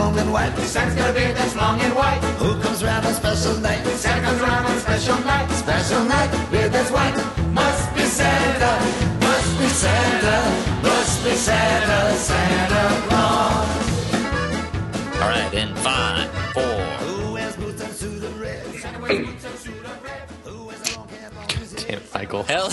long 0.00 0.18
and 0.18 0.32
white. 0.32 0.56
Santa's 0.74 0.96
got 0.96 1.10
a 1.10 1.12
beard 1.12 1.36
that's 1.36 1.54
long 1.54 1.78
and 1.80 1.94
white. 1.94 2.20
Who 2.42 2.58
comes 2.62 2.82
round 2.82 3.04
on 3.06 3.12
special 3.12 3.54
night? 3.58 3.84
Santa 4.02 4.22
comes 4.26 4.40
around 4.40 4.64
on 4.64 4.78
special 4.78 5.18
night. 5.32 5.46
Special 5.50 6.04
night, 6.04 6.30
beard 6.50 6.72
that's 6.72 6.90
white. 6.90 7.16
Must 7.52 7.94
be 7.94 8.04
Santa. 8.18 8.72
Must 9.26 9.58
be 9.58 9.68
Santa, 9.82 10.36
must 10.82 11.24
be 11.24 11.32
Santa, 11.32 11.98
Santa 12.16 12.82
Claus. 13.06 13.68
All 15.20 15.28
right, 15.28 15.52
in 15.52 15.74
five, 15.76 16.30
four. 16.54 16.80
Who 17.04 17.32
wears 17.34 17.56
boots 17.56 17.82
and 17.82 17.92
suit 17.92 18.24
of 18.24 18.40
red? 18.40 18.64
Santa 18.80 18.98
wears 19.00 19.26
boots 19.26 19.44
and 19.44 19.58
suit 19.58 19.84
of 19.84 20.04
red. 20.04 20.28
Who 20.44 20.64
wears 20.64 20.80
a 20.80 20.98
long 20.98 21.08
cap 21.08 21.32
on? 21.36 21.46
Damn, 21.86 22.02
Michael. 22.14 22.42
Hell, 22.44 22.70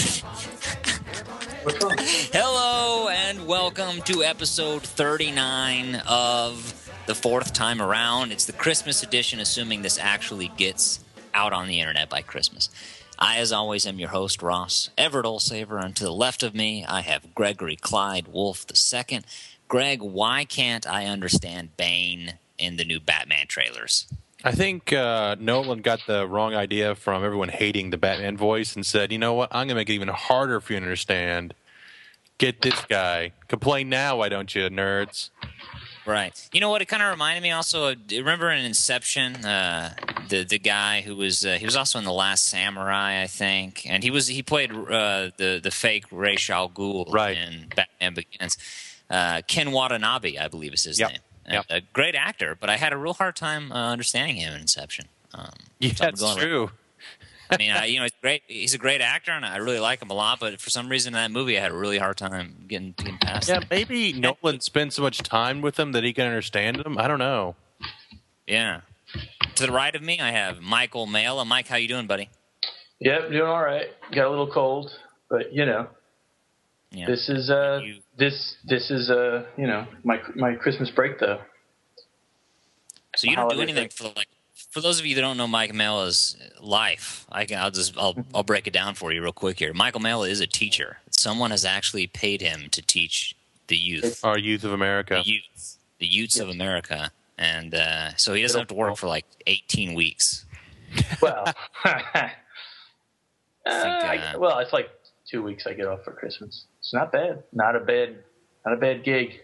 hello 2.37 3.09
and 3.09 3.45
welcome 3.45 4.01
to 4.03 4.23
episode 4.23 4.83
39 4.83 6.01
of 6.07 6.86
the 7.07 7.15
fourth 7.15 7.53
time 7.53 7.81
around. 7.81 8.33
It's 8.33 8.45
the 8.45 8.53
Christmas 8.53 9.01
edition, 9.01 9.39
assuming 9.39 9.81
this 9.81 9.97
actually 9.97 10.49
gets 10.57 10.99
out 11.33 11.53
on 11.53 11.67
the 11.67 11.79
internet 11.79 12.09
by 12.09 12.21
Christmas. 12.21 12.69
I, 13.17 13.37
as 13.37 13.53
always, 13.53 13.87
am 13.87 13.97
your 13.97 14.09
host, 14.09 14.41
Ross 14.41 14.89
Everett 14.97 15.25
Olsaver, 15.25 15.83
and 15.83 15.95
to 15.95 16.03
the 16.03 16.11
left 16.11 16.43
of 16.43 16.53
me, 16.53 16.85
I 16.85 17.01
have 17.01 17.33
Gregory 17.33 17.77
Clyde 17.77 18.27
Wolf 18.27 18.65
II. 18.69 19.21
Greg, 19.69 20.01
why 20.01 20.43
can't 20.43 20.85
I 20.85 21.05
understand 21.05 21.77
Bane 21.77 22.35
in 22.57 22.75
the 22.75 22.83
new 22.83 22.99
Batman 22.99 23.47
trailers? 23.47 24.05
I 24.43 24.51
think 24.51 24.91
uh, 24.91 25.37
Nolan 25.39 25.81
got 25.81 26.01
the 26.07 26.27
wrong 26.27 26.55
idea 26.55 26.93
from 26.93 27.23
everyone 27.23 27.49
hating 27.49 27.89
the 27.89 27.97
Batman 27.97 28.35
voice 28.35 28.75
and 28.75 28.85
said, 28.85 29.13
you 29.13 29.17
know 29.17 29.33
what? 29.33 29.49
I'm 29.51 29.67
going 29.67 29.69
to 29.69 29.75
make 29.75 29.89
it 29.89 29.93
even 29.93 30.09
harder 30.09 30.59
for 30.59 30.73
you 30.73 30.79
to 30.79 30.85
understand. 30.85 31.53
Get 32.37 32.61
this 32.61 32.85
guy. 32.85 33.31
Complain 33.47 33.89
now, 33.89 34.17
why 34.17 34.29
don't 34.29 34.53
you, 34.53 34.63
nerds? 34.69 35.31
Right. 36.07 36.49
You 36.53 36.61
know 36.61 36.69
what? 36.69 36.81
It 36.81 36.85
kind 36.87 37.03
of 37.03 37.09
reminded 37.11 37.43
me 37.43 37.51
also. 37.51 37.89
Of, 37.91 37.97
remember 38.09 38.49
in 38.49 38.63
Inception, 38.65 39.45
uh, 39.45 39.93
the 40.29 40.43
the 40.43 40.57
guy 40.57 41.01
who 41.01 41.15
was 41.15 41.45
uh, 41.45 41.57
he 41.59 41.65
was 41.65 41.75
also 41.75 41.99
in 41.99 42.05
the 42.05 42.13
Last 42.13 42.45
Samurai, 42.47 43.21
I 43.21 43.27
think, 43.27 43.85
and 43.89 44.03
he 44.03 44.09
was 44.09 44.27
he 44.27 44.41
played 44.41 44.71
uh, 44.71 45.31
the 45.37 45.59
the 45.61 45.71
fake 45.71 46.05
Ra's 46.11 46.49
al 46.49 46.69
Ghul 46.69 47.11
Right. 47.13 47.37
in 47.37 47.67
Batman 47.75 48.13
Begins. 48.13 48.57
Uh, 49.09 49.41
Ken 49.47 49.71
Watanabe, 49.71 50.37
I 50.37 50.47
believe 50.47 50.73
is 50.73 50.85
his 50.85 50.99
Yep. 50.99 51.09
name. 51.11 51.19
Yep. 51.49 51.65
A 51.69 51.81
great 51.93 52.15
actor, 52.15 52.57
but 52.59 52.69
I 52.69 52.75
had 52.77 52.91
a 52.93 52.97
real 52.97 53.13
hard 53.13 53.35
time 53.37 53.71
uh, 53.71 53.91
understanding 53.91 54.35
him 54.37 54.53
in 54.53 54.61
Inception. 54.61 55.05
Um, 55.33 55.51
Yeah, 55.79 55.93
so 55.93 56.03
that's 56.05 56.35
true. 56.35 56.71
I 57.49 57.57
mean, 57.57 57.71
I, 57.71 57.85
you 57.85 57.97
know, 57.97 58.03
he's 58.03 58.11
great. 58.21 58.43
He's 58.47 58.73
a 58.73 58.77
great 58.77 59.01
actor, 59.01 59.31
and 59.31 59.45
I 59.45 59.57
really 59.57 59.79
like 59.79 60.01
him 60.01 60.09
a 60.09 60.13
lot. 60.13 60.39
But 60.39 60.59
for 60.59 60.69
some 60.69 60.89
reason, 60.89 61.13
in 61.13 61.19
that 61.21 61.31
movie, 61.31 61.57
I 61.57 61.61
had 61.61 61.71
a 61.71 61.75
really 61.75 61.97
hard 61.97 62.17
time 62.17 62.65
getting, 62.67 62.93
getting 62.97 63.17
past. 63.19 63.47
Yeah, 63.47 63.59
it. 63.59 63.67
maybe 63.69 64.13
Nolan 64.13 64.59
spent 64.61 64.93
so 64.93 65.01
much 65.01 65.19
time 65.19 65.61
with 65.61 65.79
him 65.79 65.91
that 65.93 66.03
he 66.03 66.13
can 66.13 66.25
understand 66.25 66.77
him. 66.77 66.97
I 66.97 67.07
don't 67.07 67.19
know. 67.19 67.55
Yeah. 68.47 68.81
To 69.55 69.65
the 69.65 69.71
right 69.71 69.95
of 69.95 70.01
me, 70.01 70.19
I 70.19 70.31
have 70.31 70.59
Michael 70.61 71.05
Mala. 71.05 71.45
Mike, 71.45 71.67
how 71.67 71.77
you 71.77 71.87
doing, 71.87 72.07
buddy? 72.07 72.29
Yep, 72.99 73.29
doing 73.29 73.41
all 73.43 73.61
right. 73.63 73.87
Got 74.13 74.27
a 74.27 74.29
little 74.29 74.51
cold, 74.51 74.91
but 75.29 75.53
you 75.53 75.65
know, 75.65 75.87
Yeah. 76.91 77.05
this 77.07 77.29
is 77.29 77.49
uh, 77.49 77.79
You- 77.83 78.01
this 78.17 78.55
this 78.65 78.89
is 78.89 79.09
uh, 79.09 79.45
you 79.57 79.67
know, 79.67 79.85
my 80.03 80.19
my 80.35 80.55
Christmas 80.55 80.89
break 80.89 81.19
though. 81.19 81.39
So 83.15 83.29
you 83.29 83.35
don't 83.35 83.49
do 83.49 83.55
holiday 83.55 83.71
anything 83.71 83.89
for 83.89 84.05
like 84.15 84.27
for 84.77 84.81
those 84.81 84.99
of 84.99 85.07
you 85.07 85.15
that 85.15 85.21
don't 85.21 85.37
know 85.37 85.47
Mike 85.47 85.73
Mala's 85.73 86.37
life, 86.61 87.25
I 87.31 87.45
can 87.45 87.57
I'll 87.57 87.71
just 87.71 87.97
I'll 87.97 88.15
I'll 88.35 88.43
break 88.43 88.67
it 88.67 88.73
down 88.73 88.93
for 88.93 89.11
you 89.11 89.23
real 89.23 89.31
quick 89.31 89.57
here. 89.57 89.73
Michael 89.73 90.01
Mala 90.01 90.29
is 90.29 90.39
a 90.39 90.45
teacher. 90.45 90.97
Someone 91.09 91.49
has 91.49 91.65
actually 91.65 92.05
paid 92.05 92.41
him 92.41 92.69
to 92.69 92.83
teach 92.83 93.35
the 93.69 93.75
youth, 93.75 94.23
Our 94.23 94.37
youth 94.37 94.63
of 94.63 94.73
America. 94.73 95.15
the 95.25 95.31
youth, 95.31 95.77
the 95.97 96.05
youths 96.05 96.39
of 96.39 96.49
America, 96.49 97.09
and 97.39 97.73
uh, 97.73 98.15
so 98.17 98.35
he 98.35 98.43
doesn't 98.43 98.59
have 98.59 98.67
to 98.67 98.75
work 98.75 98.97
for 98.97 99.07
like 99.07 99.25
18 99.47 99.95
weeks. 99.95 100.45
Well, 101.23 101.45
uh, 101.83 101.99
I- 103.65 104.31
uh, 104.35 104.39
well, 104.39 104.59
it's 104.59 104.73
like 104.73 104.91
two 105.27 105.41
weeks 105.41 105.65
I 105.65 105.73
get 105.73 105.87
off 105.87 106.03
for 106.03 106.11
Christmas. 106.11 106.65
It's 106.81 106.93
not 106.93 107.11
bad. 107.11 107.41
Not 107.51 107.75
a 107.75 107.79
bad, 107.79 108.17
not 108.63 108.75
a 108.75 108.77
bad 108.77 109.03
gig. 109.03 109.41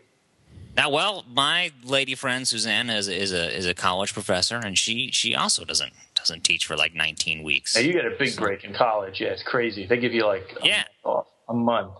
Now, 0.75 0.89
well, 0.89 1.23
my 1.31 1.71
lady 1.83 2.15
friend 2.15 2.47
Suzanne 2.47 2.89
is 2.89 3.07
is 3.07 3.31
a 3.31 3.55
is 3.55 3.67
a 3.67 3.73
college 3.73 4.13
professor, 4.13 4.55
and 4.57 4.77
she 4.77 5.09
she 5.11 5.35
also 5.35 5.63
doesn't 5.65 5.93
doesn't 6.15 6.43
teach 6.43 6.65
for 6.65 6.75
like 6.75 6.95
19 6.95 7.43
weeks. 7.43 7.75
Now 7.75 7.81
you 7.81 7.93
get 7.93 8.05
a 8.05 8.15
big 8.17 8.35
break 8.37 8.63
in 8.63 8.73
college. 8.73 9.21
Yeah, 9.21 9.27
it's 9.29 9.43
crazy. 9.43 9.85
They 9.85 9.97
give 9.97 10.13
you 10.13 10.25
like 10.25 10.47
a 10.61 10.65
Yeah. 10.67 10.77
month 10.77 10.87
off. 11.03 11.27
a 11.49 11.53
month, 11.53 11.93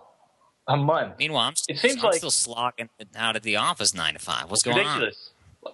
a 0.68 0.78
month. 0.78 1.20
Meanwhile, 1.20 1.48
I'm, 1.50 1.54
It 1.68 1.78
seems 1.78 1.98
I'm 1.98 2.04
like- 2.10 2.16
still 2.16 2.32
slogging 2.32 2.90
out 3.16 3.36
at 3.36 3.44
the 3.44 3.58
office 3.58 3.94
nine 3.94 4.14
to 4.14 4.20
five. 4.20 4.50
What's 4.50 4.64
going 4.64 4.78
on? 4.80 4.86
ridiculous. 5.02 5.30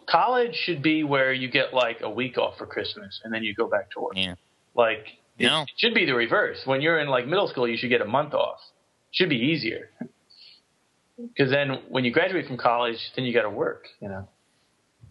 College 0.07 0.55
should 0.55 0.81
be 0.81 1.03
where 1.03 1.31
you 1.33 1.47
get 1.49 1.73
like 1.73 2.01
a 2.01 2.09
week 2.09 2.37
off 2.37 2.57
for 2.57 2.65
Christmas 2.65 3.21
and 3.23 3.33
then 3.33 3.43
you 3.43 3.53
go 3.55 3.67
back 3.67 3.89
to 3.91 4.01
work. 4.01 4.13
Yeah. 4.15 4.35
Like 4.75 5.05
it, 5.37 5.45
No. 5.47 5.61
it 5.63 5.69
should 5.77 5.93
be 5.93 6.05
the 6.05 6.13
reverse. 6.15 6.65
When 6.65 6.81
you're 6.81 6.99
in 6.99 7.07
like 7.07 7.25
middle 7.27 7.47
school, 7.47 7.67
you 7.67 7.77
should 7.77 7.89
get 7.89 8.01
a 8.01 8.05
month 8.05 8.33
off. 8.33 8.59
Should 9.11 9.29
be 9.29 9.37
easier. 9.37 9.89
Because 11.27 11.51
then 11.51 11.79
when 11.89 12.05
you 12.05 12.11
graduate 12.11 12.47
from 12.47 12.57
college, 12.57 13.11
then 13.15 13.25
you 13.25 13.33
got 13.33 13.41
to 13.43 13.49
work. 13.49 13.87
You 14.01 14.09
know. 14.09 14.27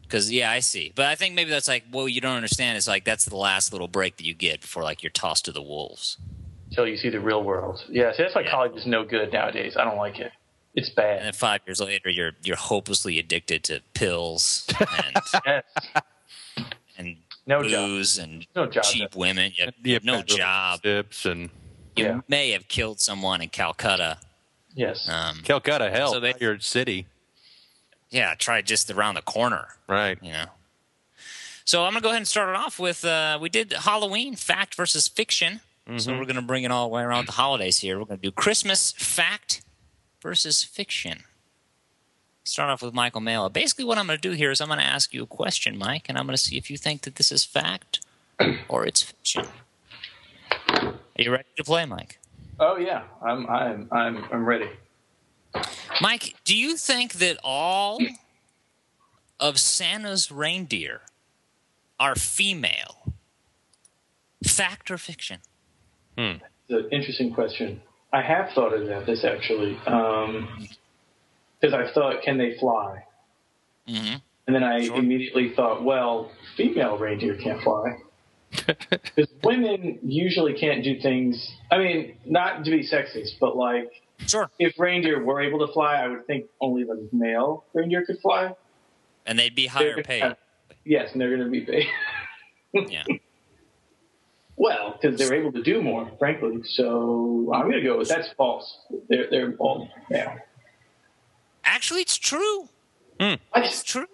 Because 0.02 0.32
yeah, 0.32 0.50
I 0.50 0.60
see. 0.60 0.92
But 0.94 1.06
I 1.06 1.14
think 1.14 1.34
maybe 1.34 1.50
that's 1.50 1.68
like 1.68 1.84
what 1.90 2.06
you 2.06 2.20
don't 2.20 2.36
understand 2.36 2.78
is 2.78 2.88
like 2.88 3.04
that's 3.04 3.26
the 3.26 3.36
last 3.36 3.72
little 3.72 3.88
break 3.88 4.16
that 4.16 4.24
you 4.24 4.34
get 4.34 4.62
before 4.62 4.82
like 4.82 5.02
you're 5.02 5.10
tossed 5.10 5.44
to 5.46 5.52
the 5.52 5.60
wolves. 5.62 6.16
Until 6.70 6.86
you 6.86 6.96
see 6.96 7.10
the 7.10 7.20
real 7.20 7.42
world. 7.44 7.82
Yeah. 7.88 8.12
See, 8.12 8.22
that's 8.22 8.34
why 8.34 8.42
Yeah. 8.42 8.50
college 8.50 8.74
is 8.76 8.86
no 8.86 9.04
good 9.04 9.32
nowadays. 9.32 9.76
I 9.76 9.84
don't 9.84 9.96
like 9.98 10.18
it. 10.18 10.32
It's 10.74 10.90
bad. 10.90 11.18
And 11.18 11.26
then 11.26 11.32
five 11.34 11.60
years 11.66 11.80
later, 11.80 12.08
you're 12.08 12.32
you're 12.42 12.56
hopelessly 12.56 13.18
addicted 13.18 13.64
to 13.64 13.80
pills 13.94 14.66
and 14.80 15.16
Yes. 15.46 15.64
and 16.96 17.16
No 17.46 17.62
job. 17.62 18.02
and 18.22 18.46
No 18.56 18.66
job. 18.66 18.84
cheap 18.84 19.14
women. 19.14 19.52
You 19.56 19.66
have, 19.66 19.74
You 19.82 19.94
have 19.94 20.04
no 20.04 20.18
federal 20.20 20.36
job. 20.38 20.82
Tips 20.82 21.26
and 21.26 21.50
You 21.96 22.04
Yeah. 22.04 22.20
may 22.28 22.50
have 22.52 22.68
killed 22.68 23.00
someone 23.00 23.42
in 23.42 23.48
Calcutta. 23.50 24.18
Yes. 24.78 25.08
Um, 25.08 25.40
Calcutta, 25.42 25.90
hell, 25.90 26.12
So 26.12 26.20
they- 26.20 26.34
your 26.40 26.60
city. 26.60 27.06
yeah, 28.10 28.34
try 28.36 28.62
just 28.62 28.88
around 28.92 29.16
the 29.16 29.22
corner. 29.22 29.74
Right. 29.88 30.16
you 30.22 30.30
know. 30.32 30.46
So 31.64 31.84
I'm 31.84 31.92
gonna 31.92 32.00
go 32.02 32.10
ahead 32.10 32.18
and 32.18 32.28
start 32.28 32.48
it 32.48 32.54
off 32.54 32.78
with 32.78 33.04
uh, 33.04 33.38
we 33.40 33.48
did 33.48 33.72
Halloween 33.72 34.36
fact 34.36 34.74
versus 34.76 35.08
fiction. 35.08 35.60
So 35.96 36.16
we're 36.18 36.26
gonna 36.26 36.42
bring 36.42 36.64
it 36.64 36.70
all 36.70 36.86
the 36.88 36.94
way 36.94 37.02
around 37.02 37.26
the 37.26 37.32
holidays 37.32 37.78
here. 37.78 37.98
We're 37.98 38.04
gonna 38.04 38.20
do 38.20 38.30
Christmas 38.30 38.92
fact 38.92 39.62
versus 40.22 40.62
fiction. 40.62 41.24
Start 42.44 42.70
off 42.70 42.82
with 42.82 42.94
Michael 42.94 43.20
Mala. 43.22 43.48
Basically, 43.50 43.84
what 43.86 43.98
I'm 43.98 44.06
gonna 44.06 44.18
do 44.18 44.30
here 44.32 44.50
is 44.50 44.60
I'm 44.60 44.68
gonna 44.68 44.82
ask 44.82 45.12
you 45.12 45.22
a 45.24 45.26
question, 45.26 45.76
Mike, 45.78 46.06
and 46.08 46.16
I'm 46.18 46.26
gonna 46.26 46.36
see 46.38 46.56
if 46.58 46.70
you 46.70 46.76
think 46.76 47.02
that 47.02 47.16
this 47.16 47.32
is 47.32 47.42
fact 47.44 48.00
or 48.68 48.86
it's 48.86 49.02
fiction. 49.02 49.46
Are 50.68 50.92
you 51.16 51.32
ready 51.32 51.44
to 51.56 51.64
play, 51.64 51.84
Mike? 51.86 52.18
Oh 52.60 52.76
yeah. 52.76 53.04
I'm. 53.22 53.46
I'm. 53.48 53.88
I'm. 53.92 54.24
I'm 54.32 54.44
ready. 54.44 54.68
Mike, 56.00 56.34
do 56.44 56.56
you 56.56 56.76
think 56.76 57.14
that 57.14 57.38
all 57.42 58.00
of 59.40 59.58
Santa's 59.58 60.30
reindeer 60.30 61.02
are 61.98 62.14
female? 62.14 63.12
Fact 64.46 64.90
or 64.90 64.98
fiction? 64.98 65.40
It's 66.16 66.40
an 66.70 66.88
interesting 66.92 67.32
question. 67.34 67.80
I 68.12 68.22
have 68.22 68.50
thought 68.54 68.72
of 68.72 68.86
that. 68.86 69.06
This 69.06 69.24
actually, 69.24 69.74
because 69.74 71.74
I 71.74 71.90
thought, 71.92 72.22
can 72.22 72.38
they 72.38 72.56
fly? 72.58 73.04
hmm 73.86 74.14
And 74.46 74.54
then 74.54 74.62
I 74.64 74.86
Sure. 74.86 74.98
immediately 74.98 75.50
thought, 75.54 75.82
well, 75.82 76.30
female 76.56 76.96
reindeer 76.98 77.36
can't 77.36 77.62
fly. 77.62 77.98
Because 78.66 79.28
women 79.44 79.98
usually 80.02 80.54
can't 80.54 80.82
do 80.84 81.00
things. 81.00 81.52
I 81.70 81.78
mean, 81.78 82.16
not 82.24 82.64
to 82.64 82.70
be 82.70 82.80
sexist, 82.86 83.38
but 83.40 83.56
like 83.56 83.90
Sure. 84.26 84.50
if 84.58 84.78
reindeer 84.78 85.22
were 85.22 85.40
able 85.40 85.64
to 85.66 85.72
fly, 85.72 85.96
I 85.96 86.08
would 86.08 86.26
think 86.26 86.46
only 86.60 86.84
the 86.84 87.08
male 87.12 87.64
reindeer 87.74 88.04
could 88.04 88.18
fly. 88.20 88.54
And 89.26 89.38
they'd 89.38 89.54
be 89.54 89.64
They're 89.68 89.92
higher 89.94 90.02
paid. 90.02 90.22
have- 90.22 90.36
yes, 90.84 91.12
and 91.12 91.20
they're 91.20 91.28
going 91.36 91.44
to 91.44 91.50
be 91.50 91.60
paid. 91.60 91.86
Yeah. 92.90 93.04
well, 94.56 94.98
because 95.00 95.18
they're 95.18 95.34
able 95.34 95.52
to 95.52 95.62
do 95.62 95.80
more, 95.82 96.10
frankly. 96.18 96.60
So 96.64 97.50
I'm 97.54 97.62
going 97.70 97.80
to 97.82 97.82
go 97.82 97.96
with 97.98 98.08
that's 98.08 98.30
false. 98.36 98.78
They're 99.08 99.28
they're 99.30 99.54
all 99.58 99.88
male. 100.10 100.36
Actually, 101.64 102.00
it's 102.02 102.16
true. 102.18 102.68
What? 103.18 103.40
It's 103.56 103.82
true. 103.82 104.06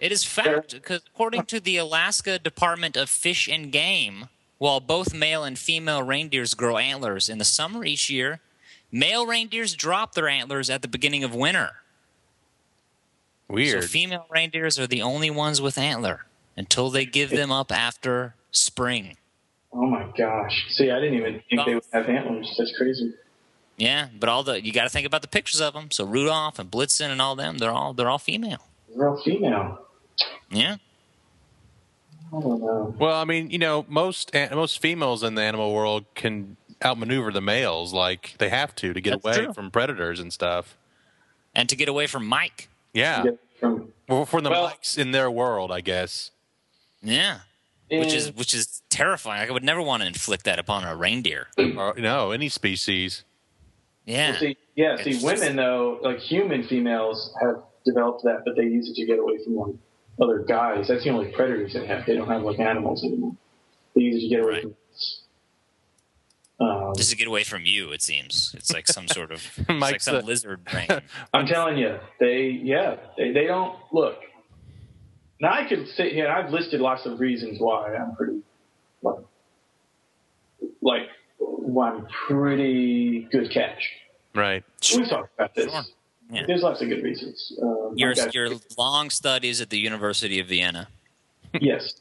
It 0.00 0.12
is 0.12 0.24
fact 0.24 0.72
because 0.72 1.02
according 1.12 1.44
to 1.46 1.60
the 1.60 1.76
Alaska 1.76 2.38
Department 2.38 2.96
of 2.96 3.08
Fish 3.08 3.48
and 3.48 3.72
Game, 3.72 4.28
while 4.58 4.80
both 4.80 5.12
male 5.12 5.44
and 5.44 5.58
female 5.58 6.02
reindeers 6.02 6.54
grow 6.54 6.76
antlers 6.76 7.28
in 7.28 7.38
the 7.38 7.44
summer 7.44 7.84
each 7.84 8.08
year, 8.08 8.40
male 8.92 9.26
reindeers 9.26 9.74
drop 9.74 10.14
their 10.14 10.28
antlers 10.28 10.70
at 10.70 10.82
the 10.82 10.88
beginning 10.88 11.24
of 11.24 11.34
winter. 11.34 11.70
Weird. 13.48 13.82
So 13.82 13.88
female 13.88 14.26
reindeers 14.30 14.78
are 14.78 14.86
the 14.86 15.02
only 15.02 15.30
ones 15.30 15.60
with 15.60 15.78
antler 15.78 16.26
until 16.56 16.90
they 16.90 17.04
give 17.04 17.30
them 17.30 17.50
up 17.50 17.72
after 17.72 18.34
spring. 18.50 19.16
Oh 19.72 19.86
my 19.86 20.06
gosh! 20.16 20.66
See, 20.70 20.90
I 20.90 20.98
didn't 21.00 21.18
even 21.18 21.42
think 21.48 21.66
they 21.66 21.74
would 21.74 21.84
have 21.92 22.08
antlers. 22.08 22.54
That's 22.58 22.74
crazy. 22.76 23.14
Yeah, 23.76 24.08
but 24.18 24.28
all 24.28 24.42
the 24.42 24.62
you 24.64 24.72
got 24.72 24.84
to 24.84 24.88
think 24.90 25.06
about 25.06 25.22
the 25.22 25.28
pictures 25.28 25.60
of 25.60 25.74
them. 25.74 25.90
So 25.90 26.04
Rudolph 26.04 26.58
and 26.58 26.70
Blitzen 26.70 27.10
and 27.10 27.20
all 27.20 27.36
them, 27.36 27.58
they're 27.58 27.70
all 27.70 27.92
they're 27.92 28.08
all 28.08 28.18
female. 28.18 28.62
They're 28.94 29.08
all 29.08 29.22
female. 29.22 29.78
Yeah. 30.50 30.76
I 32.28 32.40
don't 32.40 32.60
know. 32.60 32.94
Well, 32.98 33.14
I 33.18 33.24
mean, 33.24 33.50
you 33.50 33.58
know, 33.58 33.86
most 33.88 34.32
most 34.52 34.80
females 34.80 35.22
in 35.22 35.34
the 35.34 35.42
animal 35.42 35.72
world 35.72 36.04
can 36.14 36.56
outmaneuver 36.84 37.32
the 37.32 37.40
males, 37.40 37.92
like 37.92 38.34
they 38.38 38.50
have 38.50 38.74
to 38.76 38.92
to 38.92 39.00
get 39.00 39.22
That's 39.22 39.36
away 39.38 39.44
true. 39.46 39.54
from 39.54 39.70
predators 39.70 40.20
and 40.20 40.32
stuff. 40.32 40.76
And 41.54 41.68
to 41.70 41.76
get 41.76 41.88
away 41.88 42.06
from 42.06 42.26
Mike. 42.26 42.68
Yeah, 42.92 43.24
from- 43.58 43.92
well, 44.08 44.24
for 44.26 44.40
the 44.40 44.50
Well- 44.50 44.68
mics 44.68 44.98
in 44.98 45.10
their 45.12 45.30
world, 45.30 45.72
I 45.72 45.80
guess. 45.80 46.30
Yeah. 47.02 47.40
Which 47.90 48.12
is 48.12 48.32
which 48.34 48.52
is 48.54 48.82
terrifying. 48.90 49.40
Like, 49.40 49.48
I 49.48 49.52
would 49.52 49.64
never 49.64 49.80
want 49.80 50.02
to 50.02 50.06
inflict 50.06 50.44
that 50.44 50.58
upon 50.58 50.84
a 50.84 50.94
reindeer. 50.94 51.48
Or, 51.56 51.94
no, 51.96 52.32
any 52.32 52.50
species. 52.50 53.24
Yeah. 54.04 54.38
See, 54.38 54.56
yeah, 54.74 54.96
see, 55.02 55.10
It's 55.12 55.22
women 55.22 55.56
though, 55.56 55.98
like 56.02 56.18
human 56.18 56.62
females, 56.64 57.34
have 57.40 57.62
developed 57.86 58.24
that, 58.24 58.42
but 58.44 58.56
they 58.56 58.64
use 58.64 58.90
it 58.90 58.94
to 58.96 59.06
get 59.06 59.18
away 59.18 59.42
from 59.42 59.56
like 59.56 59.74
other 60.20 60.44
guys. 60.46 60.88
That's 60.88 61.04
the 61.04 61.10
only 61.10 61.30
predators 61.32 61.72
they 61.74 61.86
have. 61.86 62.06
They 62.06 62.14
don't 62.16 62.28
have 62.28 62.42
like 62.42 62.58
animals 62.58 63.04
anymore. 63.04 63.36
They 63.94 64.02
use 64.02 64.22
it 64.24 64.28
to 64.28 64.34
get 64.34 64.40
away 64.44 64.50
Right. 64.52 64.62
from. 64.62 64.74
us. 64.94 65.20
Um, 66.60 66.92
Just 66.96 67.10
to 67.10 67.16
get 67.16 67.28
away 67.28 67.44
from 67.44 67.64
you, 67.66 67.92
it 67.92 68.02
seems. 68.02 68.52
It's 68.56 68.72
like 68.72 68.88
some 68.88 69.06
sort 69.06 69.30
of 69.30 69.42
like 69.68 69.78
Mike's 69.78 70.04
some 70.06 70.16
a- 70.16 70.20
lizard 70.20 70.64
brain. 70.70 70.88
I'm 71.32 71.46
telling 71.46 71.78
you, 71.78 71.98
they 72.18 72.48
yeah, 72.62 72.96
they, 73.16 73.30
they 73.32 73.46
don't 73.46 73.78
look. 73.92 74.16
Now 75.40 75.52
I 75.52 75.68
could 75.68 75.86
sit 75.88 76.12
here. 76.12 76.28
I've 76.28 76.50
listed 76.50 76.80
lots 76.80 77.06
of 77.06 77.20
reasons 77.20 77.60
why 77.60 77.94
I'm 77.94 78.16
pretty 78.16 78.40
like 79.02 79.20
like 80.82 81.02
why 81.38 81.90
I'm 81.90 82.06
pretty 82.26 83.28
good 83.30 83.50
catch. 83.52 83.88
Right. 84.34 84.64
We 84.96 85.08
talked 85.08 85.32
about 85.34 85.54
this. 85.54 85.70
Sure. 85.70 85.82
Yeah. 86.30 86.44
There's 86.46 86.62
lots 86.62 86.82
of 86.82 86.88
good 86.88 87.02
reasons. 87.02 87.52
Um, 87.62 87.92
Your 87.96 88.12
your 88.32 88.50
long 88.76 89.08
studies 89.10 89.60
at 89.60 89.70
the 89.70 89.78
University 89.78 90.38
of 90.40 90.46
Vienna. 90.46 90.88
yes, 91.60 91.94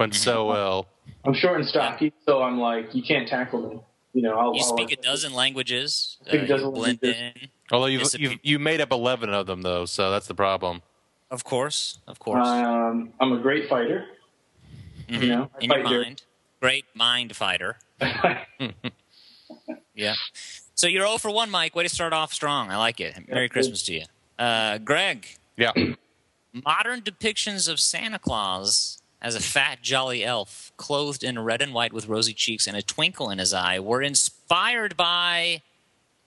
Went 0.00 0.14
so 0.14 0.46
well. 0.46 0.88
I'm 1.24 1.34
short 1.34 1.60
and 1.60 1.68
stocky, 1.68 2.12
so 2.26 2.42
I'm 2.42 2.58
like 2.58 2.94
you 2.94 3.02
can't 3.02 3.28
tackle 3.28 3.68
me. 3.68 3.80
You 4.14 4.22
know, 4.22 4.36
I'll, 4.38 4.54
You 4.54 4.60
I'll 4.62 4.76
speak 4.76 4.90
a 4.92 4.96
dozen 5.00 5.32
languages. 5.32 6.18
Uh, 6.26 6.38
a 6.38 6.46
dozen 6.46 6.66
you 6.66 6.72
blend 6.72 6.98
languages. 7.02 7.32
in. 7.42 7.48
Although 7.70 7.86
you've, 7.86 8.14
you've 8.18 8.38
you 8.42 8.58
made 8.58 8.80
up 8.80 8.90
eleven 8.90 9.30
of 9.32 9.46
them 9.46 9.62
though, 9.62 9.84
so 9.86 10.10
that's 10.10 10.26
the 10.26 10.34
problem. 10.34 10.82
Of 11.30 11.44
course, 11.44 11.98
of 12.08 12.18
course. 12.18 12.46
Um, 12.46 13.12
I'm 13.20 13.32
a 13.32 13.38
great 13.38 13.68
fighter. 13.68 14.06
Mhm. 15.08 15.22
You 15.22 15.28
know, 15.28 15.50
I 15.54 15.64
in 15.64 15.70
fight 15.70 15.82
very- 15.88 16.04
mind, 16.04 16.22
great 16.60 16.84
mind 16.94 17.36
fighter. 17.36 17.76
Yeah. 19.94 20.14
So 20.82 20.88
you're 20.88 21.06
0 21.06 21.18
for 21.18 21.30
1, 21.30 21.48
Mike. 21.48 21.76
Way 21.76 21.84
to 21.84 21.88
start 21.88 22.12
off 22.12 22.32
strong. 22.32 22.68
I 22.68 22.76
like 22.76 22.98
it. 23.00 23.28
Merry 23.28 23.48
Christmas 23.48 23.84
to 23.84 23.94
you. 23.94 24.02
Uh, 24.36 24.78
Greg, 24.78 25.28
Yeah. 25.56 25.70
modern 26.52 27.02
depictions 27.02 27.68
of 27.68 27.78
Santa 27.78 28.18
Claus 28.18 29.00
as 29.20 29.36
a 29.36 29.40
fat, 29.40 29.80
jolly 29.80 30.24
elf, 30.24 30.72
clothed 30.76 31.22
in 31.22 31.38
red 31.38 31.62
and 31.62 31.72
white 31.72 31.92
with 31.92 32.08
rosy 32.08 32.34
cheeks 32.34 32.66
and 32.66 32.76
a 32.76 32.82
twinkle 32.82 33.30
in 33.30 33.38
his 33.38 33.54
eye, 33.54 33.78
were 33.78 34.02
inspired 34.02 34.96
by 34.96 35.62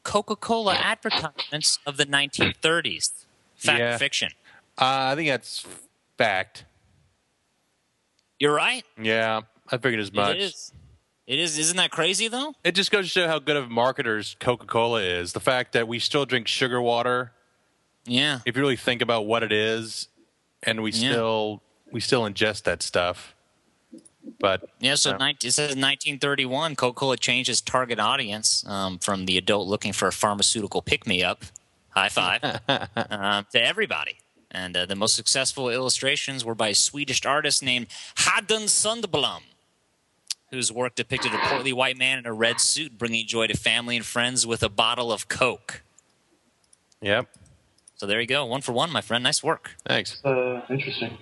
Coca 0.03 0.37
Cola 0.37 0.75
advertisements 0.75 1.79
of 1.85 1.97
the 1.97 2.05
1930s. 2.05 3.25
Fact 3.57 3.77
Yeah. 3.79 3.95
or 3.95 3.97
fiction? 3.97 4.31
Uh, 4.77 5.11
I 5.11 5.15
think 5.15 5.27
that's 5.27 5.65
fact. 6.17 6.63
You're 8.39 8.55
right. 8.55 8.85
Yeah, 8.97 9.41
I 9.69 9.75
figured 9.79 9.99
as 9.99 10.13
much. 10.13 10.37
It 10.37 10.43
is. 10.43 10.71
It 11.27 11.39
is. 11.39 11.57
Isn't 11.57 11.77
that 11.77 11.89
crazy, 11.91 12.27
though? 12.27 12.53
It 12.63 12.73
just 12.73 12.91
goes 12.91 13.05
to 13.05 13.09
show 13.09 13.27
how 13.27 13.39
good 13.39 13.55
of 13.55 13.69
marketers 13.69 14.35
Coca 14.39 14.65
Cola 14.67 15.01
is. 15.01 15.33
The 15.33 15.39
fact 15.39 15.73
that 15.73 15.87
we 15.87 15.97
still 15.99 16.25
drink 16.25 16.47
sugar 16.47 16.79
water, 16.81 17.31
Yeah. 18.05 18.39
if 18.45 18.55
you 18.55 18.61
really 18.61 18.75
think 18.75 19.01
about 19.01 19.25
what 19.25 19.41
it 19.41 19.51
is, 19.51 20.07
and 20.63 20.83
we 20.83 20.91
Yeah. 20.91 21.11
still 21.11 21.61
we 21.91 21.99
still 22.01 22.23
ingest 22.23 22.63
that 22.63 22.83
stuff. 22.83 23.35
But 24.39 24.67
Yeah, 24.79 24.95
so 24.95 25.11
Yeah. 25.11 25.17
19, 25.17 25.47
it 25.47 25.51
says 25.53 25.75
1931, 25.75 26.75
Coca 26.75 26.95
Cola 26.99 27.15
changed 27.17 27.49
its 27.49 27.61
target 27.61 27.99
audience 27.99 28.65
um, 28.67 28.99
from 28.99 29.25
the 29.25 29.37
adult 29.37 29.67
looking 29.67 29.93
for 29.93 30.07
a 30.07 30.11
pharmaceutical 30.11 30.81
pick 30.81 31.07
me 31.07 31.23
up, 31.23 31.43
high 31.89 32.09
five, 32.09 32.41
uh, 32.67 33.43
to 33.51 33.61
everybody. 33.63 34.17
And 34.51 34.75
uh, 34.75 34.85
the 34.85 34.95
most 34.95 35.15
successful 35.15 35.69
illustrations 35.69 36.43
were 36.43 36.55
by 36.55 36.69
a 36.69 36.75
Swedish 36.75 37.23
artist 37.25 37.61
named 37.63 37.87
Haddon 38.15 38.63
Sundblom, 38.63 39.41
whose 40.55 40.71
work 40.71 40.95
depicted 40.95 41.33
a 41.33 41.37
portly 41.37 41.73
white 41.73 41.97
man 41.97 42.17
in 42.19 42.25
a 42.25 42.33
red 42.33 42.59
suit 42.61 42.97
bringing 42.97 43.27
joy 43.27 43.45
to 43.47 43.57
family 43.57 43.97
and 43.97 44.05
friends 44.05 44.47
with 44.47 44.63
a 44.63 44.69
bottle 44.69 45.11
of 45.11 45.27
Coke. 45.27 45.83
yep, 47.01 47.27
So 47.97 48.05
there 48.07 48.21
you 48.21 48.27
go, 48.27 48.45
one 48.45 48.61
for 48.61 48.71
one, 48.71 48.89
my 48.91 49.01
friend. 49.01 49.23
Nice 49.23 49.43
work. 49.43 49.75
thanks. 49.85 50.23
uh, 50.23 50.61
interesting. 50.69 51.17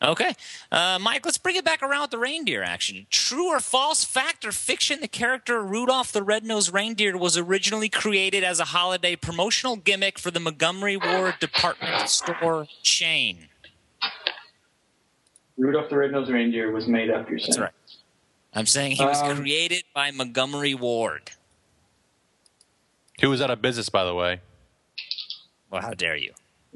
Okay. 0.00 0.32
Uh, 0.70 0.98
Mike, 1.00 1.24
let's 1.24 1.38
bring 1.38 1.56
it 1.56 1.64
back 1.64 1.82
around 1.82 2.02
with 2.02 2.10
the 2.12 2.18
reindeer 2.18 2.62
action. 2.62 3.06
True 3.10 3.48
or 3.48 3.58
false, 3.58 4.04
fact 4.04 4.44
or 4.44 4.52
fiction, 4.52 5.00
the 5.00 5.08
character 5.08 5.60
Rudolph 5.60 6.12
the 6.12 6.22
Red-Nosed 6.22 6.72
Reindeer 6.72 7.16
was 7.16 7.36
originally 7.36 7.88
created 7.88 8.44
as 8.44 8.60
a 8.60 8.66
holiday 8.66 9.16
promotional 9.16 9.74
gimmick 9.76 10.18
for 10.18 10.30
the 10.30 10.38
Montgomery 10.38 10.96
Ward 10.96 11.34
department 11.40 12.08
store 12.08 12.66
chain. 12.82 13.48
Rudolph 15.56 15.90
the 15.90 15.96
Red-Nosed 15.96 16.30
Reindeer 16.30 16.70
was 16.70 16.86
made 16.86 17.10
up. 17.10 17.28
You're 17.28 17.40
saying? 17.40 17.48
That's 17.50 17.58
right. 17.58 17.72
I'm 18.54 18.66
saying 18.66 18.92
he 18.92 19.04
was 19.04 19.20
Um, 19.20 19.36
created 19.36 19.84
by 19.94 20.10
Montgomery 20.10 20.74
Ward. 20.74 21.30
Who 23.20 23.30
was 23.30 23.40
out 23.42 23.50
of 23.50 23.60
business, 23.60 23.88
by 23.88 24.04
the 24.04 24.14
way? 24.14 24.40
Well, 25.70 25.82
how 25.82 25.94
dare 25.94 26.16
you? 26.16 26.32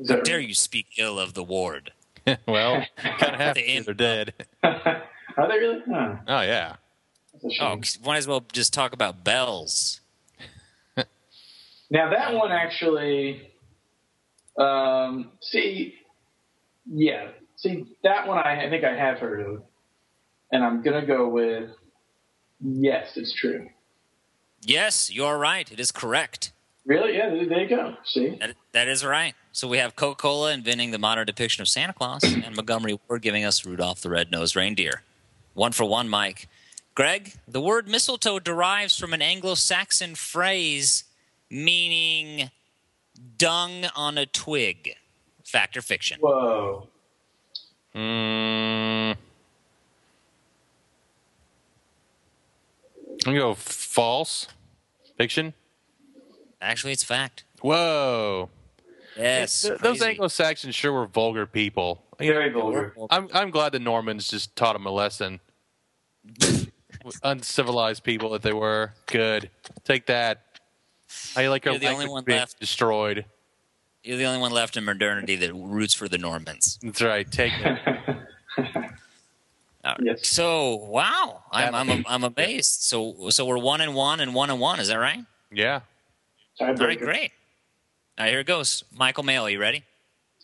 How 0.08 0.16
dare 0.16 0.40
you 0.40 0.54
speak 0.54 0.86
ill 0.98 1.18
of 1.18 1.34
the 1.34 1.42
Ward? 1.42 1.92
well, 2.46 2.84
kind 2.96 3.34
of 3.34 3.40
have 3.40 3.54
to. 3.56 3.62
Damn. 3.66 3.84
They're 3.84 3.94
dead. 3.94 4.34
Are 4.62 5.48
they 5.48 5.58
really? 5.58 5.80
Huh, 5.90 6.16
Oh 6.28 6.40
yeah. 6.42 6.76
Oh, 7.44 7.48
shame. 7.50 7.82
might 8.04 8.18
as 8.18 8.26
well 8.28 8.44
just 8.52 8.72
talk 8.72 8.92
about 8.92 9.24
bells. 9.24 10.00
Now 11.90 12.08
that 12.10 12.32
one 12.34 12.52
actually, 12.52 13.50
um, 14.58 15.32
see, 15.42 15.94
yeah, 16.90 17.28
see 17.56 17.84
that 18.02 18.26
one 18.26 18.38
I, 18.38 18.64
I 18.66 18.70
think 18.70 18.82
I 18.84 18.96
have 18.96 19.18
heard 19.18 19.40
of, 19.46 19.62
and 20.52 20.62
I'm 20.64 20.82
gonna 20.82 21.04
go 21.04 21.28
with 21.28 21.70
yes, 22.60 23.16
it's 23.16 23.32
true. 23.34 23.68
Yes, 24.64 25.10
you're 25.12 25.38
right. 25.38 25.70
It 25.72 25.80
is 25.80 25.90
correct. 25.90 26.52
Really? 26.86 27.16
Yeah, 27.16 27.30
there, 27.30 27.46
there 27.48 27.60
you 27.62 27.68
go. 27.68 27.96
See, 28.04 28.36
That, 28.40 28.54
that 28.72 28.88
is 28.88 29.04
right. 29.04 29.34
So 29.52 29.66
we 29.68 29.78
have 29.78 29.96
Coca 29.96 30.16
Cola 30.20 30.52
inventing 30.52 30.90
the 30.92 30.98
modern 30.98 31.26
depiction 31.26 31.62
of 31.62 31.68
Santa 31.68 31.92
Claus, 31.92 32.22
and 32.24 32.54
Montgomery 32.54 32.98
Ward 33.08 33.22
giving 33.22 33.44
us 33.44 33.64
Rudolph 33.66 34.00
the 34.00 34.10
Red-Nosed 34.10 34.54
Reindeer. 34.56 35.02
One 35.54 35.72
for 35.72 35.84
one, 35.84 36.08
Mike. 36.08 36.48
Greg, 36.94 37.34
the 37.48 37.60
word 37.60 37.88
mistletoe 37.88 38.38
derives 38.38 38.98
from 38.98 39.12
an 39.12 39.22
Anglo-Saxon 39.22 40.14
phrase 40.14 41.04
meaning 41.50 42.50
dung 43.38 43.86
on 43.96 44.16
a 44.18 44.26
twig. 44.26 44.94
Fact 45.44 45.76
or 45.76 45.82
fiction? 45.82 46.18
whoa, 46.20 46.88
Mm, 47.94 49.16
I'm 53.26 53.32
gonna 53.34 53.38
go 53.38 53.54
false. 53.54 54.48
Fiction. 55.16 55.54
Actually, 56.60 56.92
it's 56.92 57.04
fact. 57.04 57.44
Whoa. 57.60 58.48
Yes. 59.16 59.62
Th- 59.62 59.78
those. 59.78 60.00
Anglo 60.02 60.28
Saxons 60.28 60.74
sure 60.74 60.92
were 60.92 61.06
vulgar 61.06 61.46
people. 61.46 62.02
very 62.18 62.50
vulgar. 62.50 62.94
I'm 63.10 63.28
I'm 63.32 63.50
glad 63.50 63.72
the 63.72 63.78
Normans 63.78 64.28
just 64.28 64.56
taught 64.56 64.72
them 64.74 64.86
a 64.86 64.90
lesson. 64.90 65.40
Uncivilized 67.22 68.04
people 68.04 68.30
that 68.30 68.42
they 68.42 68.52
were. 68.52 68.92
Good. 69.06 69.50
Take 69.84 70.06
that. 70.06 70.42
How 71.34 71.42
you 71.42 71.50
like 71.50 71.64
your 71.64 71.74
You're 71.74 71.80
the 71.80 71.88
only 71.88 72.08
one 72.08 72.24
being 72.24 72.38
left. 72.38 72.58
destroyed? 72.60 73.24
You're 74.02 74.16
the 74.16 74.24
only 74.24 74.40
one 74.40 74.50
left 74.52 74.76
in 74.76 74.84
modernity 74.84 75.36
that 75.36 75.52
roots 75.54 75.94
for 75.94 76.08
the 76.08 76.18
Normans. 76.18 76.78
That's 76.82 77.02
right. 77.02 77.30
Take 77.30 77.52
it. 77.56 77.78
All 79.84 79.92
right. 79.92 80.00
Yes. 80.02 80.28
So, 80.28 80.76
wow, 80.76 81.42
I'm 81.50 81.74
I'm, 81.74 82.04
I'm 82.06 82.24
amazed. 82.24 82.82
So, 82.82 83.30
so 83.30 83.44
we're 83.44 83.58
one 83.58 83.80
and 83.80 83.94
one 83.94 84.20
and 84.20 84.34
one 84.34 84.50
and 84.50 84.60
one. 84.60 84.78
Is 84.80 84.88
that 84.88 84.96
right? 84.96 85.24
yeah. 85.50 85.80
Tiebreaker. 86.60 86.80
All 86.80 86.86
right, 86.86 86.98
great. 86.98 87.32
All 88.18 88.24
right, 88.24 88.30
here 88.30 88.40
it 88.40 88.46
goes. 88.46 88.84
Michael 88.96 89.24
Mayo, 89.24 89.46
you 89.46 89.58
ready? 89.58 89.84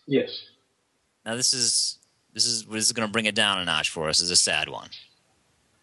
Yes. 0.07 0.31
Now 1.25 1.37
this 1.37 1.53
is 1.53 1.99
this 2.33 2.47
is 2.47 2.65
this 2.65 2.87
is 2.87 2.93
going 2.93 3.07
to 3.07 3.13
bring 3.13 3.27
it 3.27 3.35
down 3.35 3.59
a 3.59 3.65
notch 3.65 3.91
for 3.91 4.09
us. 4.09 4.21
It's 4.21 4.31
a 4.31 4.37
sad 4.37 4.69
one. 4.69 4.89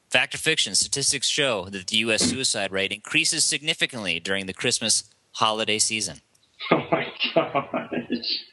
Fact 0.09 0.33
or 0.33 0.37
fiction? 0.37 0.75
Statistics 0.75 1.27
show 1.27 1.65
that 1.65 1.87
the 1.87 1.97
U.S. 1.97 2.23
suicide 2.23 2.71
rate 2.71 2.91
increases 2.91 3.43
significantly 3.45 4.19
during 4.19 4.45
the 4.45 4.53
Christmas 4.53 5.03
holiday 5.33 5.79
season. 5.79 6.21
Oh 6.71 6.81
my 6.89 7.05
gosh. 7.35 8.45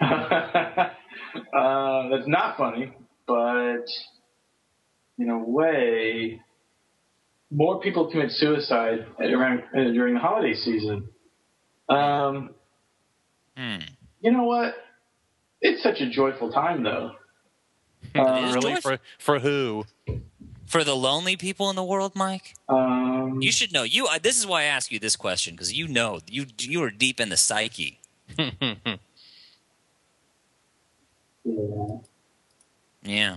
uh, 1.54 2.08
that's 2.10 2.26
not 2.26 2.58
funny, 2.58 2.92
but 3.26 3.86
in 5.18 5.28
a 5.30 5.38
way, 5.38 6.40
more 7.50 7.80
people 7.80 8.10
commit 8.10 8.30
suicide 8.32 9.06
around 9.20 9.60
uh, 9.76 9.84
during 9.92 10.14
the 10.14 10.20
holiday 10.20 10.54
season. 10.54 11.08
Um, 11.88 12.50
Hmm. 13.56 13.78
you 14.20 14.32
know 14.32 14.44
what? 14.44 14.74
It's 15.60 15.82
such 15.82 16.00
a 16.00 16.10
joyful 16.10 16.50
time, 16.50 16.82
though. 16.82 17.12
It 18.14 18.18
Um, 18.20 18.52
Really? 18.52 18.80
For 18.80 18.98
for 19.18 19.38
who? 19.38 19.86
For 20.66 20.82
the 20.82 20.96
lonely 20.96 21.36
people 21.36 21.70
in 21.70 21.76
the 21.76 21.84
world, 21.84 22.12
Mike, 22.16 22.54
um, 22.68 23.40
you 23.40 23.52
should 23.52 23.72
know. 23.72 23.82
You. 23.84 24.06
Uh, 24.06 24.18
this 24.18 24.36
is 24.38 24.46
why 24.46 24.62
I 24.62 24.64
ask 24.64 24.90
you 24.90 24.98
this 24.98 25.14
question 25.16 25.54
because 25.54 25.72
you 25.72 25.86
know 25.86 26.20
you 26.28 26.46
you 26.58 26.82
are 26.82 26.90
deep 26.90 27.20
in 27.20 27.28
the 27.28 27.36
psyche. 27.36 28.00
yeah. 31.44 31.96
Yeah. 33.02 33.36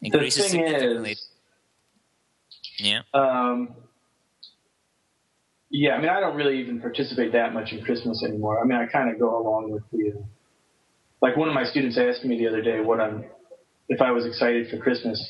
The 0.00 0.10
thing 0.10 0.30
significantly. 0.30 1.12
is, 1.12 1.28
yeah. 2.78 3.00
Um, 3.12 3.74
yeah, 5.70 5.94
I 5.94 6.00
mean, 6.00 6.08
I 6.08 6.20
don't 6.20 6.36
really 6.36 6.60
even 6.60 6.80
participate 6.80 7.32
that 7.32 7.52
much 7.52 7.72
in 7.72 7.84
Christmas 7.84 8.22
anymore. 8.24 8.60
I 8.60 8.64
mean, 8.64 8.78
I 8.78 8.86
kind 8.86 9.10
of 9.10 9.18
go 9.18 9.38
along 9.40 9.70
with 9.70 9.82
the. 9.92 10.12
Uh, 10.18 10.22
like 11.20 11.36
one 11.36 11.48
of 11.48 11.54
my 11.54 11.64
students 11.64 11.98
asked 11.98 12.24
me 12.24 12.38
the 12.38 12.46
other 12.46 12.62
day 12.62 12.80
what 12.80 13.00
I'm, 13.00 13.24
if 13.88 14.00
I 14.00 14.12
was 14.12 14.24
excited 14.24 14.70
for 14.70 14.78
Christmas, 14.78 15.20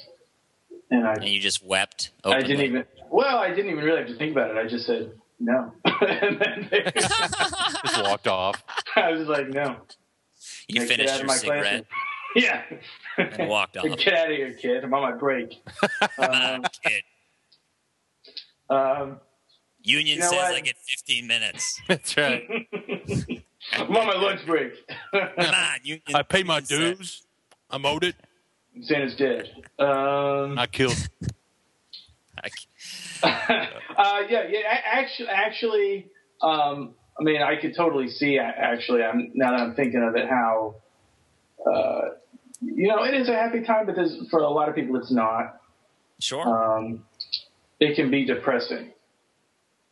and 0.90 1.06
I, 1.06 1.14
And 1.14 1.25
you 1.28 1.40
just 1.40 1.64
wept. 1.64 2.10
I 2.25 2.42
didn't 2.42 2.60
even. 2.60 2.84
Well, 3.10 3.38
I 3.38 3.48
didn't 3.48 3.70
even 3.70 3.82
really 3.82 4.00
have 4.00 4.08
to 4.08 4.16
think 4.16 4.32
about 4.32 4.50
it. 4.50 4.58
I 4.58 4.68
just 4.68 4.84
said 4.87 5.12
no, 5.40 5.72
and 5.84 6.40
then 6.40 6.68
they, 6.70 6.82
Just 6.94 8.02
walked 8.02 8.26
off. 8.26 8.62
I 8.96 9.12
was 9.12 9.28
like, 9.28 9.48
no. 9.48 9.76
you 10.66 10.80
Like, 10.80 10.88
finished 10.88 11.16
your 11.16 11.26
my 11.26 11.37
cigarette 11.37 11.62
classroom. 11.62 11.87
Yeah. 12.37 12.62
And 13.18 13.48
walked 13.48 13.76
off. 13.76 13.84
Get 13.98 14.14
out 14.14 14.30
of 14.30 14.37
here, 14.37 14.52
kid. 14.54 14.84
I'm 14.84 14.94
on 14.94 15.02
my 15.02 15.16
break. 15.16 15.60
um, 16.18 16.62
Kid. 16.84 17.02
um, 18.70 19.20
Union 19.82 20.16
You 20.16 20.20
know 20.22 20.28
says 20.30 20.38
what? 20.38 20.54
I 20.54 20.60
get 20.60 20.76
15 20.76 21.26
minutes. 21.26 21.80
That's 21.88 22.16
right. 22.16 22.42
I'm 23.72 23.96
on 23.96 24.06
my 24.06 24.14
lunch 24.16 24.44
break. 24.46 24.72
Come 25.12 25.22
on, 25.38 25.78
Union. 25.82 26.02
I 26.14 26.22
pay 26.22 26.42
my 26.42 26.54
Union 26.56 26.66
said- 26.66 26.96
dues. 26.98 27.22
I'm 27.70 27.84
owed 27.84 28.04
it. 28.04 28.16
Santa's 28.82 29.14
dead. 29.16 29.50
Um, 29.78 30.58
I 30.58 30.66
killed. 30.70 30.96
I- 32.42 32.48
uh, 33.22 34.20
yeah, 34.28 34.44
yeah. 34.48 34.60
Actually, 34.84 35.28
actually, 35.28 36.06
um, 36.40 36.94
I 37.18 37.25
mean, 37.25 37.42
I 37.42 37.56
could 37.60 37.75
totally 37.75 38.08
see. 38.08 38.38
Actually, 38.38 39.02
I'm 39.02 39.32
now 39.34 39.50
that 39.50 39.60
I'm 39.60 39.75
thinking 39.75 40.02
of 40.02 40.14
it, 40.16 40.28
how 40.28 40.76
uh, 41.66 42.00
you 42.61 42.88
know 42.88 43.05
it 43.05 43.15
is 43.15 43.29
a 43.29 43.33
happy 43.33 43.62
time, 43.62 43.87
but 43.87 43.97
there's, 43.97 44.17
for 44.31 44.41
a 44.41 44.49
lot 44.49 44.69
of 44.69 44.75
people, 44.75 44.97
it's 44.97 45.11
not. 45.11 45.61
Sure. 46.21 46.43
Um, 46.43 47.05
it 47.81 47.95
can 47.95 48.11
be 48.11 48.25
depressing. 48.25 48.93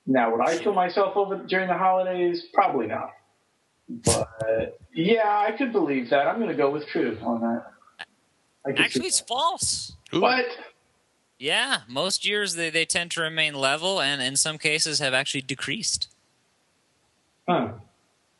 Now, 0.07 0.33
would 0.33 0.41
I 0.47 0.59
kill 0.59 0.75
myself 0.75 1.17
over 1.17 1.37
during 1.37 1.69
the 1.69 1.75
holidays? 1.75 2.47
Probably 2.53 2.87
not. 2.87 3.11
But 3.89 4.79
yeah, 4.93 5.45
I 5.49 5.53
could 5.57 5.73
believe 5.73 6.11
that. 6.11 6.27
I'm 6.27 6.37
going 6.37 6.49
to 6.49 6.57
go 6.57 6.71
with 6.71 6.87
true 6.89 7.19
on 7.23 7.41
that. 7.41 7.67
I 8.67 8.83
Actually, 8.83 9.07
it's 9.07 9.21
false. 9.21 9.93
Ooh. 10.15 10.21
What? 10.21 10.47
Yeah, 11.39 11.81
most 11.89 12.27
years 12.27 12.55
they, 12.55 12.71
they 12.71 12.85
tend 12.85 13.11
to 13.13 13.21
remain 13.21 13.55
level 13.55 14.01
and 14.01 14.23
in 14.23 14.37
some 14.37 14.59
cases 14.59 14.99
have 15.01 15.15
actually 15.15 15.43
decreased. 15.43 16.09
Huh. 17.49 17.73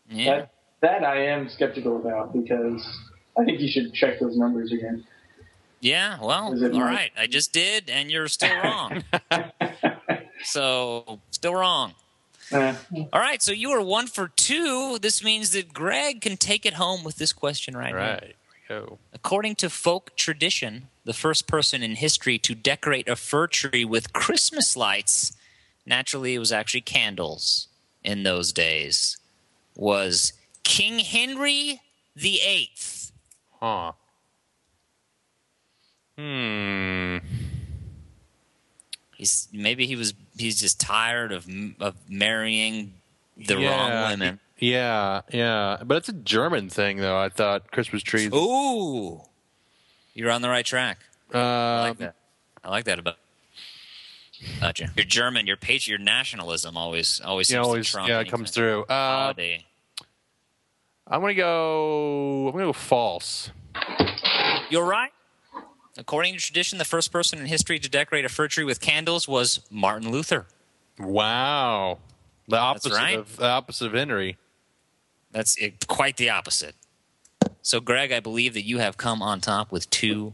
Yeah. 0.09 0.37
That 0.37 0.51
that 0.81 1.05
I 1.05 1.27
am 1.27 1.49
skeptical 1.49 1.97
about 1.97 2.33
because 2.33 2.85
I 3.39 3.45
think 3.45 3.61
you 3.61 3.69
should 3.69 3.93
check 3.93 4.19
those 4.21 4.37
numbers 4.37 4.73
again. 4.73 5.05
Yeah, 5.81 6.19
well, 6.23 6.53
Is 6.55 6.63
it 6.63 6.73
all 6.73 6.81
Mike? 6.81 6.89
right. 6.89 7.11
I 7.19 7.27
just 7.27 7.53
did, 7.53 7.91
and 7.91 8.11
you're 8.11 8.29
still 8.29 8.55
wrong. 8.65 9.05
so, 10.45 11.21
still 11.31 11.55
wrong. 11.55 11.95
Uh, 12.53 12.75
All 13.13 13.21
right, 13.21 13.43
so 13.43 13.53
you 13.53 13.71
are 13.73 13.83
one 13.83 14.07
for 14.07 14.29
two. 14.29 14.99
This 15.01 15.23
means 15.23 15.51
that 15.51 15.73
Greg 15.75 16.21
can 16.21 16.37
take 16.37 16.65
it 16.65 16.75
home 16.75 17.03
with 17.03 17.17
this 17.17 17.33
question 17.33 17.77
right, 17.77 17.93
All 17.93 17.99
now. 18.01 18.07
right. 18.15 18.37
Go. 18.69 18.99
According 19.13 19.57
to 19.57 19.71
folk 19.71 20.17
tradition, 20.17 20.89
the 21.05 21.13
first 21.13 21.47
person 21.47 21.83
in 21.83 21.97
history 21.97 22.39
to 22.39 22.55
decorate 22.55 23.09
a 23.09 23.17
fir 23.17 23.47
tree 23.47 23.85
with 23.85 24.13
Christmas 24.13 24.77
lights, 24.77 25.37
naturally, 25.85 26.35
it 26.35 26.39
was 26.39 26.53
actually 26.53 26.81
candles 26.81 27.69
in 28.03 28.23
those 28.23 28.53
days, 28.53 29.17
was 29.77 30.33
King 30.63 31.01
Henry 31.01 31.81
the 32.15 32.41
Eighth. 32.41 33.06
Huh. 33.61 33.93
Hmm. 36.19 37.19
He's 39.17 39.49
maybe 39.53 39.87
he 39.87 39.97
was 39.97 40.15
he's 40.37 40.61
just 40.61 40.81
tired 40.81 41.33
of 41.33 41.47
of 41.81 41.95
marrying 42.09 42.95
the 43.37 43.59
Yeah. 43.59 43.69
wrong 44.03 44.11
women. 44.11 44.41
Yeah, 44.59 45.21
yeah. 45.33 45.79
But 45.85 45.99
it's 45.99 46.09
a 46.09 46.13
German 46.15 46.71
thing, 46.71 46.99
though. 46.99 47.19
I 47.19 47.29
thought 47.29 47.71
Christmas 47.71 48.03
trees. 48.03 48.33
Ooh, 48.33 49.21
you're 50.15 50.31
on 50.31 50.41
the 50.43 50.49
right 50.49 50.65
track. 50.65 50.99
I 51.33 51.39
Uh, 51.39 51.83
like 51.89 51.99
that. 51.99 52.15
I 52.65 52.69
like 52.71 52.85
that 52.87 52.99
about. 52.99 53.19
about 54.59 54.79
you. 54.79 54.89
You're 54.97 55.05
German. 55.05 55.47
Your 55.47 55.57
patri- 55.57 55.91
your 55.91 55.99
nationalism 55.99 56.77
always 56.77 57.21
always 57.21 57.51
you 57.51 57.55
seems 57.55 57.59
know, 57.59 57.63
to 57.65 57.99
always, 57.99 58.09
yeah, 58.09 58.21
it 58.21 58.31
comes 58.31 58.51
through. 58.51 58.85
Uh, 58.85 58.95
holiday. 58.95 59.65
I'm 61.09 61.21
gonna 61.21 61.35
go. 61.35 62.47
I'm 62.49 62.53
gonna 62.53 62.67
go 62.67 62.73
false. 62.73 63.51
You're 64.71 64.85
right. 64.85 65.13
According 65.99 66.35
to 66.35 66.41
tradition, 66.41 66.79
the 66.79 66.85
first 66.85 67.13
person 67.13 67.39
in 67.39 67.47
history 67.47 67.79
to 67.79 67.89
decorate 67.89 68.25
a 68.25 68.29
fir 68.29 68.49
tree 68.49 68.65
with 68.65 68.81
candles 68.81 69.27
was 69.27 69.61
Martin 69.71 70.11
Luther. 70.11 70.47
Wow. 70.99 71.99
The 72.49 72.59
opposite 72.59 72.93
right. 72.93 73.19
of 73.19 73.37
the 73.37 73.47
opposite 73.47 73.87
of 73.87 73.93
Henry. 73.93 74.37
That's 75.33 75.57
it, 75.57 75.87
quite 75.87 76.17
the 76.17 76.31
opposite. 76.31 76.75
So, 77.63 77.81
Greg, 77.81 78.13
I 78.13 78.21
believe 78.21 78.55
that 78.55 78.65
you 78.65 78.79
have 78.79 78.97
come 78.97 79.23
on 79.23 79.41
top 79.41 79.73
with 79.73 79.89
two 79.91 80.33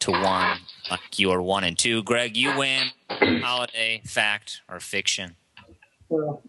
to 0.00 0.10
one. 0.12 0.58
Like 0.90 1.18
you 1.18 1.30
are 1.30 1.42
one 1.42 1.64
and 1.64 1.76
two. 1.78 2.02
Greg, 2.02 2.36
you 2.36 2.56
win. 2.56 2.88
Holiday, 3.10 4.02
fact, 4.04 4.60
or 4.68 4.80
fiction? 4.80 5.36
well, 6.08 6.42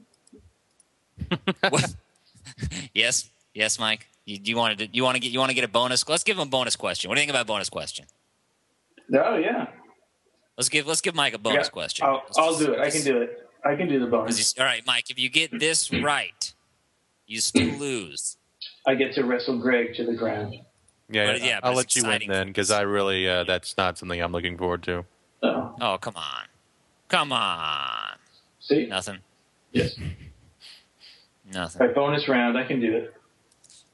What? 1.69 1.95
Yes, 2.93 3.29
yes, 3.53 3.79
Mike. 3.79 4.07
You, 4.25 4.37
you 4.43 4.55
wanted 4.57 4.77
to, 4.79 4.87
you 4.91 5.03
want 5.03 5.15
to 5.15 5.19
get 5.19 5.31
you 5.31 5.39
want 5.39 5.49
to 5.49 5.55
get 5.55 5.63
a 5.63 5.67
bonus? 5.69 6.07
Let's 6.07 6.23
give 6.23 6.37
him 6.37 6.47
a 6.47 6.51
bonus 6.51 6.75
question. 6.75 7.09
What 7.09 7.15
do 7.15 7.21
you 7.21 7.23
think 7.23 7.31
about 7.31 7.43
a 7.43 7.45
bonus 7.45 7.69
question? 7.69 8.05
oh 9.13 9.37
yeah. 9.37 9.67
Let's 10.57 10.69
give 10.69 10.85
let's 10.87 11.01
give 11.01 11.15
Mike 11.15 11.33
a 11.33 11.37
bonus 11.37 11.67
Yeah, 11.67 11.69
question. 11.71 12.05
I'll, 12.05 12.21
I'll 12.37 12.57
do 12.57 12.73
it. 12.73 12.79
I 12.79 12.89
can 12.89 13.03
do 13.03 13.21
it. 13.21 13.47
I 13.65 13.75
can 13.75 13.87
do 13.87 13.99
the 13.99 14.07
bonus. 14.07 14.55
You- 14.55 14.61
All 14.61 14.67
right, 14.67 14.83
Mike. 14.85 15.09
If 15.09 15.17
you 15.19 15.29
get 15.29 15.57
this 15.59 15.91
right, 16.03 16.53
you 17.27 17.39
still 17.41 17.69
lose. 17.77 18.37
I 18.85 18.95
get 18.95 19.13
to 19.13 19.23
wrestle 19.23 19.57
Greg 19.57 19.93
to 19.95 20.05
the 20.05 20.13
ground. 20.13 20.55
Yeah, 21.11 21.31
But, 21.33 21.41
yeah, 21.43 21.59
I'll 21.63 21.73
let 21.73 21.95
you 21.95 22.03
win 22.05 22.21
then, 22.27 22.47
because 22.47 22.69
I 22.69 22.81
really 22.81 23.27
uh, 23.27 23.43
that's 23.43 23.75
not 23.77 23.97
something 23.97 24.21
I'm 24.21 24.31
looking 24.31 24.57
forward 24.57 24.83
to. 24.83 25.05
Oh, 25.41 25.75
Oh, 25.81 25.97
come 25.99 26.15
on, 26.17 26.45
come 27.07 27.31
on. 27.31 28.17
see? 28.59 28.85
Nothing. 28.85 29.17
Yes. 29.71 29.95
Nothing. 31.51 31.87
By 31.87 31.93
bonus 31.93 32.27
round, 32.27 32.57
I 32.57 32.63
can 32.65 32.79
do 32.79 32.95
it. 32.95 33.13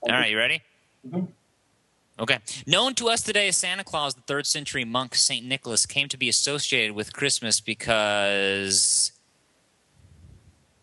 All 0.04 0.12
right, 0.12 0.30
you 0.30 0.38
ready? 0.38 0.62
Mhm. 1.08 1.28
Okay. 2.20 2.40
Known 2.66 2.96
to 2.96 3.10
us 3.10 3.22
today 3.22 3.48
as 3.50 3.58
Santa 3.58 3.84
Claus, 3.84 4.16
the 4.16 4.22
third 4.22 4.46
century 4.48 4.86
monk 4.86 5.16
Saint 5.16 5.46
Nicholas 5.46 5.86
came 5.86 6.08
to 6.10 6.18
be 6.18 6.30
associated 6.30 6.94
with 6.94 7.14
Christmas 7.14 7.60
because 7.60 9.12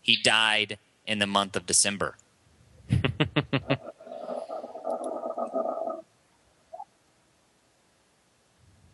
he 0.01 0.15
died 0.21 0.77
in 1.07 1.19
the 1.19 1.27
month 1.27 1.55
of 1.55 1.65
December. 1.65 2.17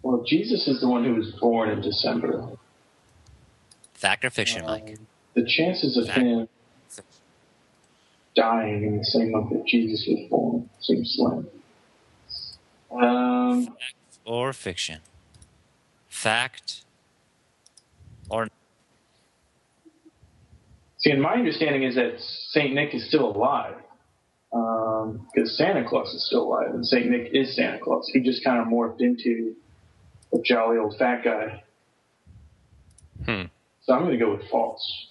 Well, 0.02 0.24
Jesus 0.26 0.68
is 0.68 0.80
the 0.80 0.88
one 0.88 1.04
who 1.04 1.16
was 1.16 1.32
born 1.34 1.70
in 1.70 1.82
December. 1.82 2.48
Fact 3.94 4.24
or 4.24 4.30
fiction, 4.30 4.66
Mike? 4.66 4.96
Um, 4.98 5.08
the 5.34 5.46
chances 5.46 5.98
of 5.98 6.08
Fact. 6.08 6.20
him 6.20 6.48
dying 8.40 8.84
in 8.84 8.98
the 8.98 9.06
same 9.06 9.32
month 9.32 9.50
that 9.50 9.66
Jesus 9.68 10.06
was 10.08 10.30
born 10.30 10.70
seem 10.80 11.04
slim. 11.06 11.48
Um, 12.92 13.66
Fact 13.66 14.20
or 14.26 14.54
fiction? 14.54 15.02
Fact 16.08 16.86
or 18.30 18.48
see, 20.98 21.12
and 21.12 21.22
my 21.22 21.34
understanding 21.34 21.84
is 21.84 21.96
that 21.96 22.20
Saint 22.52 22.74
Nick 22.74 22.94
is 22.94 23.08
still 23.08 23.30
alive 23.36 23.76
because 24.52 25.58
Santa 25.58 25.88
Claus 25.88 26.14
is 26.14 26.26
still 26.26 26.44
alive, 26.44 26.74
and 26.74 26.86
Saint 26.86 27.10
Nick 27.10 27.32
is 27.34 27.56
Santa 27.56 27.80
Claus. 27.80 28.10
He 28.12 28.20
just 28.22 28.44
kind 28.44 28.60
of 28.60 28.68
morphed 28.68 29.02
into 29.02 29.56
a 30.34 30.38
jolly 30.44 30.78
old 30.78 30.98
fat 30.98 31.24
guy. 31.24 31.64
Hmm. 33.26 33.44
So 33.82 33.94
I'm 33.94 34.02
going 34.02 34.18
to 34.18 34.26
go 34.26 34.36
with 34.36 34.50
false. 34.50 35.08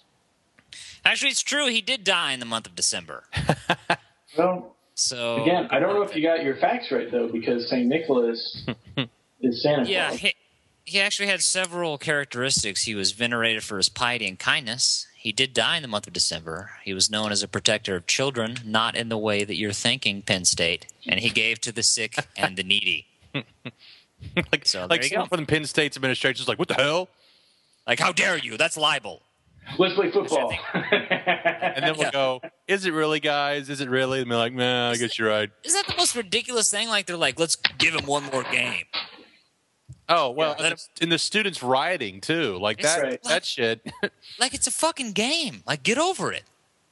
Actually, 1.11 1.31
it's 1.31 1.43
true. 1.43 1.67
He 1.69 1.81
did 1.81 2.05
die 2.05 2.33
in 2.33 2.41
the 2.41 2.47
month 2.47 2.67
of 2.67 2.75
December. 2.75 3.25
Well, 4.37 4.77
So 4.95 5.43
again, 5.43 5.67
I 5.71 5.81
don't 5.81 5.95
know 5.95 6.03
if 6.03 6.15
you 6.15 6.23
got 6.23 6.45
your 6.45 6.55
facts 6.57 6.93
right 6.93 7.11
though, 7.11 7.29
because 7.29 7.69
Saint 7.69 7.87
Nicholas 7.89 8.63
is 9.41 9.63
Santa 9.63 9.89
Yeah, 9.89 10.09
Claus. 10.09 10.21
he, 10.21 10.35
he 10.85 11.01
actually 11.01 11.29
had 11.29 11.41
several 11.43 11.99
characteristics. 11.99 12.83
He 12.85 12.95
was 12.95 13.13
venerated 13.13 13.65
for 13.65 13.79
his 13.79 13.89
piety 13.89 14.29
and 14.29 14.39
kindness. 14.39 15.07
he 15.17 15.33
did 15.33 15.55
die 15.55 15.77
in 15.77 15.83
the 15.83 15.89
month 15.89 16.07
of 16.07 16.13
December. 16.13 16.71
He 16.85 16.93
was 16.95 17.11
known 17.11 17.33
as 17.33 17.43
a 17.43 17.49
protector 17.49 17.97
of 17.97 18.07
children, 18.07 18.59
not 18.65 18.95
in 18.95 19.09
the 19.09 19.19
way 19.19 19.43
that 19.45 19.57
you're 19.57 19.73
thinking, 19.73 20.23
Penn 20.23 20.45
State. 20.45 20.87
And 21.07 21.19
he 21.19 21.31
gave 21.31 21.61
to 21.63 21.73
the 21.73 21.83
sick 21.83 22.15
and 22.37 22.57
the 22.57 22.63
needy. 22.63 23.07
like, 24.53 24.67
So, 24.67 24.83
like 24.89 25.01
there 25.01 25.03
you 25.05 25.09
someone 25.09 25.29
from 25.31 25.41
the 25.41 25.47
Penn 25.47 25.65
State's 25.65 25.97
administration 25.97 26.43
is 26.43 26.49
like, 26.49 26.59
what 26.59 26.69
the 26.69 26.75
hell? 26.75 27.09
Like, 27.89 27.99
how 27.99 28.13
dare 28.13 28.37
you? 28.39 28.57
That's 28.57 28.77
libel. 28.77 29.23
Let's 29.77 29.95
play 29.95 30.11
football. 30.11 30.53
And 30.73 31.85
then 31.85 31.95
we'll 31.99 32.11
go, 32.11 32.41
is 32.67 32.87
it 32.87 32.93
really, 32.93 33.21
guys? 33.21 33.69
Is 33.69 33.81
it 33.81 33.89
really? 33.91 34.23
And 34.23 34.31
they're 34.31 34.39
like, 34.39 34.55
nah, 34.55 34.91
I 34.91 34.97
guess 34.97 35.19
you're 35.19 35.29
right. 35.29 35.51
Isn't 35.65 35.87
that 35.87 35.93
the 35.93 35.99
most 35.99 36.17
ridiculous 36.17 36.71
thing? 36.71 36.89
Like, 36.89 37.07
they're 37.07 37.17
like, 37.17 37.39
let's 37.39 37.57
give 37.57 37.95
him 37.95 38.07
one 38.07 38.25
more 38.33 38.45
game. 38.45 38.85
Oh 40.09 40.31
well, 40.31 40.57
Yeah. 40.59 40.67
and, 40.69 40.75
and 41.03 41.13
the 41.13 41.19
students 41.19 41.63
rioting 41.63 42.21
too, 42.23 42.57
like 42.59 42.79
It's 42.81 42.95
that. 42.95 43.03
right. 43.03 43.23
That 43.25 43.45
shit. 43.45 43.81
Like, 44.41 44.55
it's 44.55 44.67
a 44.67 44.71
fucking 44.71 45.13
game. 45.13 45.63
Like, 45.67 45.83
get 45.83 45.99
over 45.99 46.33
it. 46.33 46.45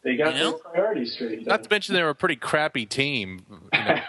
they 0.02 0.16
got 0.16 0.34
You 0.34 0.40
know? 0.40 0.50
their 0.50 0.58
priorities 0.72 1.12
straight. 1.14 1.46
Not 1.46 1.62
to 1.62 1.68
mention 1.70 1.94
they 1.94 2.02
were 2.02 2.10
a 2.10 2.14
pretty 2.14 2.36
crappy 2.36 2.84
team. 2.84 3.46
You 3.72 3.78
know. 3.84 4.00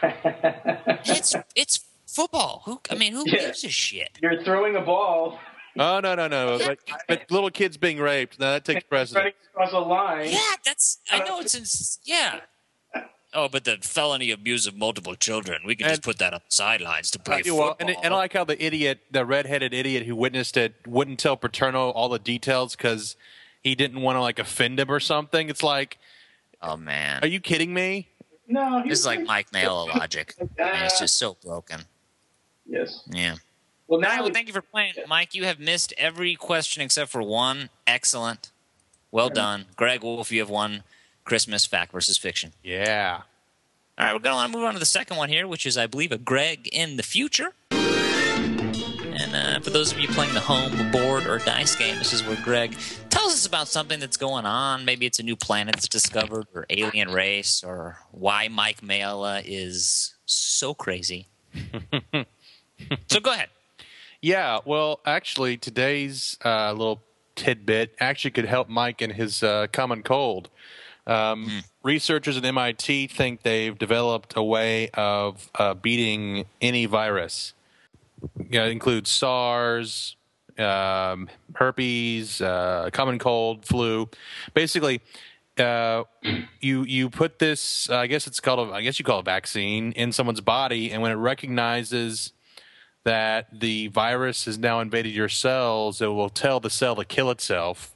It's 1.06 1.36
it's 1.56 1.80
football. 2.06 2.64
Who? 2.66 2.82
I 2.90 2.96
mean, 2.96 3.14
who 3.14 3.24
Yeah. 3.28 3.40
gives 3.48 3.64
a 3.64 3.70
shit? 3.70 4.10
You're 4.22 4.44
throwing 4.44 4.76
a 4.76 4.82
ball, 4.82 5.40
oh 5.78 6.00
no, 6.00 6.16
no, 6.16 6.28
no! 6.28 6.60
But, 6.60 6.80
but 7.08 7.32
little 7.32 7.50
kids 7.50 7.78
being 7.78 8.00
raped, 8.00 8.40
now 8.40 8.52
that 8.52 8.66
takes 8.66 8.84
precedence. 8.84 9.36
across 9.54 9.72
a 9.74 9.80
line. 9.80 10.30
Yeah, 10.32 10.40
that's. 10.66 11.00
I 11.12 11.20
know 11.20 11.40
it's 11.40 11.56
in. 11.56 11.66
Yeah. 12.04 12.40
Oh, 13.34 13.50
but 13.50 13.66
the 13.66 13.78
felony 13.82 14.32
abuse 14.32 14.66
of 14.66 14.76
multiple 14.78 15.14
children, 15.14 15.62
we 15.66 15.76
can 15.76 15.90
just 15.90 16.02
put 16.02 16.18
that 16.20 16.34
on 16.34 16.40
the 16.48 16.52
sidelines 16.52 17.12
to 17.12 17.20
play 17.20 17.42
Uh, 17.42 17.54
well, 17.54 17.68
football. 17.68 17.76
and, 17.96 18.06
and 18.06 18.14
I 18.14 18.18
like 18.18 18.34
how 18.34 18.46
the 18.46 18.60
idiot, 18.66 19.00
the 19.12 19.26
redheaded 19.26 19.74
idiot 19.74 20.06
who 20.08 20.16
witnessed 20.16 20.56
it, 20.56 20.74
wouldn't 20.88 21.20
tell 21.20 21.36
Paterno 21.36 21.90
all 21.92 22.08
the 22.08 22.20
details 22.20 22.76
because 22.76 23.18
he 23.62 23.76
didn't 23.76 24.02
want 24.02 24.16
to 24.16 24.22
like 24.22 24.40
offend 24.40 24.80
him 24.80 24.90
or 24.90 25.02
something. 25.02 25.50
It's 25.50 25.62
like, 25.62 25.98
oh 26.62 26.78
man, 26.78 27.22
are 27.22 27.28
you 27.28 27.42
kidding 27.42 27.74
me? 27.74 28.08
No, 28.48 28.82
this 28.88 29.00
is 29.02 29.06
like 29.06 29.22
Mike 29.26 29.52
Maiella 29.52 29.88
logic. 30.00 30.34
and 30.40 30.50
it's 30.86 30.98
just 30.98 31.18
so 31.18 31.36
broken. 31.44 31.82
Yes. 32.66 33.04
Yeah. 33.12 33.36
Well, 33.88 34.00
now 34.00 34.24
well, 34.24 34.32
thank 34.34 34.48
you 34.48 34.54
for 34.54 34.62
playing, 34.62 34.94
Mike. 35.08 35.34
You 35.34 35.46
have 35.46 35.60
missed 35.60 35.94
every 35.98 36.36
question 36.36 36.82
except 36.82 37.10
for 37.10 37.22
one. 37.22 37.70
Excellent. 37.86 38.52
Well 39.12 39.30
done, 39.30 39.66
Greg 39.76 40.04
Wolf. 40.04 40.32
You 40.32 40.40
have 40.42 40.50
one. 40.50 40.84
Christmas 41.28 41.66
fact 41.66 41.92
versus 41.92 42.18
fiction. 42.18 42.54
Yeah. 42.64 43.22
All 44.00 44.06
right, 44.06 44.14
we're 44.14 44.20
going 44.20 44.50
to 44.50 44.58
move 44.58 44.66
on 44.66 44.74
to 44.74 44.80
the 44.80 44.86
second 44.86 45.18
one 45.18 45.28
here, 45.28 45.46
which 45.46 45.66
is, 45.66 45.78
I 45.78 45.86
believe, 45.86 46.12
a 46.12 46.18
Greg 46.18 46.70
in 46.72 46.96
the 46.96 47.04
future. 47.04 47.52
And 47.72 49.36
uh, 49.36 49.60
for 49.60 49.72
those 49.72 49.92
of 49.92 50.00
you 50.00 50.08
playing 50.08 50.34
the 50.34 50.40
home 50.40 50.92
board 50.92 51.28
or 51.28 51.40
dice 51.40 51.76
game, 51.76 51.98
this 51.98 52.14
is 52.14 52.24
where 52.24 52.38
Greg 52.44 52.78
tells 53.10 53.34
us 53.34 53.46
about 53.46 53.68
something 53.68 54.00
that's 54.00 54.16
going 54.16 54.46
on. 54.46 54.86
Maybe 54.86 55.06
it's 55.06 55.20
a 55.20 55.24
new 55.24 55.36
planet 55.36 55.76
that's 55.76 55.90
discovered, 55.90 56.46
or 56.54 56.66
alien 56.70 57.12
race, 57.12 57.64
or 57.64 57.98
why 58.12 58.48
Mike 58.48 58.82
Mayella 58.82 59.44
is 59.46 60.16
so 60.26 60.74
crazy. 60.74 61.28
so 63.08 63.20
go 63.20 63.32
ahead. 63.34 63.50
Yeah, 64.22 64.60
well, 64.66 65.00
actually, 65.06 65.58
today's 65.58 66.38
uh, 66.44 66.72
little 66.72 67.04
tidbit 67.36 67.96
actually 68.00 68.32
could 68.32 68.46
help 68.46 68.68
Mike 68.68 69.02
in 69.02 69.12
his 69.12 69.44
uh, 69.44 69.68
common 69.72 70.02
cold. 70.04 70.50
Um, 71.06 71.64
Researchers 71.84 72.36
at 72.36 72.44
MIT 72.44 73.08
think 73.08 73.44
they've 73.44 73.78
developed 73.78 74.34
a 74.36 74.44
way 74.44 74.90
of 74.90 75.50
uh, 75.56 75.74
beating 75.74 76.46
any 76.60 76.86
virus. 76.86 77.54
Yeah, 78.50 78.66
it 78.66 78.72
includes 78.72 79.10
SARS, 79.10 80.18
um, 80.58 81.30
herpes, 81.54 82.42
uh, 82.42 82.90
common 82.92 83.20
cold, 83.20 83.66
flu. 83.66 84.10
Basically, 84.54 85.02
uh, 85.58 86.04
you 86.60 86.84
you 86.84 87.10
put 87.10 87.40
this. 87.40 87.90
I 87.90 88.08
guess 88.08 88.28
it's 88.28 88.40
called. 88.40 88.68
A, 88.68 88.74
I 88.74 88.82
guess 88.82 89.00
you 89.00 89.06
call 89.06 89.20
it 89.20 89.22
a 89.22 89.26
vaccine 89.26 89.92
in 89.94 90.12
someone's 90.12 90.42
body, 90.42 90.92
and 90.92 91.02
when 91.02 91.12
it 91.12 91.16
recognizes 91.16 92.34
that 93.08 93.48
the 93.58 93.88
virus 93.88 94.44
has 94.44 94.58
now 94.58 94.82
invaded 94.82 95.14
your 95.14 95.30
cells, 95.30 96.02
it 96.02 96.08
will 96.08 96.28
tell 96.28 96.60
the 96.60 96.70
cell 96.70 96.94
to 96.98 97.06
kill 97.06 97.32
itself, 97.32 97.96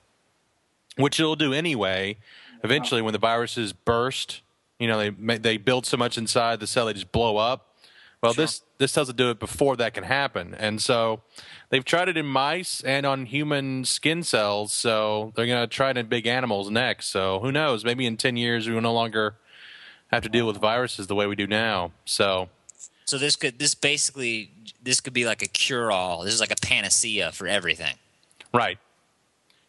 which 0.95 1.19
it'll 1.19 1.35
do 1.35 1.51
anyway. 1.51 2.17
Eventually, 2.63 3.01
when 3.01 3.11
the 3.11 3.19
viruses 3.19 3.73
burst, 3.73 4.41
you 4.79 4.87
know 4.87 4.97
they 4.97 5.37
they 5.37 5.57
build 5.57 5.85
so 5.85 5.97
much 5.97 6.17
inside 6.17 6.61
the 6.61 6.67
cell 6.67 6.85
they 6.85 6.93
just 6.93 7.11
blow 7.11 7.35
up. 7.35 7.75
Well, 8.23 8.31
this 8.33 8.61
this 8.77 8.93
tells 8.93 9.09
it 9.09 9.13
to 9.13 9.17
do 9.17 9.29
it 9.31 9.39
before 9.39 9.75
that 9.75 9.93
can 9.93 10.05
happen, 10.05 10.55
and 10.57 10.81
so 10.81 11.23
they've 11.71 11.83
tried 11.83 12.07
it 12.07 12.15
in 12.15 12.25
mice 12.25 12.79
and 12.79 13.05
on 13.05 13.25
human 13.25 13.83
skin 13.83 14.23
cells. 14.23 14.71
So 14.71 15.33
they're 15.35 15.45
going 15.45 15.61
to 15.61 15.67
try 15.67 15.89
it 15.89 15.97
in 15.97 16.05
big 16.05 16.25
animals 16.25 16.69
next. 16.69 17.07
So 17.07 17.41
who 17.41 17.51
knows? 17.51 17.83
Maybe 17.83 18.05
in 18.05 18.15
ten 18.15 18.37
years 18.37 18.65
we 18.65 18.73
will 18.73 18.81
no 18.81 18.93
longer 18.93 19.35
have 20.09 20.23
to 20.23 20.29
deal 20.29 20.47
with 20.47 20.55
viruses 20.55 21.07
the 21.07 21.15
way 21.15 21.27
we 21.27 21.35
do 21.35 21.47
now. 21.47 21.91
So 22.05 22.47
So 23.11 23.17
this 23.17 23.35
could 23.35 23.59
this 23.59 23.75
basically 23.75 24.51
this 24.81 25.01
could 25.01 25.11
be 25.11 25.25
like 25.25 25.41
a 25.41 25.47
cure 25.47 25.91
all. 25.91 26.23
This 26.23 26.33
is 26.33 26.39
like 26.39 26.53
a 26.53 26.55
panacea 26.55 27.33
for 27.33 27.45
everything. 27.45 27.95
Right. 28.53 28.77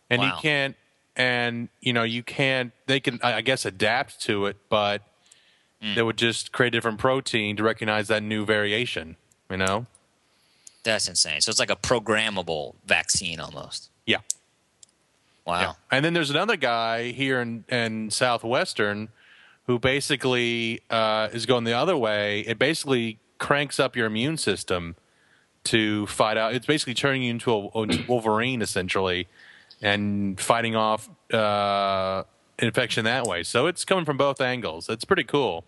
And 0.09 0.23
you 0.23 0.31
can't, 0.41 0.77
and 1.17 1.69
you 1.81 1.93
know, 1.93 2.05
you 2.05 2.23
can't. 2.23 2.71
They 2.87 3.01
can, 3.01 3.19
I 3.21 3.41
guess, 3.41 3.65
adapt 3.65 4.21
to 4.23 4.47
it, 4.47 4.59
but 4.69 5.03
Hmm. 5.83 5.97
they 5.97 6.03
would 6.03 6.19
just 6.19 6.53
create 6.53 6.69
a 6.69 6.71
different 6.71 7.01
protein 7.01 7.57
to 7.57 7.65
recognize 7.65 8.07
that 8.07 8.23
new 8.23 8.47
variation. 8.47 9.17
You 9.51 9.57
know? 9.57 9.87
That's 10.85 11.09
insane. 11.09 11.41
So 11.41 11.51
it's 11.51 11.59
like 11.59 11.69
a 11.69 11.75
programmable 11.75 12.77
vaccine 12.87 13.41
almost. 13.41 13.91
Yeah. 14.07 14.19
Wow. 15.45 15.61
Yeah. 15.61 15.73
And 15.91 16.05
then 16.05 16.15
there's 16.15 16.31
another 16.31 16.55
guy 16.55 17.11
here 17.11 17.41
in, 17.41 17.65
in 17.69 18.13
Southwestern 18.13 19.09
who 19.67 19.81
basically 19.81 20.81
uh, 20.91 21.31
is 21.33 21.45
going 21.45 21.65
the 21.65 21.73
other 21.73 21.97
way. 21.97 22.43
It 22.43 22.61
basically 22.61 23.19
cranks 23.43 23.79
up 23.81 23.97
your 23.97 24.07
immune 24.07 24.37
system 24.37 24.95
to 25.65 26.07
fight 26.07 26.37
out. 26.37 26.55
It's 26.55 26.67
basically 26.67 26.95
turning 26.95 27.23
you 27.23 27.31
into 27.33 27.53
a, 27.53 27.83
into 27.83 28.03
Wolverine 28.09 28.63
essentially, 28.63 29.29
and 29.83 30.41
fighting 30.41 30.77
off 30.77 31.11
uh, 31.35 32.23
infection 32.59 33.05
that 33.05 33.25
way. 33.27 33.43
So 33.43 33.67
it's 33.67 33.85
coming 33.85 34.05
from 34.05 34.17
both 34.17 34.41
angles. 34.41 34.89
It's 34.89 35.05
pretty 35.05 35.25
cool. 35.25 35.65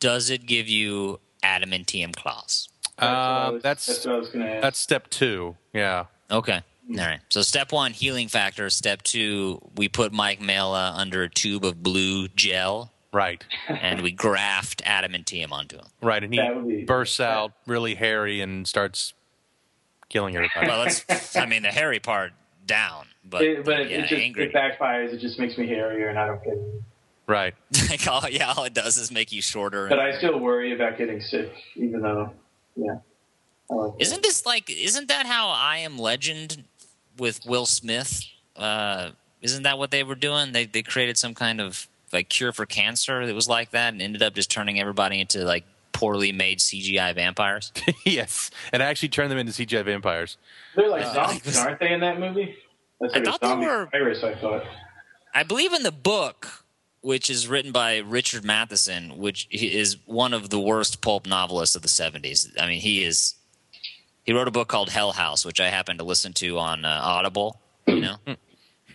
Does 0.00 0.28
it 0.30 0.44
give 0.46 0.68
you 0.68 1.20
adamantium 1.42 2.14
claws? 2.14 2.68
That's, 2.98 3.00
what 3.00 3.08
Uh, 3.08 3.50
was- 3.52 3.62
that's 3.62 3.86
that's 3.86 4.06
what 4.06 4.14
I 4.14 4.18
was 4.18 4.28
going 4.28 4.46
to 4.46 4.60
that's 4.60 4.78
step 4.78 5.08
two. 5.08 5.56
Yeah. 5.72 6.06
Okay. 6.30 6.60
All 6.90 6.96
right. 6.96 7.20
So 7.28 7.42
step 7.42 7.70
one, 7.70 7.92
healing 7.92 8.28
factor. 8.28 8.68
Step 8.70 9.02
two, 9.02 9.60
we 9.76 9.88
put 9.88 10.12
Mike 10.12 10.40
Mela 10.40 10.94
under 10.96 11.22
a 11.22 11.28
tube 11.28 11.64
of 11.64 11.82
blue 11.82 12.28
gel 12.28 12.90
Right. 13.12 13.42
and 13.68 14.02
we 14.02 14.10
graft 14.12 14.82
adamantium 14.84 15.50
onto 15.52 15.76
him. 15.76 15.86
Right. 16.02 16.22
And 16.22 16.32
he 16.32 16.38
That 16.40 16.56
would 16.56 16.68
be- 16.68 16.84
bursts 16.84 17.20
out 17.20 17.52
really 17.66 17.94
hairy 17.94 18.40
and 18.40 18.66
starts 18.68 19.14
killing 20.08 20.36
everybody. 20.36 20.66
Well, 20.66 20.80
let's. 20.80 21.34
I 21.36 21.46
mean, 21.46 21.62
the 21.62 21.68
hairy 21.72 22.00
part 22.00 22.32
down, 22.66 23.06
but, 23.24 23.42
It- 23.42 23.64
but 23.64 23.88
yeah, 23.88 23.98
it 23.98 24.08
just 24.08 24.12
angry. 24.22 24.44
it 24.44 24.52
backfires. 24.52 25.12
It 25.14 25.18
just 25.20 25.38
makes 25.38 25.56
me 25.56 25.66
hairier, 25.66 26.08
and 26.08 26.18
I 26.18 26.26
don't 26.26 26.42
care. 26.44 26.54
right. 27.26 27.54
like 27.90 28.06
all, 28.06 28.28
yeah, 28.28 28.52
all 28.56 28.64
it 28.64 28.74
does 28.74 28.98
is 28.98 29.10
make 29.10 29.32
you 29.32 29.40
shorter. 29.42 29.88
But 29.88 29.98
I 30.00 30.16
still 30.18 30.38
worry 30.38 30.74
about 30.74 30.98
getting 30.98 31.20
sick, 31.20 31.50
even 31.76 32.00
though, 32.02 32.32
yeah. 32.76 32.96
I 33.70 33.74
like 33.74 33.92
that. 33.98 34.02
Isn't 34.02 34.22
this 34.22 34.44
like? 34.46 34.70
Isn't 34.70 35.08
that 35.08 35.24
how 35.26 35.48
I 35.48 35.78
Am 35.78 35.98
Legend 35.98 36.64
with 37.18 37.40
Will 37.46 37.66
Smith? 37.66 38.22
Uh, 38.56 39.10
isn't 39.42 39.62
that 39.62 39.78
what 39.78 39.90
they 39.90 40.02
were 40.02 40.14
doing? 40.14 40.52
They 40.52 40.64
they 40.66 40.82
created 40.82 41.16
some 41.18 41.34
kind 41.34 41.60
of 41.60 41.86
like 42.12 42.28
cure 42.28 42.52
for 42.52 42.66
cancer 42.66 43.26
that 43.26 43.34
was 43.34 43.48
like 43.48 43.70
that, 43.70 43.92
and 43.92 44.02
ended 44.02 44.22
up 44.22 44.34
just 44.34 44.50
turning 44.50 44.80
everybody 44.80 45.20
into 45.20 45.44
like 45.44 45.64
poorly 45.92 46.32
made 46.32 46.58
CGI 46.58 47.14
vampires. 47.14 47.72
yes. 48.04 48.50
And 48.72 48.82
I 48.82 48.86
actually 48.86 49.08
turned 49.08 49.30
them 49.30 49.38
into 49.38 49.52
CGI 49.52 49.84
vampires. 49.84 50.36
They're 50.76 50.88
like 50.88 51.04
Uh, 51.04 51.14
zombies, 51.14 51.58
aren't 51.64 51.80
they, 51.80 51.92
in 51.92 52.00
that 52.00 52.20
movie? 52.20 52.56
That's 53.00 53.14
I 53.14 53.18
like 53.18 53.26
a 53.26 53.30
thought 53.30 53.40
they 53.40 53.48
zombie 53.48 53.66
were- 53.66 53.88
virus. 53.90 54.22
I 54.24 54.34
thought. 54.34 54.64
I 55.34 55.42
believe 55.42 55.72
in 55.72 55.82
the 55.82 55.92
book, 55.92 56.64
which 57.00 57.28
is 57.30 57.46
written 57.48 57.70
by 57.72 57.98
Richard 57.98 58.44
Matheson, 58.44 59.18
which 59.18 59.46
is 59.50 59.96
one 60.06 60.32
of 60.34 60.50
the 60.50 60.58
worst 60.58 61.00
pulp 61.00 61.26
novelists 61.26 61.76
of 61.76 61.82
the 61.82 61.88
'70s. 61.88 62.48
I 62.60 62.66
mean, 62.66 62.80
he 62.80 63.04
is. 63.04 63.34
He 64.24 64.32
wrote 64.32 64.48
a 64.48 64.50
book 64.50 64.68
called 64.68 64.90
Hell 64.90 65.12
House, 65.12 65.44
which 65.44 65.60
I 65.60 65.68
happened 65.68 65.98
to 66.00 66.04
listen 66.04 66.32
to 66.34 66.58
on 66.58 66.84
uh, 66.84 67.00
Audible. 67.02 67.60
You 67.86 68.00
know, 68.00 68.16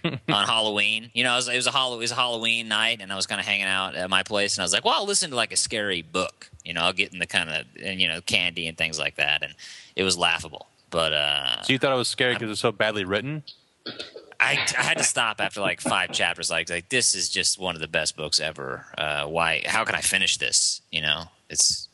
on 0.30 0.46
Halloween. 0.46 1.10
You 1.14 1.24
know, 1.24 1.34
it 1.34 1.38
was, 1.38 1.48
it 1.50 1.56
was 1.56 1.68
a 1.68 1.72
Hall- 1.72 1.94
it 1.96 1.98
was 1.98 2.12
a 2.12 2.16
Halloween 2.16 2.68
night, 2.68 3.00
and 3.02 3.12
I 3.12 3.16
was 3.16 3.26
kind 3.28 3.40
of 3.40 3.46
hanging 3.48 3.66
out 3.66 3.96
at 3.96 4.10
my 4.10 4.24
place, 4.24 4.56
and 4.58 4.62
I 4.62 4.66
was 4.66 4.74
like, 4.74 4.84
"Well, 4.86 4.94
I'll 4.96 5.06
listen 5.06 5.30
to 5.32 5.36
like 5.36 5.54
a 5.54 5.58
scary 5.58 6.02
book." 6.02 6.50
You 6.66 6.74
know, 6.74 6.82
I'll 6.82 6.94
get 6.94 7.14
in 7.14 7.20
the 7.20 7.28
kind 7.28 7.50
of 7.50 7.66
and 7.82 8.00
you 8.02 8.08
know 8.08 8.22
candy 8.22 8.68
and 8.68 8.78
things 8.78 9.00
like 9.00 9.16
that, 9.16 9.44
and 9.44 9.54
it 9.96 10.04
was 10.04 10.18
laughable. 10.18 10.68
But 10.90 11.14
uh, 11.14 11.62
So 11.64 11.74
you 11.74 11.80
thought 11.80 11.94
it 11.94 11.98
was 11.98 12.08
scary 12.08 12.34
because 12.34 12.48
it 12.48 12.50
was 12.50 12.60
so 12.60 12.72
badly 12.72 13.04
written? 13.06 13.44
I, 14.40 14.54
I 14.78 14.84
had 14.84 14.98
to 14.98 15.04
stop 15.04 15.40
after 15.42 15.62
like 15.62 15.82
five 15.82 16.12
chapters. 16.20 16.52
Like, 16.52 16.70
like 16.70 16.90
this 16.90 17.16
is 17.16 17.30
just 17.30 17.58
one 17.60 17.76
of 17.76 17.82
the 17.82 17.88
best 17.88 18.16
books 18.16 18.40
ever. 18.40 18.86
Uh, 18.98 19.26
why? 19.26 19.64
How 19.66 19.86
can 19.86 19.96
I 19.96 20.02
finish 20.02 20.38
this? 20.38 20.82
You 20.92 21.02
know, 21.02 21.24
it's 21.50 21.88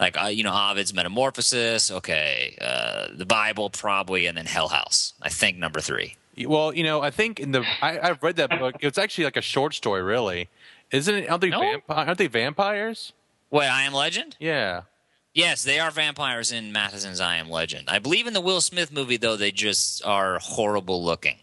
like 0.00 0.20
uh, 0.20 0.26
you 0.28 0.44
know 0.44 0.52
Ovid's 0.54 0.94
Metamorphosis. 0.94 1.90
Okay, 1.90 2.56
uh, 2.60 3.08
the 3.14 3.26
Bible 3.26 3.68
probably, 3.70 4.26
and 4.26 4.36
then 4.36 4.46
Hell 4.46 4.68
House. 4.68 5.12
I 5.20 5.28
think 5.28 5.58
number 5.58 5.80
three. 5.80 6.16
Well, 6.46 6.74
you 6.74 6.82
know, 6.82 7.02
I 7.02 7.10
think 7.10 7.40
in 7.40 7.52
the 7.52 7.64
I, 7.82 7.98
I've 8.00 8.22
read 8.22 8.36
that 8.36 8.50
book. 8.58 8.76
It's 8.80 8.98
actually 8.98 9.24
like 9.24 9.36
a 9.36 9.42
short 9.42 9.74
story, 9.74 10.02
really. 10.02 10.48
Isn't 10.90 11.14
it? 11.14 11.30
Aren't 11.30 11.40
they, 11.42 11.50
No. 11.50 11.60
vampi- 11.60 11.82
aren't 11.88 12.18
they 12.18 12.26
vampires? 12.26 13.12
Wait, 13.50 13.66
I 13.68 13.82
Am 13.82 13.92
Legend? 13.92 14.36
Yeah. 14.40 14.82
Yes, 15.34 15.62
they 15.64 15.78
are 15.78 15.90
vampires 15.90 16.52
in 16.52 16.72
Matheson's 16.72 17.20
I 17.20 17.36
Am 17.36 17.48
Legend. 17.50 17.88
I 17.88 17.98
believe 17.98 18.26
in 18.26 18.32
the 18.34 18.40
Will 18.40 18.60
Smith 18.60 18.92
movie, 18.92 19.16
though, 19.16 19.36
they 19.36 19.50
just 19.50 20.04
are 20.04 20.38
horrible 20.38 21.02
looking. 21.04 21.36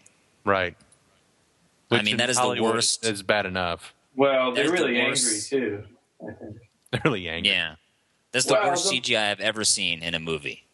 Right. 0.44 0.76
I 1.90 1.96
mean, 2.02 2.12
in 2.12 2.16
that 2.18 2.30
is 2.30 2.36
the 2.36 2.60
worst. 2.62 3.04
Is 3.04 3.22
bad 3.24 3.46
enough. 3.46 3.92
Well, 4.14 4.52
they're 4.52 4.64
is 4.66 4.70
the 4.70 4.76
really 4.76 5.00
angry 5.00 5.40
too. 5.48 5.84
I 6.22 6.32
think. 6.32 6.56
They're 6.92 7.00
really 7.04 7.28
angry. 7.28 7.52
Yeah. 7.52 7.74
That's 8.32 8.46
the 8.46 8.54
Well, 8.54 8.68
worst 8.70 8.90
the- 8.90 9.00
CGI 9.00 9.30
I've 9.30 9.40
ever 9.40 9.64
seen 9.64 10.02
in 10.02 10.14
a 10.14 10.20
movie. 10.20 10.64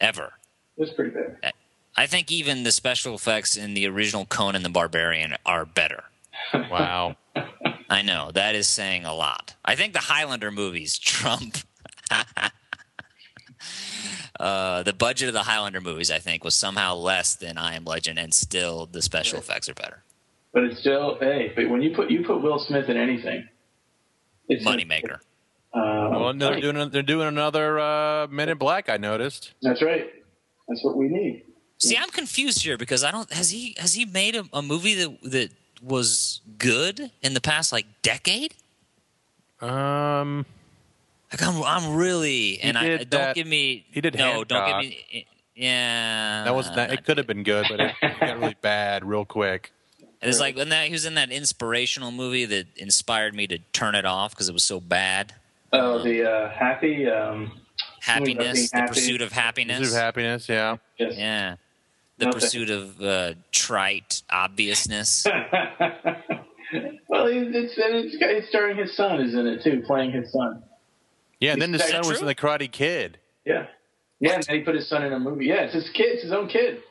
Ever. 0.00 0.34
It's 0.78 0.92
pretty 0.92 1.10
bad. 1.10 1.36
Eh, 1.42 1.50
I 1.98 2.06
think 2.06 2.30
even 2.30 2.62
the 2.62 2.70
special 2.70 3.16
effects 3.16 3.56
in 3.56 3.74
the 3.74 3.88
original 3.88 4.24
Conan 4.24 4.62
the 4.62 4.68
Barbarian 4.68 5.34
are 5.44 5.64
better. 5.66 6.04
Wow. 6.70 7.16
I 7.90 8.02
know 8.02 8.30
that 8.32 8.54
is 8.54 8.68
saying 8.68 9.04
a 9.04 9.12
lot. 9.12 9.56
I 9.64 9.74
think 9.74 9.92
the 9.94 9.98
Highlander 9.98 10.52
movies 10.52 10.96
trump. 11.00 11.56
uh, 14.38 14.84
the 14.84 14.92
budget 14.92 15.26
of 15.26 15.34
the 15.34 15.42
Highlander 15.42 15.80
movies, 15.80 16.12
I 16.12 16.20
think, 16.20 16.44
was 16.44 16.54
somehow 16.54 16.94
less 16.94 17.34
than 17.34 17.58
I 17.58 17.74
Am 17.74 17.84
Legend, 17.84 18.18
and 18.20 18.32
still 18.32 18.86
the 18.86 19.02
special 19.02 19.40
effects 19.40 19.68
are 19.68 19.74
better. 19.74 20.04
But 20.52 20.64
it's 20.64 20.78
still 20.78 21.18
hey. 21.18 21.52
But 21.56 21.68
when 21.68 21.82
you 21.82 21.96
put 21.96 22.10
you 22.10 22.24
put 22.24 22.40
Will 22.40 22.60
Smith 22.60 22.88
in 22.88 22.96
anything, 22.96 23.48
it's 24.48 24.64
Moneymaker. 24.64 25.16
Uh, 25.74 26.10
well, 26.12 26.32
no, 26.32 26.50
they're 26.50 26.60
doing 26.60 26.90
they're 26.90 27.02
doing 27.02 27.26
another 27.26 27.80
uh, 27.80 28.28
Men 28.28 28.48
in 28.48 28.58
Black. 28.58 28.88
I 28.88 28.96
noticed. 28.98 29.54
That's 29.62 29.82
right. 29.82 30.08
That's 30.68 30.84
what 30.84 30.96
we 30.96 31.08
need. 31.08 31.44
See, 31.78 31.96
I'm 31.96 32.10
confused 32.10 32.62
here 32.62 32.76
because 32.76 33.04
I 33.04 33.10
don't 33.10 33.32
has 33.32 33.50
he 33.50 33.74
has 33.78 33.94
he 33.94 34.04
made 34.04 34.34
a, 34.36 34.44
a 34.52 34.62
movie 34.62 34.94
that 34.94 35.22
that 35.22 35.50
was 35.82 36.40
good 36.58 37.10
in 37.22 37.34
the 37.34 37.40
past 37.40 37.72
like 37.72 37.86
decade? 38.02 38.54
Um, 39.60 40.44
Like 41.32 41.42
I'm 41.42 41.62
I'm 41.62 41.94
really 41.96 42.60
and 42.60 42.76
I 42.78 42.96
don't 42.98 43.10
that- 43.10 43.34
give 43.36 43.46
me 43.46 43.86
he 43.90 44.00
did 44.00 44.16
no 44.16 44.44
don't 44.44 44.66
give 44.66 44.90
me 44.90 45.26
yeah 45.54 46.44
that 46.44 46.54
was 46.54 46.68
not, 46.74 46.92
it. 46.92 47.04
Could 47.04 47.18
have 47.18 47.26
been 47.26 47.42
good, 47.42 47.66
but 47.68 47.80
it 47.80 47.94
got 48.20 48.38
really 48.38 48.56
bad 48.60 49.04
real 49.04 49.24
quick. 49.24 49.72
And 50.20 50.28
It's 50.28 50.40
like 50.40 50.56
when 50.56 50.70
that 50.70 50.86
he 50.86 50.92
was 50.92 51.04
in 51.06 51.14
that 51.14 51.30
inspirational 51.30 52.10
movie 52.10 52.44
that 52.44 52.66
inspired 52.76 53.34
me 53.34 53.46
to 53.48 53.58
turn 53.72 53.94
it 53.94 54.04
off 54.04 54.32
because 54.32 54.48
it 54.48 54.52
was 54.52 54.64
so 54.64 54.80
bad. 54.80 55.34
Oh, 55.72 56.02
the 56.02 56.28
uh, 56.28 56.50
happy. 56.50 57.08
Um, 57.08 57.52
Happiness, 58.00 58.70
the 58.70 58.78
happy. 58.78 58.88
pursuit 58.94 59.20
of 59.22 59.32
happiness. 59.32 59.78
Pursuit 59.80 59.94
of 59.96 60.00
happiness. 60.02 60.48
Yeah. 60.48 60.76
yes. 60.98 61.14
yeah, 61.16 61.56
the 62.18 62.26
No, 62.26 62.32
pursuit 62.32 62.70
of 62.70 63.00
uh, 63.00 63.34
trite 63.52 64.22
obviousness. 64.30 65.26
well, 67.08 67.26
it's, 67.26 67.78
and 67.78 67.94
it's, 67.94 68.16
it's 68.18 68.48
starring 68.48 68.76
his 68.76 68.96
son 68.96 69.20
is 69.20 69.34
in 69.34 69.46
it 69.46 69.62
too, 69.62 69.82
playing 69.86 70.12
his 70.12 70.30
son. 70.32 70.62
Yeah. 71.40 71.52
And 71.52 71.62
then 71.62 71.72
the 71.72 71.78
Is 71.78 71.90
that 71.90 72.04
son 72.04 72.12
was 72.12 72.20
in 72.20 72.26
the 72.26 72.34
Karate 72.34 72.70
Kid. 72.70 73.18
Yeah, 73.44 73.66
yeah. 74.20 74.34
And 74.34 74.42
then 74.42 74.58
he 74.58 74.62
put 74.64 74.74
his 74.74 74.88
son 74.88 75.04
in 75.04 75.12
a 75.12 75.18
movie. 75.18 75.46
Yeah, 75.46 75.62
it's 75.62 75.74
his 75.74 75.88
kid. 75.90 76.06
It's 76.14 76.22
his 76.24 76.32
own 76.32 76.48
kid. 76.48 76.82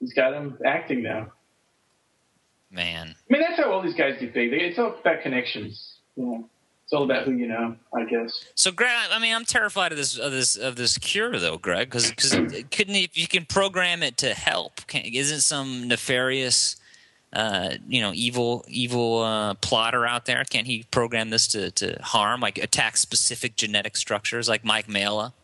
He's 0.00 0.14
got 0.14 0.32
him 0.32 0.58
acting 0.64 1.02
now. 1.02 1.32
Man, 2.70 3.08
I 3.08 3.32
mean, 3.32 3.42
that's 3.42 3.58
how 3.58 3.72
all 3.72 3.82
these 3.82 3.94
guys 3.94 4.20
get 4.20 4.34
big. 4.34 4.52
It's 4.52 4.78
all 4.78 4.94
about 5.00 5.22
connections. 5.22 5.96
You 6.16 6.24
know, 6.24 6.48
it's 6.88 6.94
all 6.94 7.02
about 7.02 7.24
who 7.24 7.32
you 7.32 7.46
know. 7.46 7.76
I 7.94 8.06
guess. 8.06 8.32
So, 8.54 8.72
Greg, 8.72 8.90
I 8.90 9.14
I 9.14 9.18
mean, 9.18 9.34
I'm 9.34 9.44
terrified 9.44 9.92
of 9.92 9.98
this 9.98 10.16
of 10.16 10.32
this 10.32 10.56
of 10.56 10.76
this 10.76 10.96
cure, 10.96 11.38
though, 11.38 11.58
Greg, 11.58 11.90
because 11.90 12.08
because 12.08 12.32
couldn't 12.70 12.94
if 12.94 13.18
you 13.18 13.28
can 13.28 13.44
program 13.44 14.02
it 14.02 14.16
to 14.16 14.32
help? 14.32 14.86
Can, 14.86 15.02
isn't 15.04 15.42
some 15.42 15.86
nefarious, 15.86 16.76
uh, 17.34 17.74
you 17.86 18.00
know, 18.00 18.12
evil 18.14 18.64
evil 18.68 19.18
uh, 19.18 19.52
plotter 19.52 20.06
out 20.06 20.24
there? 20.24 20.42
Can't 20.48 20.66
he 20.66 20.84
program 20.90 21.28
this 21.28 21.46
to, 21.48 21.70
to 21.72 21.98
harm, 22.00 22.40
like 22.40 22.56
attack 22.56 22.96
specific 22.96 23.54
genetic 23.54 23.94
structures, 23.94 24.48
like 24.48 24.64
Mike 24.64 24.88
Mela? 24.88 25.34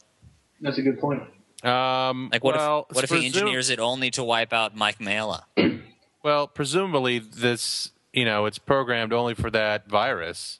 That's 0.62 0.78
a 0.78 0.82
good 0.82 0.98
point. 0.98 1.24
Um, 1.62 2.30
Like, 2.32 2.42
what 2.42 2.56
well, 2.56 2.86
if 2.88 2.96
what 2.96 3.04
if 3.04 3.10
he 3.10 3.26
engineers 3.26 3.68
it 3.68 3.78
only 3.80 4.10
to 4.12 4.24
wipe 4.24 4.54
out 4.54 4.74
Mike 4.74 4.98
Mela? 4.98 5.44
Well, 6.22 6.46
presumably 6.46 7.18
this, 7.18 7.90
you 8.14 8.24
know, 8.24 8.46
it's 8.46 8.56
programmed 8.56 9.12
only 9.12 9.34
for 9.34 9.50
that 9.50 9.90
virus. 9.90 10.58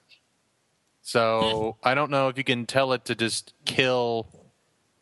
So 1.05 1.77
I 1.83 1.95
don't 1.95 2.11
know 2.11 2.29
if 2.29 2.39
you 2.39 2.45
can 2.45 2.65
tell 2.65 2.95
it 2.95 3.05
to 3.05 3.15
just 3.15 3.53
kill, 3.67 4.27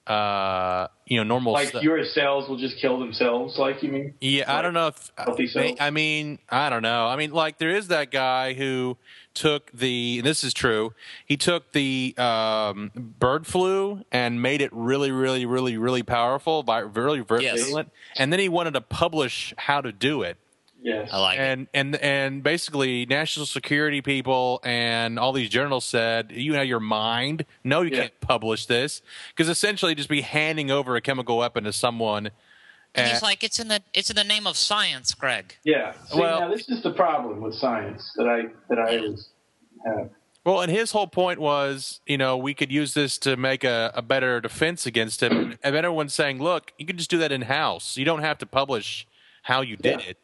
uh, 0.09 0.89
you 1.07 1.17
know, 1.17 1.23
normal. 1.23 1.53
Like 1.53 1.69
ce- 1.69 1.81
your 1.81 2.05
cells 2.05 2.49
will 2.49 2.57
just 2.59 2.77
kill 2.79 2.99
themselves. 2.99 3.57
Like 3.57 3.85
you 3.85 3.93
mean? 3.93 4.15
yeah, 4.21 4.53
I 4.53 4.63
don't 4.63 4.75
know 4.75 4.89
if. 4.89 5.13
Healthy 5.17 5.47
cells? 5.47 5.77
I 5.79 5.91
mean, 5.91 6.41
I 6.49 6.71
don't 6.71 6.83
know. 6.83 7.07
I 7.07 7.15
mean, 7.15 7.31
like 7.31 7.59
there 7.59 7.71
is 7.71 7.87
that 7.89 8.11
guy 8.11 8.55
who 8.55 8.99
took 9.33 9.71
the. 9.71 10.19
And 10.19 10.27
this 10.27 10.43
is 10.43 10.53
true. 10.53 10.93
He 11.25 11.37
took 11.37 11.71
the 11.71 12.17
um, 12.19 12.91
bird 12.97 13.47
flu 13.47 14.03
and 14.11 14.43
made 14.43 14.61
it 14.61 14.71
really, 14.73 15.13
really, 15.13 15.47
really, 15.47 15.77
really 15.77 16.03
powerful, 16.03 16.65
vi- 16.65 16.81
really 16.81 17.23
Yes. 17.45 17.73
And 18.17 18.33
then 18.33 18.41
he 18.41 18.49
wanted 18.49 18.75
to 18.75 18.81
publish 18.81 19.55
how 19.57 19.81
to 19.81 19.93
do 19.93 20.23
it. 20.23 20.37
Yes. 20.85 21.11
I 21.13 21.19
like 21.21 21.39
it. 21.39 21.41
and 21.43 21.67
and 21.73 21.97
and 21.97 22.43
basically 22.43 23.07
national 23.07 23.47
security 23.47 24.03
people 24.03 24.61
and 24.65 25.19
all 25.19 25.33
these 25.33 25.49
journals 25.49 25.85
said 25.85 26.33
you 26.35 26.53
know 26.53 26.63
your 26.63 26.81
mind 26.81 27.45
no 27.63 27.83
you 27.83 27.91
Yeah. 27.91 28.01
can't 28.03 28.21
publish 28.21 28.67
this 28.67 29.01
because 29.29 29.49
essentially 29.49 29.95
just 29.95 30.09
be 30.09 30.23
handing 30.23 30.71
over 30.73 30.97
a 30.97 31.01
chemical 31.01 31.39
weapon 31.39 31.65
to 31.65 31.73
someone 31.73 32.31
And 32.95 33.09
he's 33.11 33.23
like, 33.23 33.43
it's 33.45 33.59
in 33.61 33.69
the 33.69 33.81
it's 33.95 34.11
in 34.11 34.17
the 34.17 34.25
name 34.25 34.47
of 34.47 34.57
science, 34.57 35.15
Greg. 35.15 35.57
Yeah. 35.65 35.93
See, 36.09 36.19
Well- 36.21 36.41
now 36.41 36.51
this 36.51 36.69
is 36.69 36.83
the 36.83 36.93
problem 36.93 37.41
with 37.41 37.55
science 37.55 38.13
that 38.17 38.27
I 38.29 38.39
that 38.69 38.79
I 38.79 38.97
always 38.99 39.29
have. 39.87 40.11
well 40.45 40.61
and 40.63 40.71
his 40.73 40.91
whole 40.91 41.07
point 41.07 41.39
was 41.39 42.01
you 42.07 42.19
know 42.19 42.37
we 42.37 42.55
could 42.55 42.73
use 42.73 42.93
this 42.95 43.19
to 43.19 43.37
make 43.37 43.63
a, 43.63 43.93
a 43.95 44.03
better 44.03 44.41
defense 44.41 44.85
against 44.85 45.23
him 45.23 45.57
and 45.63 45.75
everyone's 45.77 46.13
saying 46.15 46.43
look 46.43 46.73
you 46.79 46.85
can 46.87 46.97
just 46.97 47.09
do 47.11 47.19
that 47.19 47.31
in 47.31 47.43
house 47.43 47.97
you 47.97 48.05
don't 48.05 48.23
have 48.23 48.39
to 48.39 48.47
publish 48.47 49.07
how 49.45 49.61
you 49.61 49.77
did 49.77 50.01
Yeah. 50.01 50.11
it 50.11 50.19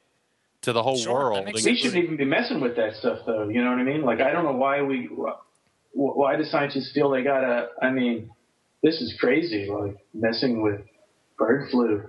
to 0.68 0.72
the 0.72 0.82
whole 0.82 0.96
Sure, 0.98 1.14
world 1.30 1.44
makes 1.46 1.64
We 1.64 1.76
shouldn't 1.76 2.04
even 2.04 2.16
be 2.16 2.24
messing 2.24 2.60
with 2.60 2.76
that 2.76 2.94
stuff, 2.96 3.20
though. 3.26 3.48
You 3.48 3.62
know 3.64 3.70
what 3.70 3.78
I 3.80 3.84
mean? 3.84 4.02
Like, 4.02 4.20
I 4.20 4.30
don't 4.30 4.44
know 4.44 4.52
why 4.52 4.82
we, 4.82 5.08
why 5.92 6.36
do 6.36 6.44
scientists 6.44 6.92
feel 6.92 7.10
they 7.10 7.22
gotta? 7.22 7.68
I 7.82 7.90
mean, 7.90 8.30
this 8.82 9.00
is 9.00 9.14
crazy. 9.18 9.68
Like 9.68 9.96
messing 10.14 10.62
with 10.62 10.80
bird 11.36 11.70
flu, 11.70 12.08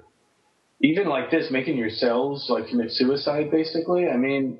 even 0.81 1.07
like 1.07 1.31
this, 1.31 1.49
making 1.51 1.77
your 1.77 1.89
cells 1.89 2.47
like 2.49 2.67
commit 2.67 2.91
suicide. 2.91 3.49
Basically, 3.51 4.07
I 4.07 4.17
mean, 4.17 4.59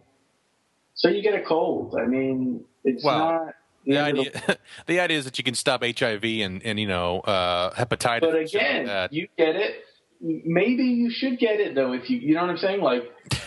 so 0.95 1.09
you 1.09 1.21
get 1.21 1.35
a 1.35 1.43
cold. 1.43 1.95
I 1.99 2.05
mean, 2.05 2.65
it's 2.83 3.03
Well, 3.03 3.19
not. 3.19 3.53
the 3.85 3.97
end 3.97 4.19
idea, 4.19 4.57
the 4.88 4.99
idea 4.99 5.17
is 5.17 5.25
that 5.25 5.38
you 5.38 5.43
can 5.43 5.55
stop 5.55 5.83
HIV 5.83 6.23
and, 6.23 6.63
and 6.63 6.79
you 6.79 6.88
know 6.88 7.19
uh, 7.21 7.73
hepatitis. 7.75 8.21
But 8.21 8.35
and 8.35 8.49
shit 8.49 8.62
like 8.62 8.81
again, 8.85 9.09
you 9.12 9.27
get 9.38 9.55
it. 9.55 9.83
Maybe 10.21 10.84
you 10.84 11.10
should 11.10 11.39
get 11.39 11.60
it 11.60 11.75
though. 11.75 11.93
If 11.93 12.10
you, 12.10 12.17
you 12.19 12.34
know 12.36 12.41
what 12.41 12.49
I'm 12.49 12.58
saying? 12.58 12.82
Like 12.82 13.03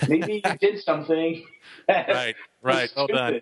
maybe 0.09 0.43
you 0.45 0.57
did 0.59 0.83
something. 0.83 1.45
right, 1.89 2.35
right. 2.63 2.83
was 2.83 2.93
Hold 2.93 3.11
on. 3.13 3.41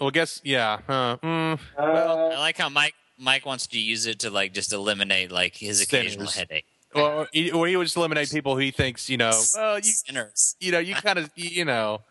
Well, 0.00 0.10
guess 0.10 0.40
yeah. 0.44 0.78
Uh, 0.88 1.16
mm, 1.18 1.58
Uh, 1.78 1.82
I 1.82 2.38
like 2.38 2.58
how 2.58 2.68
Mike 2.68 2.94
Mike 3.18 3.46
wants 3.46 3.66
to 3.68 3.78
use 3.78 4.06
it 4.06 4.18
to 4.20 4.30
like 4.30 4.52
just 4.52 4.72
eliminate 4.72 5.30
like 5.30 5.54
his 5.56 5.80
occasional 5.80 6.26
Sinners. 6.26 6.34
headache. 6.50 6.66
or, 6.94 7.28
he- 7.32 7.50
or 7.52 7.66
he 7.68 7.76
would 7.76 7.84
just 7.84 7.96
eliminate 7.96 8.30
people 8.30 8.54
who 8.54 8.60
he 8.62 8.70
thinks 8.72 9.08
you 9.08 9.16
know. 9.16 9.30
Well, 9.54 9.76
you 9.76 9.82
Sinners. 9.84 10.56
you 10.60 10.72
know 10.72 10.78
you 10.80 10.94
kind 10.96 11.18
of 11.18 11.30
you 11.36 11.64
know 11.64 12.02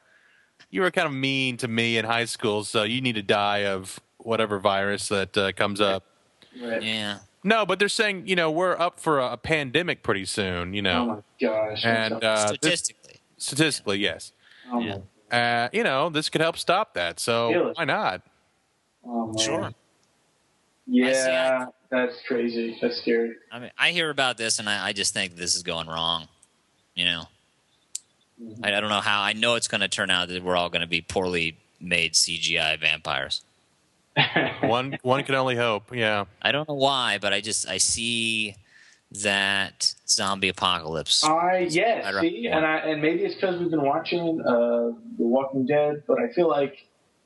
you 0.70 0.82
were 0.82 0.92
kind 0.92 1.06
of 1.08 1.14
mean 1.14 1.58
to 1.58 1.68
me 1.68 1.98
in 1.98 2.06
high 2.06 2.26
school, 2.26 2.64
so 2.64 2.84
you 2.84 3.02
need 3.02 3.16
to 3.16 3.22
die 3.24 3.66
of 3.66 4.00
whatever 4.20 4.58
virus 4.60 5.10
that 5.10 5.36
uh, 5.38 5.52
comes 5.52 5.82
up. 5.82 6.06
right. 6.62 6.82
Yeah. 6.82 7.18
No, 7.44 7.66
but 7.66 7.80
they're 7.80 7.90
saying 7.90 8.28
you 8.28 8.36
know 8.36 8.52
we're 8.52 8.78
up 8.80 9.00
for 9.00 9.20
a, 9.20 9.34
a 9.34 9.38
pandemic 9.38 10.04
pretty 10.04 10.26
soon. 10.26 10.74
You 10.74 10.82
know. 10.82 11.02
Oh 11.02 11.06
my 11.08 11.48
gosh. 11.70 11.86
and 11.86 12.14
I'm 12.16 12.20
uh, 12.24 12.36
this, 12.52 12.80
Statistically. 12.82 13.16
statistically, 13.38 13.98
yes. 14.00 14.32
oh, 14.72 14.80
yeah. 14.80 14.98
my- 15.32 15.38
Uh, 15.38 15.70
you 15.74 15.84
know, 15.84 16.10
this 16.10 16.30
could 16.30 16.42
help 16.42 16.58
stop 16.58 16.94
that. 16.96 17.20
So 17.20 17.52
Really? 17.52 17.74
why 17.74 17.86
not? 17.86 18.22
oh. 19.06 19.34
Sure. 19.40 19.72
Yeah, 20.88 21.68
that's 21.90 22.16
crazy. 22.28 22.78
That's 22.82 22.98
scary. 22.98 23.36
I 23.52 23.60
mean, 23.60 23.72
I 23.78 23.92
hear 23.92 24.10
about 24.10 24.38
this 24.38 24.60
and 24.60 24.68
I, 24.70 24.88
I 24.88 24.94
just 24.94 25.14
think 25.14 25.36
this 25.36 25.56
is 25.56 25.64
going 25.64 25.88
wrong. 25.88 26.28
You 26.96 27.06
know, 27.06 27.24
Mm-hmm. 28.42 28.66
I, 28.66 28.76
I 28.76 28.82
don't 28.82 28.90
know 28.90 29.02
how. 29.02 29.22
I 29.22 29.34
know 29.34 29.54
it's 29.54 29.68
going 29.68 29.82
to 29.82 29.88
turn 29.88 30.10
out 30.10 30.28
that 30.30 30.44
we're 30.44 30.56
all 30.56 30.70
going 30.72 30.82
to 30.82 30.88
be 30.88 31.02
poorly 31.02 31.58
made 31.80 32.14
CGI 32.14 32.80
vampires. 32.80 33.44
One 34.64 34.98
one 35.02 35.24
can 35.24 35.36
only 35.36 35.56
hope. 35.56 35.96
Yeah. 35.96 36.26
I 36.42 36.52
don't 36.52 36.68
know 36.68 36.76
why, 36.76 37.18
but 37.20 37.34
I 37.34 37.42
just 37.42 37.68
I 37.68 37.78
see 37.78 38.56
that 39.24 39.94
zombie 40.08 40.50
apocalypse. 40.50 41.24
I 41.24 41.68
yes, 41.70 42.06
I 42.06 42.22
see, 42.22 42.48
and 42.48 42.66
I 42.66 42.78
and 42.78 43.02
maybe 43.02 43.24
it's 43.24 43.36
because 43.36 43.60
we've 43.60 43.70
been 43.70 43.86
watching 43.86 44.42
uh, 44.42 44.92
The 45.18 45.26
Walking 45.26 45.66
Dead, 45.66 46.04
but 46.08 46.20
I 46.20 46.32
feel 46.34 46.50
like 46.50 46.78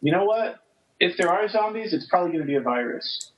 you 0.01 0.11
know 0.11 0.25
what? 0.25 0.59
If 0.99 1.17
there 1.17 1.29
are 1.29 1.47
zombies, 1.47 1.93
it's 1.93 2.05
probably 2.07 2.31
going 2.31 2.41
to 2.41 2.47
be 2.47 2.55
a 2.55 2.61
virus. 2.61 3.31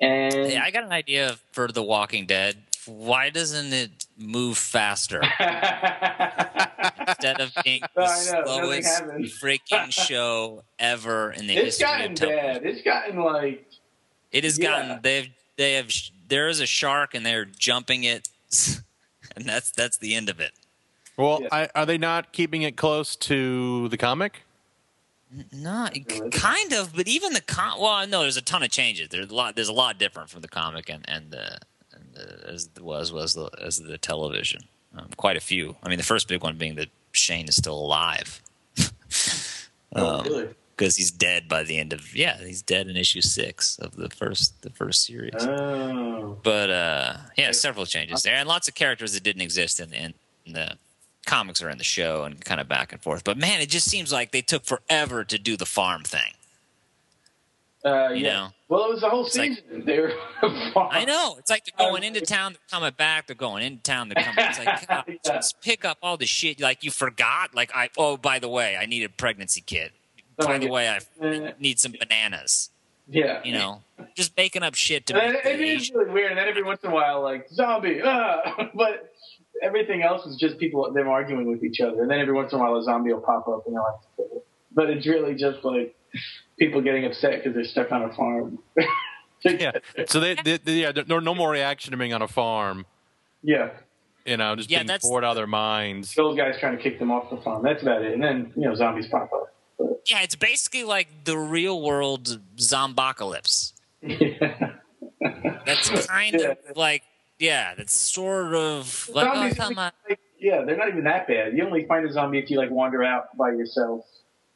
And 0.00 0.32
Hey, 0.32 0.56
I 0.56 0.70
got 0.70 0.84
an 0.84 0.92
idea 0.92 1.36
for 1.52 1.68
The 1.68 1.82
Walking 1.82 2.26
Dead. 2.26 2.56
Why 2.86 3.30
doesn't 3.30 3.72
it 3.72 4.06
move 4.16 4.56
faster? 4.58 5.20
instead 7.08 7.40
of 7.40 7.52
being 7.64 7.80
the 7.94 8.00
know, 8.00 8.44
slowest 8.44 9.02
freaking 9.42 9.90
show 10.06 10.62
ever 10.78 11.32
in 11.32 11.46
the 11.46 11.54
It's 11.54 11.78
history 11.78 11.86
gotten 11.86 12.12
of 12.12 12.18
television. 12.18 12.52
bad. 12.62 12.66
It's 12.66 12.82
gotten 12.82 13.20
like 13.20 13.66
It 14.32 14.44
has 14.44 14.58
Yeah. 14.58 14.70
gotten 14.70 15.02
they've 15.02 15.28
they 15.56 15.74
have 15.74 15.90
there 16.28 16.48
is 16.48 16.60
a 16.60 16.66
shark 16.66 17.14
and 17.14 17.26
they're 17.26 17.44
jumping 17.44 18.04
it, 18.04 18.28
and 19.36 19.44
that's 19.44 19.70
that's 19.72 19.96
the 19.98 20.14
end 20.14 20.28
of 20.28 20.40
it. 20.40 20.52
Well, 21.16 21.40
Yeah. 21.42 21.48
I, 21.52 21.68
are 21.74 21.84
they 21.86 21.98
not 21.98 22.32
keeping 22.32 22.62
it 22.62 22.76
close 22.76 23.14
to 23.16 23.88
the 23.88 23.96
comic? 23.98 24.42
No, 25.52 25.88
kind 26.32 26.72
of, 26.72 26.94
but 26.96 27.06
even 27.06 27.34
the 27.34 27.40
com. 27.40 27.78
Well, 27.80 28.04
no, 28.06 28.22
there's 28.22 28.36
a 28.36 28.42
ton 28.42 28.62
of 28.64 28.70
changes. 28.70 29.08
There's 29.10 29.30
a 29.30 29.34
lot. 29.34 29.54
There's 29.54 29.68
a 29.68 29.72
lot 29.72 29.98
different 29.98 30.28
from 30.30 30.40
the 30.40 30.48
comic 30.48 30.88
and 30.88 31.04
and 31.08 31.24
and 31.24 31.30
the 31.32 31.58
as 32.46 32.68
was 32.80 33.12
was 33.12 33.34
the, 33.34 33.50
as 33.62 33.78
the 33.78 33.98
television. 33.98 34.62
Um, 34.96 35.08
quite 35.16 35.36
a 35.36 35.40
few. 35.40 35.76
I 35.82 35.88
mean, 35.88 35.98
the 35.98 36.04
first 36.04 36.26
big 36.28 36.42
one 36.42 36.56
being 36.56 36.74
that 36.76 36.88
Shane 37.12 37.48
is 37.48 37.56
still 37.56 37.78
alive. 37.78 38.40
oh, 39.94 40.18
Um, 40.20 40.24
really? 40.26 40.48
because 40.76 40.96
he's 40.96 41.10
dead 41.10 41.46
by 41.46 41.62
the 41.62 41.76
end 41.78 41.92
of 41.92 42.16
yeah 42.16 42.38
he's 42.38 42.62
dead 42.62 42.88
in 42.88 42.96
issue 42.96 43.20
six 43.20 43.78
of 43.80 43.96
the 43.96 44.08
first 44.08 44.62
the 44.62 44.70
first 44.70 45.04
series 45.04 45.34
Oh. 45.38 46.38
but 46.42 46.70
uh 46.70 47.16
yeah 47.36 47.50
several 47.52 47.84
changes 47.84 48.22
there 48.22 48.34
and 48.36 48.48
lots 48.48 48.66
of 48.66 48.74
characters 48.74 49.12
that 49.12 49.22
didn't 49.22 49.42
exist 49.42 49.78
in, 49.78 49.92
in, 49.92 50.14
in 50.46 50.54
the 50.54 50.78
comics 51.26 51.60
or 51.62 51.68
in 51.68 51.76
the 51.76 51.84
show 51.84 52.24
and 52.24 52.42
kind 52.42 52.62
of 52.62 52.66
back 52.68 52.92
and 52.94 53.02
forth 53.02 53.24
but 53.24 53.36
man 53.36 53.60
it 53.60 53.68
just 53.68 53.90
seems 53.90 54.10
like 54.10 54.30
they 54.30 54.40
took 54.40 54.64
forever 54.64 55.22
to 55.22 55.38
do 55.38 55.54
the 55.54 55.66
farm 55.66 56.02
thing 56.02 56.32
Uh, 57.84 58.08
You 58.10 58.24
yeah. 58.26 58.32
know. 58.32 58.48
Well, 58.68 58.84
it 58.86 58.90
was 58.90 59.00
the 59.00 59.08
whole 59.10 59.26
It's 59.26 59.36
like- 59.36 59.52
season. 59.52 59.84
they 59.86 59.98
were. 60.00 60.12
i 60.90 61.04
know 61.04 61.36
it's 61.38 61.50
like 61.50 61.64
they're 61.64 61.86
going 61.88 62.02
into 62.04 62.20
town 62.36 62.52
they're 62.52 62.60
coming 62.78 62.92
back 62.96 63.26
they're 63.26 63.34
going 63.36 63.62
into 63.64 63.82
town 63.82 64.08
they're 64.08 64.22
coming 64.22 64.44
it's 64.48 64.58
like 64.58 64.88
God, 64.88 65.04
Yeah. 65.08 65.14
just 65.24 65.60
pick 65.60 65.84
up 65.84 65.98
all 66.02 66.16
the 66.16 66.26
shit 66.26 66.60
like 66.60 66.84
you 66.84 66.90
forgot 66.90 67.54
like 67.54 67.70
i 67.74 67.88
oh 67.96 68.16
by 68.16 68.38
the 68.38 68.48
way 68.48 68.76
i 68.76 68.86
need 68.86 69.02
a 69.04 69.08
pregnancy 69.08 69.60
kit 69.60 69.92
by 70.38 70.58
the 70.58 70.68
way 70.68 70.88
i 70.88 70.98
Uh, 71.24 71.52
need 71.58 71.78
some 71.80 71.92
bananas 71.98 72.70
yeah. 73.08 73.40
you 73.44 73.52
know 73.52 73.82
just 74.16 74.36
making 74.36 74.62
up 74.62 74.74
shit 74.74 75.06
to 75.06 75.14
And 75.20 75.32
make 75.34 75.44
it, 75.44 75.60
is 75.60 75.90
really 75.90 76.10
weird. 76.10 76.30
And 76.32 76.38
then 76.38 76.48
every 76.48 76.62
once 76.62 76.82
in 76.84 76.90
a 76.90 76.94
while, 76.94 77.20
like 77.22 77.48
zombie, 77.50 78.00
ah! 78.04 78.70
but 78.74 79.12
everything 79.62 80.02
else 80.02 80.24
is 80.26 80.36
just 80.36 80.58
people 80.58 80.90
them 80.92 81.08
arguing 81.08 81.46
with 81.50 81.62
each 81.62 81.80
other. 81.80 82.00
And 82.02 82.10
then 82.10 82.18
every 82.20 82.32
once 82.32 82.52
in 82.52 82.58
a 82.58 82.62
while, 82.62 82.76
a 82.76 82.82
zombie 82.82 83.12
will 83.12 83.20
pop 83.20 83.46
up, 83.48 83.66
and 83.66 83.74
they're 83.76 83.82
like, 83.82 84.42
but 84.72 84.88
it's 84.90 85.06
really 85.06 85.34
just 85.34 85.64
like 85.64 85.94
people 86.58 86.80
getting 86.80 87.04
upset 87.04 87.32
because 87.42 87.54
they're 87.54 87.64
stuck 87.64 87.92
on 87.92 88.02
a 88.02 88.12
farm. 88.14 88.58
Yeah. 89.42 89.72
So 90.06 90.20
they, 90.20 90.34
they, 90.34 90.58
they 90.58 90.72
yeah, 90.82 90.92
there 90.92 91.18
no 91.22 91.34
more 91.34 91.50
reaction 91.50 91.92
to 91.92 91.96
being 91.96 92.12
on 92.12 92.20
a 92.20 92.28
farm. 92.28 92.84
yeah. 93.42 93.70
You 94.26 94.36
know, 94.36 94.54
just 94.54 94.70
Yeah, 94.70 94.80
being 94.80 94.88
that's- 94.88 95.08
bored 95.08 95.24
out 95.24 95.30
of 95.30 95.36
their 95.36 95.46
minds. 95.46 96.14
Those 96.14 96.36
guys 96.36 96.56
trying 96.60 96.76
to 96.76 96.82
kick 96.82 96.98
them 96.98 97.10
off 97.10 97.30
the 97.30 97.38
farm. 97.38 97.62
That's 97.62 97.80
about 97.80 98.02
it. 98.02 98.12
And 98.12 98.22
then 98.22 98.52
you 98.54 98.68
know 98.68 98.74
zombies 98.74 99.06
pop 99.08 99.32
up. 99.32 99.54
But, 99.78 100.02
Yeah, 100.10 100.20
it's 100.20 100.36
basically 100.36 100.84
like 100.84 101.24
the 101.24 101.38
real 101.38 101.80
world 101.80 102.38
zombocalypse. 102.58 103.72
yeah. 104.02 104.72
That's 105.64 106.06
kind 106.06 106.36
Yeah. 106.38 106.48
of 106.68 106.76
like, 106.76 107.02
yeah, 107.38 107.74
that's 107.76 107.96
sort 107.96 108.54
of 108.54 109.08
like, 109.14 109.26
oh, 109.26 109.34
Zombies, 109.34 109.56
come 109.56 109.78
on. 109.78 109.92
like, 110.08 110.20
yeah, 110.38 110.62
they're 110.66 110.76
not 110.76 110.88
even 110.88 111.04
that 111.04 111.26
bad. 111.26 111.56
You 111.56 111.64
only 111.64 111.86
find 111.86 112.06
a 112.06 112.12
zombie 112.12 112.38
if 112.38 112.50
you 112.50 112.58
like 112.58 112.70
wander 112.70 113.02
out 113.02 113.34
by 113.38 113.50
yourself. 113.52 114.04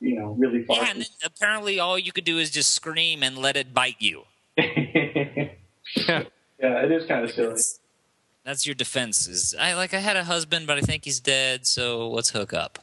You 0.04 0.16
know, 0.20 0.32
really 0.38 0.62
far. 0.64 0.76
Yeah, 0.76 0.90
and 0.90 1.00
then 1.00 1.08
apparently 1.24 1.80
all 1.80 1.98
you 1.98 2.12
could 2.12 2.24
do 2.24 2.38
is 2.38 2.50
just 2.50 2.74
scream 2.74 3.22
and 3.22 3.38
let 3.38 3.56
it 3.56 3.72
bite 3.72 3.96
you. 4.00 4.24
yeah, 4.58 6.22
it 6.58 6.92
is 6.92 7.06
kind 7.06 7.24
of 7.24 7.30
silly. 7.30 7.48
That's, 7.48 7.80
that's 8.44 8.66
your 8.66 8.74
defense. 8.74 9.26
Is 9.26 9.54
I 9.58 9.72
like 9.74 9.94
I 9.94 9.98
had 10.00 10.16
a 10.18 10.24
husband, 10.24 10.66
but 10.66 10.76
I 10.76 10.82
think 10.82 11.04
he's 11.04 11.20
dead. 11.20 11.66
So 11.66 12.10
let's 12.10 12.30
hook 12.30 12.52
up. 12.52 12.80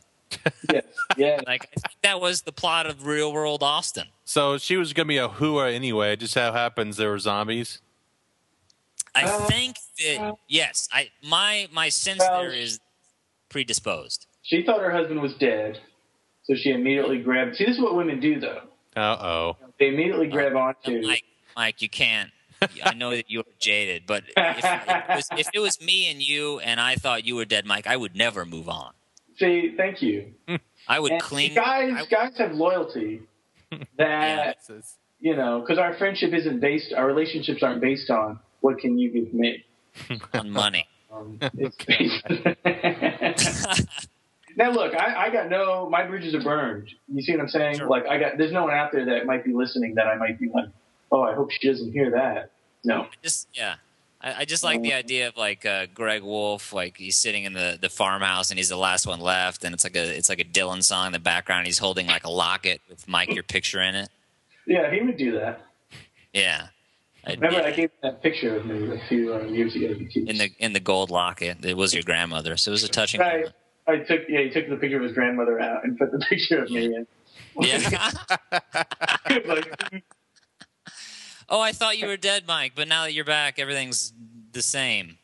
Yes, 0.71 0.84
yeah. 1.17 1.39
Like 1.47 1.69
I 1.77 1.79
think 1.88 2.01
that 2.01 2.19
was 2.21 2.41
the 2.41 2.51
plot 2.51 2.88
of 2.88 3.05
Real 3.05 3.31
World 3.31 3.62
Austin. 3.62 4.07
So 4.25 4.57
she 4.57 4.77
was 4.77 4.93
going 4.93 5.05
to 5.05 5.10
be 5.10 5.17
a 5.17 5.29
hooah 5.29 5.73
anyway. 5.73 6.13
It 6.13 6.21
just 6.21 6.34
so 6.34 6.51
happens 6.51 6.97
there 6.97 7.10
were 7.12 7.19
zombies. 7.19 7.79
I 9.13 9.25
Uh, 9.25 9.45
think 9.47 9.75
that 9.99 10.36
yes, 10.47 10.89
I 10.91 11.10
my 11.21 11.67
my 11.71 11.89
sense 11.89 12.19
Well, 12.19 12.41
there 12.41 12.51
is 12.51 12.79
predisposed. 13.49 14.25
She 14.41 14.63
thought 14.63 14.79
her 14.81 14.91
husband 14.91 15.21
was 15.21 15.34
dead, 15.36 15.79
so 16.43 16.56
she 16.56 16.71
immediately 16.71 17.19
grabbed. 17.21 17.56
See, 17.56 17.65
this 17.65 17.75
is 17.75 17.82
what 17.82 17.95
women 17.95 18.19
do, 18.19 18.39
though. 18.39 18.62
Uh 18.95 19.17
oh. 19.21 19.58
They 19.80 19.88
immediately 19.88 20.27
grab 20.27 20.56
onto. 20.56 21.01
Mike, 21.01 21.23
Mike, 21.56 21.82
you 21.82 21.89
can't. 21.89 22.30
I 22.84 22.93
know 22.93 23.12
that 23.12 23.30
you're 23.30 23.43
jaded, 23.60 24.04
but 24.06 24.23
if, 24.38 24.58
if, 24.58 24.65
it 24.88 25.15
was, 25.15 25.30
if 25.38 25.49
it 25.54 25.60
was 25.60 25.82
me 25.82 26.12
and 26.12 26.21
you, 26.21 26.60
and 26.60 26.80
I 26.80 26.95
thought 26.95 27.25
you 27.25 27.36
were 27.36 27.45
dead, 27.45 27.65
Mike, 27.65 27.88
I 27.88 27.97
would 27.97 28.15
never 28.15 28.45
move 28.45 28.69
on. 28.69 28.91
See, 29.38 29.73
thank 29.75 30.01
you. 30.04 30.34
I 30.88 30.99
would 30.99 31.13
And 31.13 31.21
cling. 31.21 31.56
guys, 31.56 31.93
I- 31.95 32.06
guys 32.06 32.38
have 32.38 32.51
loyalty 32.51 33.21
that 33.97 34.58
you 35.19 35.36
know, 35.36 35.62
because 35.62 35.77
our 35.77 35.95
friendship 35.97 36.34
isn't 36.34 36.60
based, 36.60 36.93
our 36.93 37.08
relationships 37.08 37.63
aren't 37.63 37.82
based 37.82 38.10
on 38.10 38.39
what 38.60 38.80
can 38.80 38.97
you 38.97 39.12
give 39.12 39.34
me. 39.34 39.63
on 40.34 40.49
money. 40.51 40.88
Um, 41.12 41.39
it's 41.58 41.75
based. 41.86 42.27
now, 44.55 44.71
look, 44.71 44.93
I, 44.93 45.25
I 45.27 45.29
got 45.29 45.49
no, 45.49 45.89
my 45.89 46.03
bridges 46.05 46.33
are 46.35 46.41
burned. 46.41 46.89
You 47.13 47.21
see 47.21 47.31
what 47.33 47.41
I'm 47.41 47.49
saying? 47.49 47.77
Sure. 47.77 47.87
Like, 47.87 48.05
I 48.07 48.17
got, 48.17 48.37
there's 48.37 48.51
no 48.51 48.63
one 48.63 48.73
out 48.73 48.91
there 48.91 49.05
that 49.05 49.25
might 49.25 49.43
be 49.43 49.53
listening 49.53 49.95
that 49.95 50.07
I 50.07 50.15
might 50.17 50.39
be 50.39 50.49
like, 50.49 50.69
oh, 51.11 51.21
I 51.23 51.33
hope 51.33 51.51
she 51.51 51.67
doesn't 51.67 51.91
hear 51.91 52.11
that. 52.11 52.51
No. 52.83 53.07
Just 53.23 53.47
yeah. 53.53 53.75
I, 54.21 54.41
I 54.41 54.45
just 54.45 54.63
like 54.63 54.81
the 54.81 54.93
idea 54.93 55.27
of 55.27 55.37
like 55.37 55.65
uh, 55.65 55.87
Greg 55.93 56.23
Wolf, 56.23 56.73
like 56.73 56.97
he's 56.97 57.17
sitting 57.17 57.43
in 57.43 57.53
the, 57.53 57.77
the 57.81 57.89
farmhouse 57.89 58.49
and 58.51 58.57
he's 58.59 58.69
the 58.69 58.77
last 58.77 59.05
one 59.07 59.19
left, 59.19 59.63
and 59.63 59.73
it's 59.73 59.83
like 59.83 59.95
a 59.95 60.15
it's 60.17 60.29
like 60.29 60.39
a 60.39 60.43
Dylan 60.43 60.83
song 60.83 61.07
in 61.07 61.13
the 61.13 61.19
background. 61.19 61.65
He's 61.65 61.79
holding 61.79 62.07
like 62.07 62.23
a 62.23 62.29
locket 62.29 62.81
with 62.89 63.07
Mike 63.07 63.33
your 63.33 63.43
picture 63.43 63.81
in 63.81 63.95
it. 63.95 64.09
Yeah, 64.67 64.91
he 64.91 65.01
would 65.01 65.17
do 65.17 65.31
that. 65.39 65.65
Yeah, 66.33 66.67
I'd- 67.25 67.35
Remember, 67.35 67.59
yeah. 67.61 67.67
I 67.67 67.71
gave 67.71 67.89
that 68.03 68.21
picture 68.21 68.55
of 68.55 68.65
me 68.65 68.95
a 68.95 69.01
few 69.09 69.33
uh, 69.33 69.41
years 69.43 69.75
ago. 69.75 69.87
in 70.15 70.37
the 70.37 70.51
in 70.59 70.73
the 70.73 70.79
gold 70.79 71.09
locket. 71.09 71.65
It 71.65 71.75
was 71.75 71.93
your 71.93 72.03
grandmother, 72.03 72.57
so 72.57 72.71
it 72.71 72.73
was 72.73 72.83
a 72.83 72.87
touching 72.89 73.19
Right. 73.21 73.37
moment. 73.37 73.55
I 73.91 73.97
took, 73.99 74.21
yeah, 74.30 74.41
he 74.41 74.49
took 74.49 74.69
the 74.69 74.77
picture 74.77 74.97
of 74.97 75.04
his 75.04 75.13
grandmother 75.13 75.60
out 75.60 75.84
and 75.84 75.97
put 75.97 76.12
the 76.12 76.19
picture 76.30 76.63
of 76.63 76.69
me 76.71 76.86
in. 76.95 77.08
Yeah. 77.60 78.12
like, 79.45 80.04
oh, 81.49 81.60
I 81.60 81.71
thought 81.71 81.97
you 81.97 82.08
were 82.08 82.17
dead, 82.17 82.43
Mike, 82.47 82.73
but 82.75 82.88
now 82.88 83.04
that 83.04 83.13
you're 83.13 83.25
back, 83.25 83.60
everything's 83.60 84.13
the 84.54 84.62
same. 84.62 85.17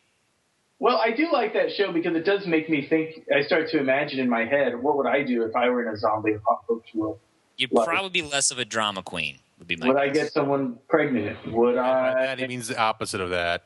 well, 0.80 0.98
I 0.98 1.12
do 1.12 1.32
like 1.32 1.54
that 1.54 1.72
show 1.72 1.92
because 1.92 2.16
it 2.16 2.26
does 2.26 2.46
make 2.48 2.70
me 2.70 2.86
think. 2.88 3.24
I 3.36 3.42
start 3.44 3.70
to 3.70 3.80
imagine 3.80 4.20
in 4.20 4.30
my 4.30 4.46
head, 4.46 4.82
what 4.82 4.98
would 4.98 5.08
I 5.08 5.24
do 5.24 5.44
if 5.44 5.56
I 5.56 5.70
were 5.70 5.82
in 5.88 5.94
a 5.94 5.98
zombie 5.98 6.34
apocalypse 6.34 6.94
world? 6.94 7.20
You'd 7.58 7.72
Like- 7.72 7.88
probably 7.88 8.10
be 8.10 8.22
less 8.22 8.52
of 8.52 8.60
a 8.60 8.66
drama 8.66 9.02
queen. 9.04 9.40
Would 9.60 9.68
be 9.68 9.76
my. 9.76 9.88
Would 9.88 9.98
I 9.98 10.10
get 10.10 10.32
someone 10.32 10.78
pregnant? 10.88 11.38
Would 11.52 11.78
I? 11.78 12.36
that, 12.36 12.48
means 12.48 12.68
the 12.68 12.78
opposite 12.78 13.20
of 13.22 13.32
that. 13.32 13.64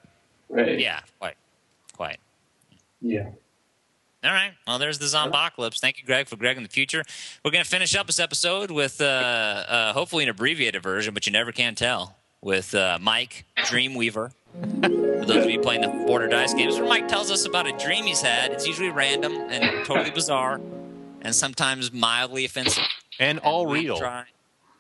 Right. 0.48 0.80
Yeah, 0.80 1.02
quite, 1.20 1.36
quite. 1.94 2.20
Yeah. 3.02 3.30
All 4.24 4.32
right. 4.32 4.52
Well, 4.68 4.78
there's 4.78 5.00
the 5.00 5.06
Zombocalypse. 5.06 5.80
Thank 5.80 5.98
you, 5.98 6.06
Greg, 6.06 6.28
for 6.28 6.36
Greg 6.36 6.56
in 6.58 6.64
the 6.64 6.70
future. 6.70 7.04
We're 7.44 7.50
going 7.52 7.64
to 7.64 7.70
finish 7.70 7.96
up 7.96 8.06
this 8.06 8.20
episode 8.20 8.70
with 8.70 9.02
uh, 9.02 9.06
uh, 9.06 9.94
hopefully 9.94 10.24
an 10.24 10.30
abbreviated 10.30 10.84
version, 10.84 11.14
but 11.16 11.26
you 11.26 11.32
never 11.32 11.52
can 11.52 11.74
tell, 11.74 12.18
with 12.42 12.76
uh, 12.76 13.00
Mike 13.02 13.46
Dreamweaver. 13.58 14.32
For 14.62 15.26
those 15.26 15.46
of 15.46 15.50
you 15.50 15.60
playing 15.60 15.82
the 15.82 15.88
Border 15.88 16.28
Dice 16.28 16.54
games, 16.54 16.76
where 16.78 16.88
Mike 16.88 17.08
tells 17.08 17.32
us 17.32 17.46
about 17.46 17.66
a 17.68 17.72
dream 17.84 18.06
he's 18.06 18.22
had. 18.22 18.52
It's 18.52 18.68
usually 18.68 18.90
random 18.90 19.32
and 19.34 19.84
totally 19.86 20.12
bizarre, 20.12 20.62
and 21.22 21.34
sometimes 21.34 21.92
mildly 21.92 22.46
offensive. 22.46 22.84
And 23.20 23.40
all 23.40 23.66
we 23.66 23.82
real. 23.82 23.98
try- 23.98 24.26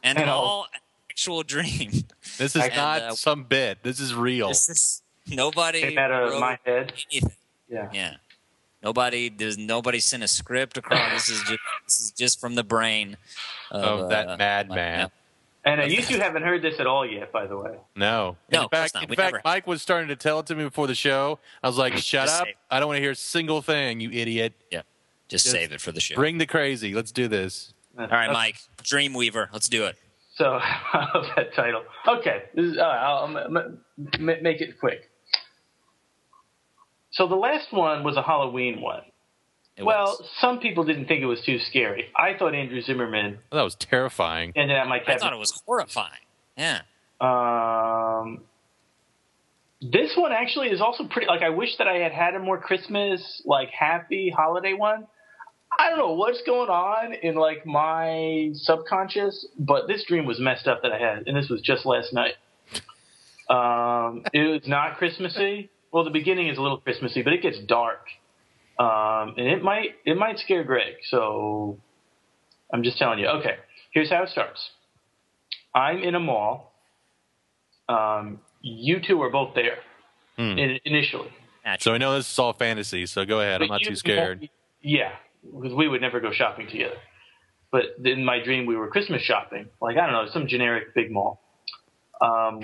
and, 0.03 0.17
And 0.19 0.29
all- 0.29 0.43
all 0.43 0.67
actual 1.09 1.41
dream. 1.43 1.91
This 2.37 2.55
is 2.55 2.63
And, 2.63 2.75
not 2.75 3.01
uh, 3.01 3.15
some 3.15 3.43
bit. 3.43 3.81
This 3.83 3.99
is 3.99 4.13
real. 4.13 4.49
This 4.49 4.69
is 4.69 5.01
nobody 5.27 5.81
Came 5.81 5.97
out 5.97 6.11
of 6.11 6.29
wrote 6.31 6.39
my 6.39 6.59
head. 6.65 6.93
anything. 7.11 7.31
Yeah. 7.69 7.89
Yeah. 7.93 8.15
Nobody 8.83 9.29
there's 9.29 9.57
nobody 9.57 9.99
sent 9.99 10.23
a 10.23 10.27
script 10.27 10.77
across. 10.77 11.11
This 11.13 11.29
is 11.29 11.39
just 11.43 11.59
this 11.85 11.99
is 11.99 12.11
just 12.11 12.39
from 12.41 12.55
the 12.55 12.63
brain 12.63 13.17
of, 13.69 14.01
Of 14.01 14.09
that 14.09 14.27
uh, 14.29 14.37
madman. 14.37 15.01
Mike- 15.03 15.11
And 15.63 15.81
uh, 15.81 15.83
you 15.83 16.01
two 16.01 16.17
haven't 16.17 16.41
heard 16.43 16.63
this 16.63 16.79
at 16.79 16.87
all 16.87 17.05
yet, 17.05 17.31
by 17.31 17.45
the 17.45 17.55
way. 17.55 17.77
No. 17.95 18.35
No, 18.51 18.59
in 18.61 18.65
of 18.65 18.71
course 18.71 18.81
fact, 18.81 18.93
not. 18.95 19.03
in 19.03 19.09
We 19.09 19.15
fact 19.15 19.33
never- 19.33 19.41
Mike 19.45 19.67
was 19.67 19.81
starting 19.83 20.07
to 20.07 20.15
tell 20.15 20.39
it 20.39 20.47
to 20.47 20.55
me 20.55 20.63
before 20.63 20.87
the 20.87 20.95
show. 20.95 21.37
I 21.61 21.67
was 21.67 21.77
like, 21.77 21.93
"Shut 21.97 22.25
Just 22.27 22.41
up! 22.41 22.47
say. 22.47 22.55
I 22.71 22.79
don't 22.79 22.87
want 22.87 22.97
to 22.97 23.01
hear 23.01 23.11
a 23.11 23.15
single 23.15 23.61
thing, 23.61 23.99
you 23.99 24.09
idiot. 24.11 24.53
Yeah. 24.71 24.81
Just, 25.29 25.45
Just 25.45 25.55
save 25.55 25.71
it 25.71 25.79
for 25.79 25.91
the 25.91 26.01
show. 26.01 26.15
Bring 26.15 26.39
the 26.39 26.47
crazy. 26.47 26.93
Let's 26.95 27.11
do 27.11 27.27
this." 27.27 27.73
All 27.99 28.07
right, 28.07 28.31
Mike. 28.31 28.55
Dreamweaver. 28.83 29.49
Let's 29.53 29.69
do 29.69 29.85
it. 29.85 29.95
So 30.33 30.57
I 30.61 31.07
love 31.13 31.27
that 31.35 31.53
title. 31.53 31.83
Okay, 32.07 32.43
this 32.55 32.65
is, 32.71 32.77
all 32.79 32.87
right, 32.87 32.97
I'll 33.03 33.37
m- 33.37 33.57
m- 33.57 34.29
m- 34.29 34.41
make 34.43 34.61
it 34.61 34.79
quick. 34.79 35.10
So 37.11 37.27
the 37.27 37.35
last 37.35 37.71
one 37.71 38.03
was 38.03 38.17
a 38.17 38.21
Halloween 38.21 38.81
one. 38.81 39.01
It 39.77 39.83
well, 39.83 40.17
was. 40.19 40.29
some 40.39 40.59
people 40.59 40.83
didn't 40.83 41.05
think 41.07 41.21
it 41.21 41.25
was 41.25 41.41
too 41.41 41.59
scary. 41.59 42.09
I 42.15 42.37
thought 42.37 42.53
Andrew 42.53 42.81
Zimmerman 42.81 43.39
That 43.51 43.61
was 43.61 43.75
terrifying. 43.75 44.53
ended 44.55 44.75
at 44.77 44.87
my 44.87 45.01
I 45.05 45.17
thought 45.17 45.33
it 45.33 45.39
was 45.39 45.61
horrifying. 45.65 46.19
Yeah. 46.57 46.81
Um, 47.21 48.41
this 49.81 50.13
one 50.15 50.31
actually 50.31 50.67
is 50.69 50.81
also 50.81 51.05
pretty. 51.05 51.27
Like, 51.27 51.41
I 51.41 51.49
wish 51.49 51.77
that 51.77 51.87
I 51.87 51.97
had 51.97 52.11
had 52.11 52.35
a 52.35 52.39
more 52.39 52.59
Christmas, 52.59 53.41
like, 53.45 53.69
happy 53.69 54.29
holiday 54.35 54.73
one. 54.73 55.07
I 55.77 55.89
don't 55.89 55.99
know 55.99 56.13
what's 56.13 56.41
going 56.45 56.69
on 56.69 57.13
in 57.13 57.35
like 57.35 57.65
my 57.65 58.49
subconscious, 58.53 59.47
but 59.57 59.87
this 59.87 60.03
dream 60.03 60.25
was 60.25 60.39
messed 60.39 60.67
up 60.67 60.81
that 60.81 60.91
I 60.91 60.99
had, 60.99 61.27
and 61.27 61.37
this 61.37 61.49
was 61.49 61.61
just 61.61 61.85
last 61.85 62.13
night. 62.13 62.33
Um, 63.49 64.23
it 64.33 64.51
was 64.51 64.67
not 64.67 64.97
Christmassy. 64.97 65.69
Well, 65.91 66.03
the 66.03 66.09
beginning 66.09 66.47
is 66.47 66.57
a 66.57 66.61
little 66.61 66.77
Christmassy, 66.77 67.21
but 67.21 67.33
it 67.33 67.41
gets 67.41 67.59
dark, 67.59 68.05
um, 68.79 69.35
and 69.37 69.47
it 69.47 69.61
might 69.63 69.95
it 70.05 70.17
might 70.17 70.39
scare 70.39 70.63
Greg. 70.63 70.95
So 71.09 71.77
I'm 72.73 72.83
just 72.83 72.97
telling 72.97 73.19
you. 73.19 73.27
Okay, 73.27 73.55
here's 73.93 74.09
how 74.09 74.23
it 74.23 74.29
starts. 74.29 74.69
I'm 75.75 75.99
in 75.99 76.15
a 76.15 76.19
mall. 76.19 76.71
Um, 77.89 78.39
you 78.61 78.99
two 79.05 79.21
are 79.21 79.29
both 79.29 79.53
there 79.55 79.79
Hmm. 80.37 80.57
in, 80.57 80.79
initially. 80.85 81.29
So 81.79 81.93
I 81.93 81.97
know 81.97 82.15
this 82.15 82.31
is 82.31 82.39
all 82.39 82.53
fantasy. 82.53 83.05
So 83.05 83.25
go 83.25 83.41
ahead. 83.41 83.61
I'm 83.61 83.67
not 83.67 83.81
you- 83.81 83.89
too 83.89 83.95
scared. 83.95 84.49
Yeah, 84.81 85.11
because 85.43 85.73
we 85.73 85.87
would 85.87 86.01
never 86.01 86.19
go 86.19 86.31
shopping 86.31 86.67
together. 86.67 86.95
But 87.71 87.83
in 88.03 88.25
my 88.25 88.39
dream, 88.43 88.65
we 88.65 88.75
were 88.75 88.87
Christmas 88.89 89.21
shopping. 89.21 89.67
Like 89.81 89.97
I 89.97 90.07
don't 90.07 90.13
know, 90.13 90.31
some 90.31 90.47
generic 90.47 90.93
big 90.95 91.11
mall. 91.11 91.41
Um, 92.21 92.61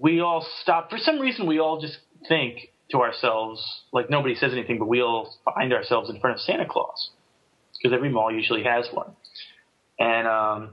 we 0.00 0.20
all 0.20 0.46
stop 0.62 0.90
for 0.90 0.98
some 0.98 1.18
reason. 1.20 1.46
We 1.46 1.60
all 1.60 1.80
just 1.80 1.98
think 2.28 2.72
to 2.90 2.98
ourselves, 3.02 3.82
like 3.92 4.10
nobody 4.10 4.34
says 4.34 4.52
anything, 4.52 4.78
but 4.78 4.88
we 4.88 5.00
all 5.00 5.36
find 5.44 5.72
ourselves 5.72 6.10
in 6.10 6.18
front 6.20 6.36
of 6.36 6.40
Santa 6.40 6.66
Claus 6.66 7.10
because 7.76 7.94
every 7.94 8.08
mall 8.10 8.32
usually 8.32 8.64
has 8.64 8.88
one. 8.92 9.12
And 9.98 10.26
um, 10.26 10.70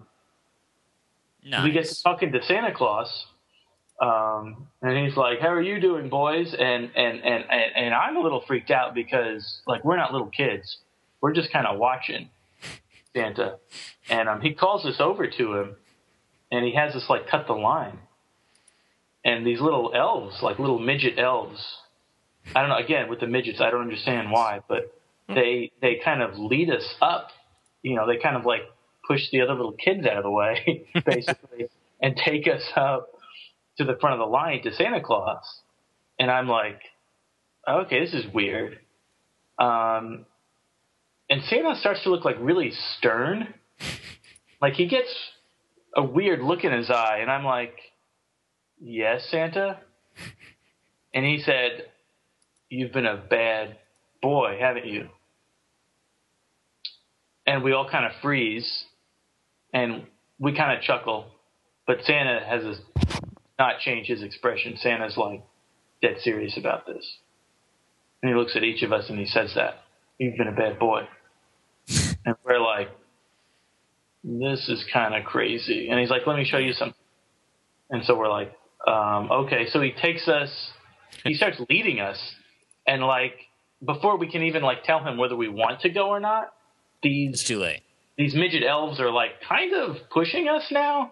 Nice. 1.44 1.64
we 1.64 1.72
get 1.72 1.86
to 1.86 2.04
talking 2.04 2.32
to 2.32 2.44
Santa 2.44 2.74
Claus, 2.74 3.26
um, 4.02 4.68
and 4.82 4.98
he's 5.06 5.16
like, 5.18 5.40
"How 5.40 5.50
are 5.50 5.62
you 5.62 5.80
doing, 5.80 6.10
boys?" 6.10 6.54
And 6.54 6.92
and 6.96 7.20
and 7.24 7.46
and, 7.50 7.76
and 7.76 7.94
I'm 7.94 8.18
a 8.18 8.20
little 8.22 8.42
freaked 8.48 8.72
out 8.72 8.94
because 8.94 9.62
like 9.68 9.84
we're 9.86 9.98
not 9.98 10.12
little 10.12 10.28
kids, 10.30 10.78
we're 11.22 11.34
just 11.34 11.52
kind 11.52 11.66
of 11.68 11.78
watching 11.80 12.30
Santa, 13.14 13.58
and 14.10 14.28
um, 14.30 14.42
he 14.42 14.54
calls 14.54 14.86
us 14.86 15.00
over 15.00 15.28
to 15.28 15.54
him, 15.56 15.76
and 16.52 16.66
he 16.66 16.74
has 16.76 16.96
us 16.96 17.10
like 17.10 17.28
cut 17.30 17.48
the 17.48 17.54
line, 17.54 18.00
and 19.28 19.46
these 19.46 19.60
little 19.60 19.92
elves, 19.94 20.42
like 20.42 20.58
little 20.58 20.80
midget 20.80 21.20
elves, 21.20 21.62
I 22.56 22.62
don't 22.62 22.70
know. 22.70 22.78
Again, 22.78 23.10
with 23.10 23.20
the 23.20 23.28
midgets, 23.28 23.60
I 23.60 23.70
don't 23.70 23.82
understand 23.82 24.32
why, 24.32 24.62
but 24.70 24.94
they 25.28 25.70
they 25.82 26.00
kind 26.04 26.22
of 26.22 26.40
lead 26.40 26.70
us 26.70 26.96
up. 27.02 27.28
You 27.84 27.98
know, 27.98 28.08
they 28.08 28.18
kind 28.18 28.38
of 28.38 28.46
like 28.46 28.62
push 29.06 29.30
the 29.32 29.42
other 29.42 29.54
little 29.54 29.74
kids 29.74 30.08
out 30.08 30.16
of 30.16 30.24
the 30.24 30.32
way, 30.32 30.88
basically, 31.06 31.68
and 32.02 32.16
take 32.16 32.48
us 32.48 32.64
up 32.78 33.10
to 33.78 33.84
the 33.84 33.98
front 34.00 34.14
of 34.14 34.20
the 34.20 34.32
line 34.32 34.64
to 34.64 34.74
Santa 34.74 35.02
Claus. 35.02 35.60
And 36.18 36.32
I'm 36.32 36.48
like, 36.48 36.80
okay, 37.68 38.00
this 38.00 38.14
is 38.14 38.34
weird. 38.34 38.80
Um, 39.60 40.26
and 41.30 41.44
Santa 41.44 41.76
starts 41.76 42.02
to 42.04 42.10
look 42.12 42.24
like 42.24 42.38
really 42.40 42.72
stern. 42.98 43.54
Like 44.62 44.74
he 44.74 44.88
gets 44.88 45.14
a 45.94 46.02
weird 46.02 46.40
look 46.40 46.64
in 46.64 46.72
his 46.72 46.90
eye, 46.90 47.18
and 47.20 47.30
I'm 47.30 47.44
like, 47.44 47.76
yes, 48.80 49.28
Santa. 49.30 49.80
And 51.14 51.26
he 51.26 51.42
said, 51.42 51.84
you've 52.70 52.92
been 52.92 53.06
a 53.06 53.18
bad 53.18 53.78
boy, 54.22 54.58
haven't 54.60 54.86
you? 54.86 55.10
And 57.46 57.64
we 57.64 57.72
all 57.72 57.90
kind 57.90 58.06
of 58.06 58.12
freeze, 58.22 58.86
and 59.74 60.04
we 60.38 60.56
kind 60.56 60.78
of 60.78 60.84
chuckle. 60.84 61.28
But 61.86 62.04
Santa 62.04 62.42
has 62.46 62.64
his, 62.64 62.80
not 63.58 63.80
changed 63.80 64.10
his 64.10 64.22
expression. 64.22 64.76
Santa's 64.78 65.16
like 65.16 65.44
dead 66.02 66.18
serious 66.22 66.58
about 66.58 66.86
this. 66.86 67.18
And 68.22 68.30
he 68.30 68.36
looks 68.36 68.56
at 68.56 68.64
each 68.64 68.84
of 68.84 68.92
us 68.92 69.10
and 69.10 69.18
he 69.18 69.26
says 69.26 69.54
that. 69.56 69.76
You've 70.18 70.38
been 70.38 70.48
a 70.48 70.52
bad 70.52 70.78
boy. 70.78 71.08
and 72.26 72.36
we're 72.44 72.60
like, 72.60 72.90
this 74.24 74.68
is 74.68 74.84
kind 74.92 75.16
of 75.16 75.24
crazy. 75.24 75.88
And 75.90 76.00
he's 76.00 76.10
like, 76.10 76.28
let 76.28 76.36
me 76.36 76.44
show 76.44 76.58
you 76.58 76.74
something. 76.74 76.94
And 77.90 78.04
so 78.04 78.18
we're 78.18 78.30
like, 78.30 78.52
um, 78.86 79.32
okay. 79.32 79.68
So 79.72 79.82
he 79.82 79.92
takes 79.92 80.28
us, 80.28 80.50
he 81.24 81.34
starts 81.34 81.58
leading 81.70 82.00
us. 82.00 82.18
And 82.86 83.02
like, 83.04 83.34
before 83.84 84.18
we 84.18 84.30
can 84.30 84.44
even 84.44 84.62
like 84.64 84.84
tell 84.84 85.04
him 85.04 85.18
whether 85.18 85.36
we 85.36 85.50
want 85.50 85.82
to 85.82 85.90
go 85.90 86.10
or 86.10 86.20
not, 86.20 86.54
It's 87.04 87.44
too 87.44 87.60
late. 87.60 87.82
these 88.18 88.34
midget 88.36 88.64
elves 88.64 89.00
are 89.00 89.12
like 89.12 89.42
kind 89.48 89.74
of 89.74 89.98
pushing 90.10 90.48
us 90.48 90.64
now. 90.72 91.12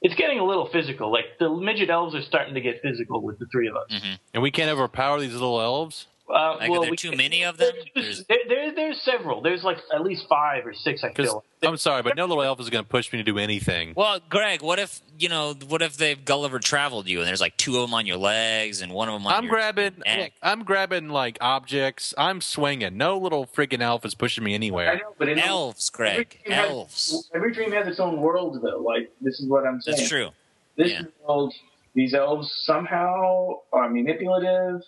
It's 0.00 0.14
getting 0.14 0.38
a 0.38 0.44
little 0.44 0.68
physical. 0.72 1.10
Like 1.12 1.24
the 1.40 1.50
midget 1.50 1.90
elves 1.90 2.14
are 2.14 2.22
starting 2.22 2.54
to 2.54 2.60
get 2.60 2.80
physical 2.82 3.20
with 3.22 3.38
the 3.40 3.46
three 3.50 3.68
of 3.68 3.74
us. 3.76 4.00
And 4.32 4.42
we 4.42 4.50
can't 4.52 4.70
overpower 4.70 5.20
these 5.20 5.32
little 5.32 5.60
elves. 5.60 6.06
Uh, 6.30 6.56
Like, 6.58 6.68
are 6.68 6.70
well, 6.72 6.82
there 6.82 6.90
we- 6.90 6.96
too 6.96 7.12
many 7.12 7.42
of 7.42 7.56
them? 7.56 7.72
There's, 7.94 8.24
there, 8.26 8.38
there, 8.48 8.74
there's 8.74 9.00
several. 9.00 9.40
There's 9.40 9.64
like 9.64 9.78
at 9.94 10.02
least 10.02 10.26
five 10.28 10.66
or 10.66 10.74
six. 10.74 11.02
I 11.02 11.08
Because 11.08 11.30
feel. 11.30 11.44
I'm 11.62 11.76
sorry, 11.78 12.02
but 12.02 12.16
no 12.16 12.26
little 12.26 12.42
elf 12.42 12.60
is 12.60 12.68
going 12.68 12.84
to 12.84 12.88
push 12.88 13.10
me 13.12 13.16
to 13.16 13.22
do 13.22 13.38
anything. 13.38 13.94
Well, 13.96 14.20
Greg, 14.28 14.60
what 14.62 14.78
if 14.78 15.00
you 15.18 15.28
know? 15.30 15.54
What 15.68 15.80
if 15.80 15.96
they've 15.96 16.22
Gulliver 16.22 16.58
traveled 16.58 17.08
you, 17.08 17.18
and 17.20 17.26
there's 17.26 17.40
like 17.40 17.56
two 17.56 17.76
of 17.76 17.82
them 17.82 17.94
on 17.94 18.04
your 18.06 18.18
legs 18.18 18.82
and 18.82 18.92
one 18.92 19.08
of 19.08 19.14
them 19.14 19.26
on 19.26 19.32
I'm 19.32 19.44
your 19.44 19.52
grabbing. 19.54 19.94
neck? 20.04 20.20
look, 20.20 20.32
I'm 20.42 20.64
grabbing 20.64 21.08
like 21.08 21.38
objects. 21.40 22.12
I'm 22.18 22.40
swinging. 22.42 22.96
No 22.98 23.16
little 23.18 23.46
freaking 23.46 23.80
elf 23.80 24.04
is 24.04 24.14
pushing 24.14 24.44
me 24.44 24.54
anywhere. 24.54 24.86
I 24.88 24.92
anywhere. 24.92 25.08
know, 25.10 25.14
but 25.18 25.28
in 25.30 25.38
Elves, 25.38 25.90
every 25.94 26.06
Greg. 26.14 26.38
dream 26.44 26.54
has- 26.58 26.70
Elves. 26.70 27.30
every 27.34 27.52
dream 27.54 27.72
has 27.72 27.86
its 27.88 28.00
own 28.00 28.20
world, 28.20 28.60
though. 28.62 28.78
Like 28.80 29.10
this 29.22 29.40
is 29.40 29.48
what 29.48 29.66
I'm 29.66 29.80
saying. 29.80 29.96
That's 29.96 30.08
true. 30.10 30.28
This 30.76 30.92
Yeah. 30.92 31.02
world, 31.26 31.54
these 31.94 32.12
elves 32.14 32.52
somehow 32.66 33.60
are 33.72 33.88
manipulative. 33.88 34.82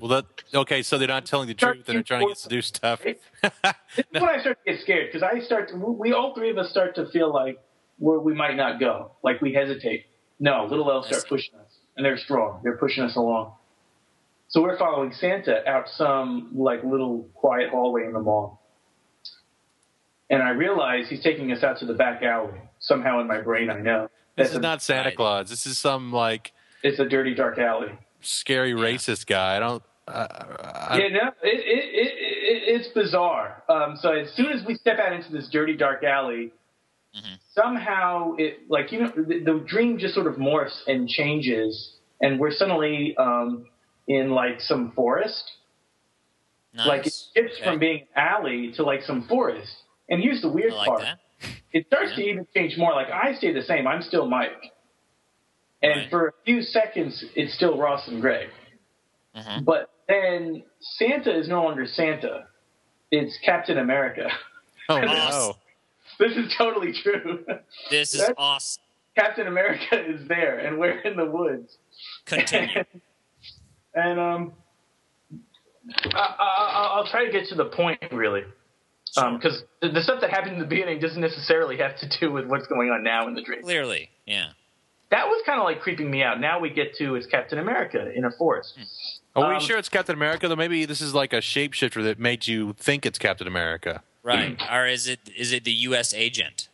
Well, 0.00 0.08
that 0.08 0.24
okay. 0.54 0.82
So 0.82 0.98
they're 0.98 1.08
not 1.08 1.26
telling 1.26 1.48
the 1.48 1.54
truth, 1.54 1.88
and 1.88 1.96
they're 1.96 2.02
trying 2.02 2.22
to 2.28 2.34
get 2.34 2.46
do 2.48 2.62
stuff. 2.62 3.02
This 3.02 3.16
is 3.42 4.04
when 4.12 4.24
I 4.28 4.40
start 4.40 4.58
to 4.64 4.72
get 4.72 4.80
scared 4.82 5.08
because 5.12 5.22
I 5.22 5.40
start. 5.40 5.68
To, 5.70 5.76
we 5.76 6.12
all 6.12 6.34
three 6.34 6.50
of 6.50 6.58
us 6.58 6.70
start 6.70 6.94
to 6.96 7.06
feel 7.10 7.32
like 7.32 7.58
where 7.98 8.18
we 8.18 8.34
might 8.34 8.56
not 8.56 8.78
go, 8.80 9.12
like 9.22 9.40
we 9.40 9.52
hesitate. 9.52 10.06
No, 10.38 10.66
little 10.66 10.90
elves 10.90 11.08
start 11.08 11.24
pushing 11.28 11.54
us, 11.58 11.72
and 11.96 12.04
they're 12.04 12.18
strong. 12.18 12.60
They're 12.62 12.76
pushing 12.76 13.04
us 13.04 13.16
along. 13.16 13.52
So 14.48 14.62
we're 14.62 14.78
following 14.78 15.12
Santa 15.12 15.66
out 15.68 15.88
some 15.88 16.50
like 16.54 16.84
little 16.84 17.28
quiet 17.34 17.70
hallway 17.70 18.04
in 18.04 18.12
the 18.12 18.20
mall, 18.20 18.60
and 20.30 20.42
I 20.42 20.50
realize 20.50 21.08
he's 21.08 21.22
taking 21.22 21.52
us 21.52 21.62
out 21.62 21.78
to 21.78 21.86
the 21.86 21.94
back 21.94 22.22
alley. 22.22 22.60
Somehow 22.78 23.20
in 23.20 23.26
my 23.26 23.40
brain, 23.40 23.70
I 23.70 23.80
know 23.80 24.08
This 24.36 24.50
is 24.50 24.56
a- 24.56 24.60
not 24.60 24.82
Santa 24.82 25.10
Claus. 25.12 25.48
This 25.50 25.66
is 25.66 25.78
some 25.78 26.12
like 26.12 26.52
It's 26.82 26.98
a 26.98 27.04
dirty, 27.08 27.34
dark 27.34 27.58
alley. 27.58 27.92
Scary 28.26 28.72
racist 28.72 29.26
guy. 29.26 29.56
I 29.56 29.60
don't. 29.60 29.82
Uh, 30.08 30.26
I, 30.88 30.98
Yeah, 30.98 31.08
no, 31.08 31.28
it, 31.42 31.60
it, 31.60 31.84
it, 31.94 32.12
it, 32.14 32.80
it's 32.80 32.88
bizarre. 32.88 33.62
Um, 33.68 33.96
so 34.00 34.12
as 34.12 34.32
soon 34.34 34.46
as 34.52 34.64
we 34.64 34.74
step 34.74 34.98
out 34.98 35.12
into 35.12 35.32
this 35.32 35.48
dirty, 35.48 35.76
dark 35.76 36.04
alley, 36.04 36.52
somehow 37.54 38.34
it, 38.36 38.60
like, 38.68 38.92
you 38.92 39.00
know, 39.00 39.10
the, 39.16 39.40
the 39.42 39.64
dream 39.66 39.98
just 39.98 40.14
sort 40.14 40.26
of 40.26 40.34
morphs 40.34 40.76
and 40.86 41.08
changes, 41.08 41.94
and 42.20 42.38
we're 42.38 42.52
suddenly 42.52 43.16
um, 43.16 43.66
in, 44.06 44.30
like, 44.30 44.60
some 44.60 44.92
forest. 44.92 45.50
Nice. 46.74 46.86
Like, 46.86 47.06
it 47.06 47.14
shifts 47.34 47.56
Okay. 47.56 47.64
from 47.64 47.78
being 47.78 48.00
an 48.14 48.22
alley 48.22 48.72
to, 48.76 48.82
like, 48.82 49.02
some 49.02 49.26
forest. 49.26 49.74
And 50.10 50.22
here's 50.22 50.42
the 50.42 50.48
weird 50.50 50.74
like 50.74 50.86
part. 50.88 51.00
that. 51.00 51.18
It 51.72 51.86
starts 51.86 52.14
to 52.14 52.22
even 52.22 52.46
change 52.54 52.76
more. 52.76 52.92
Like, 52.92 53.10
I 53.10 53.34
stay 53.34 53.52
the 53.52 53.62
same. 53.62 53.86
I'm 53.86 54.02
still 54.02 54.28
Mike. 54.28 54.72
And 55.86 56.00
Right. 56.02 56.10
for 56.10 56.28
a 56.28 56.32
few 56.44 56.62
seconds, 56.62 57.24
it's 57.34 57.54
still 57.54 57.78
Ross 57.78 58.06
and 58.08 58.20
Greg. 58.20 58.48
Mhm. 59.36 59.64
But 59.64 59.90
then 60.08 60.64
Santa 60.80 61.36
is 61.36 61.48
no 61.48 61.62
longer 61.64 61.86
Santa. 61.86 62.46
It's 63.10 63.38
Captain 63.44 63.78
America. 63.78 64.28
oh! 64.88 64.96
Awesome. 65.06 65.56
this 66.18 66.36
is 66.36 66.54
totally 66.56 66.92
true. 66.92 67.44
This 67.90 68.14
is 68.14 68.30
awesome. 68.38 68.82
Captain 69.16 69.46
America 69.46 69.98
is 70.14 70.26
there, 70.28 70.58
and 70.58 70.78
we're 70.78 70.98
in 71.00 71.16
the 71.16 71.24
woods. 71.26 71.76
Continue. 72.24 72.84
and 73.94 74.18
um, 74.20 74.52
I, 76.14 76.18
I, 76.38 76.92
I'll 76.96 77.06
try 77.06 77.24
to 77.26 77.32
get 77.32 77.48
to 77.48 77.54
the 77.54 77.66
point 77.66 78.00
really, 78.12 78.42
because 79.14 79.62
the, 79.80 79.88
the 79.90 80.02
stuff 80.02 80.20
that 80.20 80.30
happened 80.30 80.54
in 80.54 80.58
the 80.60 80.66
beginning 80.66 81.00
doesn't 81.00 81.20
necessarily 81.20 81.76
have 81.78 81.96
to 82.00 82.08
do 82.20 82.32
with 82.32 82.46
what's 82.46 82.66
going 82.66 82.90
on 82.90 83.02
now 83.02 83.26
in 83.28 83.34
the 83.34 83.42
dream. 83.42 83.62
Clearly, 83.62 84.10
yeah. 84.26 84.50
That 85.10 85.28
was 85.28 85.40
kind 85.46 85.60
of 85.60 85.64
like 85.64 85.80
creeping 85.80 86.10
me 86.10 86.22
out. 86.22 86.40
Now 86.40 86.58
we 86.58 86.70
get 86.70 86.94
to 86.96 87.14
is 87.16 87.26
Captain 87.26 87.58
America 87.58 88.10
in 88.14 88.24
a 88.24 88.30
forest. 88.32 88.76
Are 89.36 89.48
we 89.48 89.54
Um, 89.56 89.60
sure 89.60 89.78
it's 89.78 89.88
Captain 89.88 90.14
America? 90.16 90.48
Though 90.48 90.56
maybe 90.56 90.84
this 90.84 91.00
is 91.00 91.14
like 91.14 91.32
a 91.32 91.38
shapeshifter 91.38 92.02
that 92.04 92.18
made 92.18 92.46
you 92.48 92.72
think 92.78 93.06
it's 93.06 93.18
Captain 93.18 93.46
America. 93.46 94.02
Right. 94.22 94.60
or 94.72 94.86
is 94.86 95.06
it 95.06 95.20
is 95.36 95.52
it 95.52 95.62
the 95.64 95.72
U.S. 95.90 96.12
agent? 96.14 96.68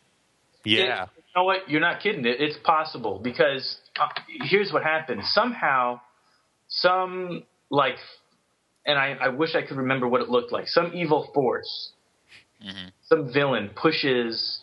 Yeah. 0.63 1.03
It- 1.03 1.09
you 1.35 1.41
know 1.41 1.45
what? 1.45 1.67
You're 1.69 1.81
not 1.81 1.99
kidding. 1.99 2.25
It, 2.25 2.39
it's 2.39 2.57
possible 2.63 3.19
because 3.19 3.77
uh, 3.99 4.07
here's 4.43 4.71
what 4.71 4.83
happened. 4.83 5.23
Somehow, 5.25 5.99
some 6.67 7.43
like, 7.71 7.95
and 8.85 8.97
I, 8.99 9.17
I 9.19 9.27
wish 9.29 9.55
I 9.55 9.61
could 9.63 9.77
remember 9.77 10.07
what 10.07 10.21
it 10.21 10.29
looked 10.29 10.51
like. 10.51 10.67
Some 10.67 10.91
evil 10.93 11.29
force, 11.33 11.91
Mhm. 12.63 12.91
some 13.03 13.33
villain 13.33 13.69
pushes, 13.75 14.59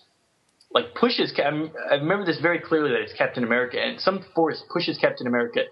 like 0.73 0.95
pushes. 0.95 1.33
I 1.39 1.95
remember 1.95 2.25
this 2.25 2.41
very 2.41 2.61
clearly 2.61 2.91
that 2.91 3.01
it's 3.01 3.12
Captain 3.12 3.45
America, 3.45 3.79
and 3.81 4.01
some 4.01 4.25
force 4.35 4.62
pushes 4.73 4.99
Captain 4.99 5.27
America 5.27 5.62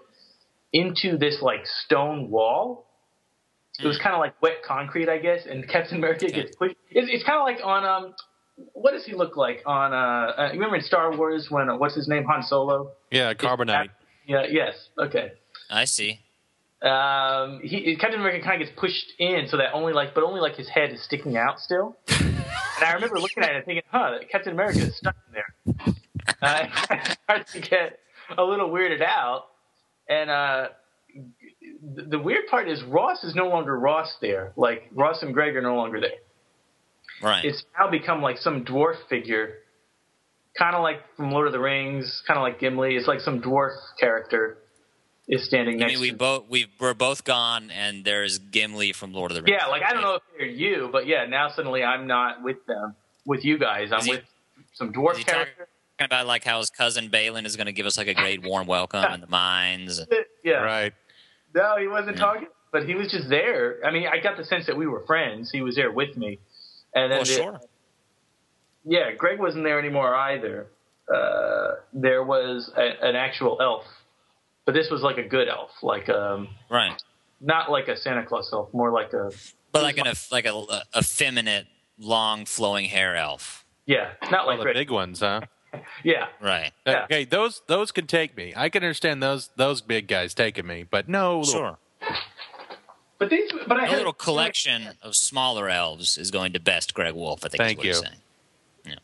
into 0.73 1.17
this 1.17 1.41
like 1.41 1.65
stone 1.65 2.29
wall, 2.29 2.85
It 3.79 3.87
was 3.87 3.97
kind 3.97 4.13
of 4.13 4.19
like 4.19 4.39
wet 4.41 4.57
concrete, 4.67 5.07
I 5.09 5.17
guess, 5.19 5.45
and 5.49 5.67
Captain 5.67 5.97
America 5.97 6.25
Okay. 6.25 6.43
gets 6.43 6.55
pushed. 6.55 6.75
It's, 6.89 7.09
it's 7.11 7.23
kind 7.23 7.39
of 7.39 7.45
like 7.45 7.65
on 7.65 7.85
um, 7.85 8.13
what 8.73 8.91
does 8.91 9.05
he 9.05 9.13
look 9.13 9.37
like 9.37 9.61
on 9.65 9.93
uh? 9.93 9.97
uh 9.97 10.45
you 10.47 10.59
remember 10.59 10.75
in 10.75 10.81
Star 10.81 11.15
Wars 11.15 11.47
when 11.49 11.69
uh, 11.69 11.77
what's 11.77 11.95
his 11.95 12.07
name 12.07 12.25
Han 12.25 12.43
Solo? 12.43 12.91
Yeah, 13.09 13.33
carbonite. 13.33 13.89
Yeah. 14.25 14.43
Yes. 14.49 14.89
Okay. 14.99 15.31
I 15.69 15.85
see. 15.85 16.19
Um, 16.81 17.59
he 17.63 17.95
Captain 17.99 18.19
America 18.19 18.45
kind 18.45 18.61
of 18.61 18.67
gets 18.67 18.79
pushed 18.79 19.13
in 19.17 19.47
so 19.47 19.57
that 19.57 19.73
only 19.73 19.93
like, 19.93 20.13
but 20.13 20.23
only 20.23 20.39
like 20.41 20.55
his 20.55 20.69
head 20.69 20.91
is 20.91 21.03
sticking 21.03 21.37
out 21.37 21.59
still. 21.59 21.97
and 22.77 22.85
I 22.85 22.93
remember 22.93 23.19
looking 23.19 23.43
at 23.43 23.51
it 23.51 23.55
and 23.57 23.65
thinking, 23.65 23.83
huh, 23.91 24.19
Captain 24.31 24.53
America 24.53 24.79
is 24.79 24.97
stuck 24.97 25.15
in 25.27 25.33
there. 25.33 25.95
Uh, 26.41 26.67
I 26.89 27.15
started 27.23 27.47
to 27.47 27.59
get 27.59 27.99
a 28.37 28.43
little 28.43 28.69
weirded 28.69 29.01
out, 29.01 29.45
and 30.07 30.29
uh, 30.29 30.67
the, 31.95 32.03
the 32.03 32.19
weird 32.19 32.47
part 32.47 32.69
is 32.69 32.83
Ross 32.83 33.23
is 33.23 33.35
no 33.35 33.47
longer 33.47 33.77
Ross 33.77 34.15
there. 34.21 34.53
Like 34.55 34.89
Ross 34.93 35.21
and 35.21 35.33
Greg 35.33 35.55
are 35.55 35.61
no 35.61 35.75
longer 35.75 35.99
there. 35.99 36.11
Right. 37.21 37.43
It's 37.43 37.63
now 37.77 37.89
become 37.89 38.21
like 38.21 38.37
some 38.37 38.63
dwarf 38.63 38.95
figure, 39.09 39.55
kind 40.57 40.75
of 40.75 40.81
like 40.81 41.01
from 41.17 41.31
Lord 41.31 41.47
of 41.47 41.53
the 41.53 41.59
Rings, 41.59 42.23
kind 42.25 42.37
of 42.37 42.43
like 42.43 42.59
Gimli. 42.59 42.95
It's 42.95 43.07
like 43.07 43.19
some 43.19 43.41
dwarf 43.41 43.75
character 43.99 44.57
is 45.29 45.45
standing 45.45 45.75
I 45.75 45.79
next. 45.87 45.93
mean, 45.93 46.01
we 46.01 46.09
to 46.11 46.17
both 46.17 46.49
we 46.49 46.67
we're 46.79 46.93
both 46.93 47.23
gone, 47.23 47.71
and 47.71 48.03
there's 48.03 48.39
Gimli 48.39 48.91
from 48.93 49.13
Lord 49.13 49.31
of 49.31 49.35
the 49.35 49.43
Rings. 49.43 49.57
Yeah, 49.61 49.67
like 49.67 49.83
I 49.83 49.93
don't 49.93 50.01
know 50.01 50.15
if 50.15 50.21
they're 50.37 50.47
you, 50.47 50.89
but 50.91 51.07
yeah, 51.07 51.25
now 51.25 51.49
suddenly 51.49 51.83
I'm 51.83 52.07
not 52.07 52.43
with 52.43 52.65
them, 52.65 52.95
with 53.25 53.45
you 53.45 53.57
guys. 53.57 53.91
I'm 53.91 53.99
Is 53.99 54.05
he- 54.05 54.11
with 54.13 54.23
some 54.73 54.89
Is 54.89 54.95
dwarf 54.95 55.15
he 55.17 55.23
talking 55.23 55.43
character. 55.45 55.67
about 55.99 56.25
like 56.27 56.43
how 56.43 56.57
his 56.59 56.69
cousin 56.69 57.09
Balin 57.09 57.45
is 57.45 57.55
going 57.55 57.67
to 57.67 57.71
give 57.73 57.85
us 57.85 57.97
like 57.97 58.07
a 58.07 58.13
great 58.13 58.41
warm 58.43 58.65
welcome 58.67 59.03
in 59.13 59.21
the 59.21 59.27
mines? 59.27 60.01
Yeah, 60.43 60.61
Right. 60.63 60.93
no, 61.53 61.75
he 61.77 61.87
wasn't 61.87 62.15
Yeah. 62.17 62.23
talking, 62.23 62.47
but 62.71 62.85
he 62.87 62.95
was 62.95 63.11
just 63.11 63.27
there. 63.29 63.79
I 63.85 63.91
mean, 63.91 64.07
I 64.07 64.19
got 64.19 64.37
the 64.37 64.45
sense 64.45 64.65
that 64.67 64.77
we 64.77 64.87
were 64.87 65.01
friends. 65.05 65.51
He 65.51 65.61
was 65.61 65.75
there 65.75 65.91
with 65.91 66.15
me, 66.17 66.39
and 66.95 67.11
then 67.11 67.17
Well, 67.19 67.25
the- 67.25 67.33
sure. 67.33 67.59
yeah, 68.85 69.11
Greg 69.11 69.37
wasn't 69.39 69.63
there 69.65 69.77
anymore 69.79 70.15
either. 70.15 70.67
Uh, 71.13 71.75
there 71.93 72.23
was 72.23 72.71
a, 72.77 73.05
an 73.05 73.15
actual 73.15 73.57
elf, 73.61 73.83
but 74.69 74.75
this 74.75 74.91
was 74.91 75.01
like 75.01 75.17
a 75.17 75.23
good 75.23 75.47
elf, 75.47 75.71
like 75.81 76.07
um, 76.09 76.47
Right. 76.69 76.93
not 77.41 77.71
like 77.71 77.87
a 77.87 77.97
Santa 77.97 78.23
Claus 78.23 78.51
elf, 78.53 78.71
more 78.71 78.91
like 78.91 79.13
a 79.13 79.31
But 79.71 79.81
like 79.81 79.97
an 79.97 80.05
eff- 80.05 80.31
like 80.31 80.45
a 80.45 80.83
effeminate, 80.95 81.65
long 81.97 82.45
flowing 82.45 82.85
hair 82.85 83.15
elf. 83.15 83.65
yeah, 83.87 84.11
not 84.29 84.41
All 84.41 84.47
like 84.55 84.59
the 84.59 84.71
big 84.73 84.91
ones, 84.91 85.21
huh? 85.21 85.41
yeah, 86.03 86.27
Right. 86.39 86.71
Yeah. 86.85 87.05
Okay, 87.05 87.25
those 87.25 87.63
those 87.65 87.91
can 87.91 88.05
take 88.05 88.37
me. 88.37 88.53
I 88.55 88.69
can 88.69 88.83
understand 88.83 89.23
those 89.23 89.49
those 89.55 89.81
big 89.81 90.07
guys 90.07 90.35
taking 90.35 90.67
me, 90.67 90.83
but 90.83 91.09
no 91.09 91.39
little 91.39 91.51
Sure. 91.51 91.77
but 93.17 93.31
these, 93.31 93.51
but 93.67 93.77
I 93.77 93.85
A 93.85 93.87
had 93.87 93.97
little 93.97 94.13
collection 94.13 94.89
of 95.01 95.15
smaller 95.15 95.67
elves 95.67 96.15
is 96.15 96.29
going 96.29 96.53
to 96.53 96.59
best 96.59 96.93
Greg 96.93 97.15
Wolf. 97.15 97.43
I 97.43 97.47
think. 97.49 97.57
Thank 97.63 97.71
is 97.71 97.77
what 97.77 97.85
he's 97.87 97.95
you. 97.97 98.03
saying. 98.03 98.99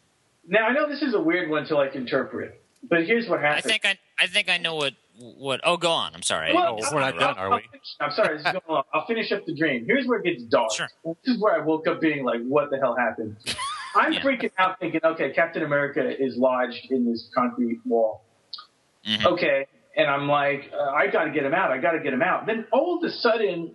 Now 0.47 0.67
I 0.67 0.73
know 0.73 0.87
this 0.87 1.01
is 1.01 1.15
a 1.15 1.19
weird 1.19 1.49
one 1.49 1.65
to 1.65 1.75
like 1.75 1.95
interpret, 1.95 2.61
but 2.89 3.05
here's 3.05 3.27
what 3.27 3.39
I 3.39 3.47
happened. 3.55 3.65
think 3.65 3.85
I 3.85 3.97
I 4.19 4.27
think 4.27 4.49
I 4.49 4.57
know 4.57 4.75
what 4.75 4.93
what. 5.17 5.61
Oh, 5.63 5.77
go 5.77 5.91
on. 5.91 6.13
I'm 6.13 6.21
sorry. 6.21 6.53
Well, 6.53 6.77
Oh, 6.81 6.93
we're 6.93 6.99
not 7.01 7.17
done, 7.17 7.37
are 7.37 7.49
we? 7.49 7.61
finish- 7.71 7.95
I'm 8.01 8.11
sorry, 8.11 8.37
this 8.37 8.45
is 8.45 8.51
going. 8.67 8.83
I'll 8.93 9.05
finish 9.05 9.31
up 9.31 9.45
the 9.45 9.55
dream. 9.55 9.85
Here's 9.85 10.05
where 10.07 10.19
it 10.19 10.25
gets 10.25 10.43
dark. 10.43 10.71
Sure. 10.73 10.87
This 11.23 11.35
is 11.35 11.41
where 11.41 11.53
I 11.55 11.63
woke 11.63 11.87
up 11.87 12.01
being 12.01 12.25
like, 12.25 12.41
what 12.47 12.69
the 12.69 12.77
hell 12.77 12.95
happened? 12.97 13.37
I'm 13.95 14.11
Yeah. 14.13 14.21
freaking 14.21 14.51
out 14.57 14.77
thinking, 14.79 14.99
okay, 15.03 15.31
Captain 15.31 15.63
America 15.63 16.01
is 16.05 16.35
lodged 16.37 16.87
in 16.91 17.09
this 17.09 17.29
concrete 17.33 17.79
wall. 17.85 18.23
Mhm. 19.07 19.25
Okay. 19.25 19.67
And 19.95 20.09
I'm 20.09 20.27
like, 20.27 20.69
uh, 20.77 20.91
I 20.91 21.07
got 21.07 21.23
to 21.25 21.31
get 21.31 21.45
him 21.45 21.53
out. 21.53 21.71
I 21.71 21.77
got 21.77 21.91
to 21.91 21.99
get 22.01 22.11
him 22.11 22.21
out. 22.21 22.45
Then 22.45 22.67
all 22.73 22.97
of 22.97 23.03
a 23.09 23.11
sudden, 23.13 23.73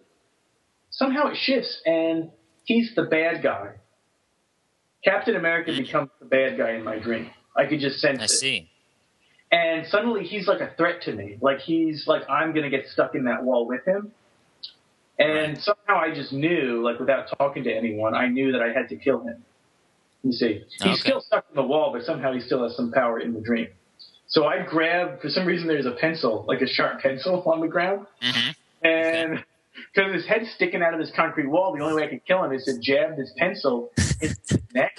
somehow 0.90 1.28
it 1.28 1.36
shifts 1.38 1.80
and 1.86 2.30
he's 2.64 2.94
the 2.94 3.04
bad 3.04 3.42
guy. 3.42 3.76
Captain 5.02 5.34
America 5.36 5.72
becomes 5.72 6.10
the 6.20 6.26
bad 6.26 6.58
guy 6.58 6.72
in 6.72 6.84
my 6.84 6.98
dream. 6.98 7.30
I 7.56 7.64
could 7.66 7.80
just 7.80 8.00
sense 8.00 8.20
I 8.20 8.24
it 8.24 8.28
see. 8.30 8.69
And 9.52 9.86
suddenly 9.86 10.24
he's 10.24 10.46
like 10.46 10.60
a 10.60 10.74
threat 10.76 11.02
to 11.02 11.12
me. 11.12 11.38
Like 11.40 11.60
he's 11.60 12.04
like 12.06 12.22
I'm 12.28 12.54
gonna 12.54 12.70
get 12.70 12.86
stuck 12.88 13.14
in 13.14 13.24
that 13.24 13.44
wall 13.44 13.66
with 13.66 13.86
him. 13.86 14.12
And 15.18 15.58
somehow 15.60 16.00
I 16.00 16.14
just 16.14 16.32
knew, 16.32 16.82
like 16.82 16.98
without 16.98 17.26
talking 17.38 17.64
to 17.64 17.72
anyone, 17.72 18.14
I 18.14 18.28
knew 18.28 18.52
that 18.52 18.62
I 18.62 18.72
had 18.72 18.88
to 18.88 18.96
kill 18.96 19.20
him. 19.20 19.44
You 20.22 20.32
see, 20.32 20.62
he's 20.82 21.00
Okay. 21.00 21.00
still 21.00 21.20
stuck 21.20 21.46
in 21.50 21.56
the 21.56 21.62
wall, 21.62 21.92
but 21.92 22.04
somehow 22.04 22.32
he 22.32 22.40
still 22.40 22.62
has 22.62 22.76
some 22.76 22.92
power 22.92 23.20
in 23.20 23.34
the 23.34 23.40
dream. 23.40 23.68
So 24.28 24.46
I 24.46 24.64
grab, 24.64 25.20
for 25.20 25.28
some 25.28 25.46
reason, 25.46 25.66
there's 25.68 25.86
a 25.86 25.92
pencil, 25.92 26.44
like 26.48 26.60
a 26.62 26.66
sharp 26.68 27.00
pencil 27.00 27.42
on 27.46 27.60
the 27.60 27.68
ground, 27.68 28.06
hmm 28.22 28.50
and 28.82 29.44
because 29.94 30.14
his 30.14 30.26
head's 30.26 30.50
sticking 30.52 30.82
out 30.82 30.94
of 30.94 31.00
this 31.00 31.12
concrete 31.14 31.48
wall, 31.48 31.74
the 31.76 31.82
only 31.82 31.94
way 31.94 32.04
I 32.04 32.08
could 32.10 32.24
kill 32.26 32.42
him 32.44 32.52
is 32.52 32.64
to 32.64 32.78
jab 32.78 33.16
this 33.16 33.32
pencil 33.36 33.90
in 34.20 34.28
his 34.28 34.36
neck. 34.74 34.92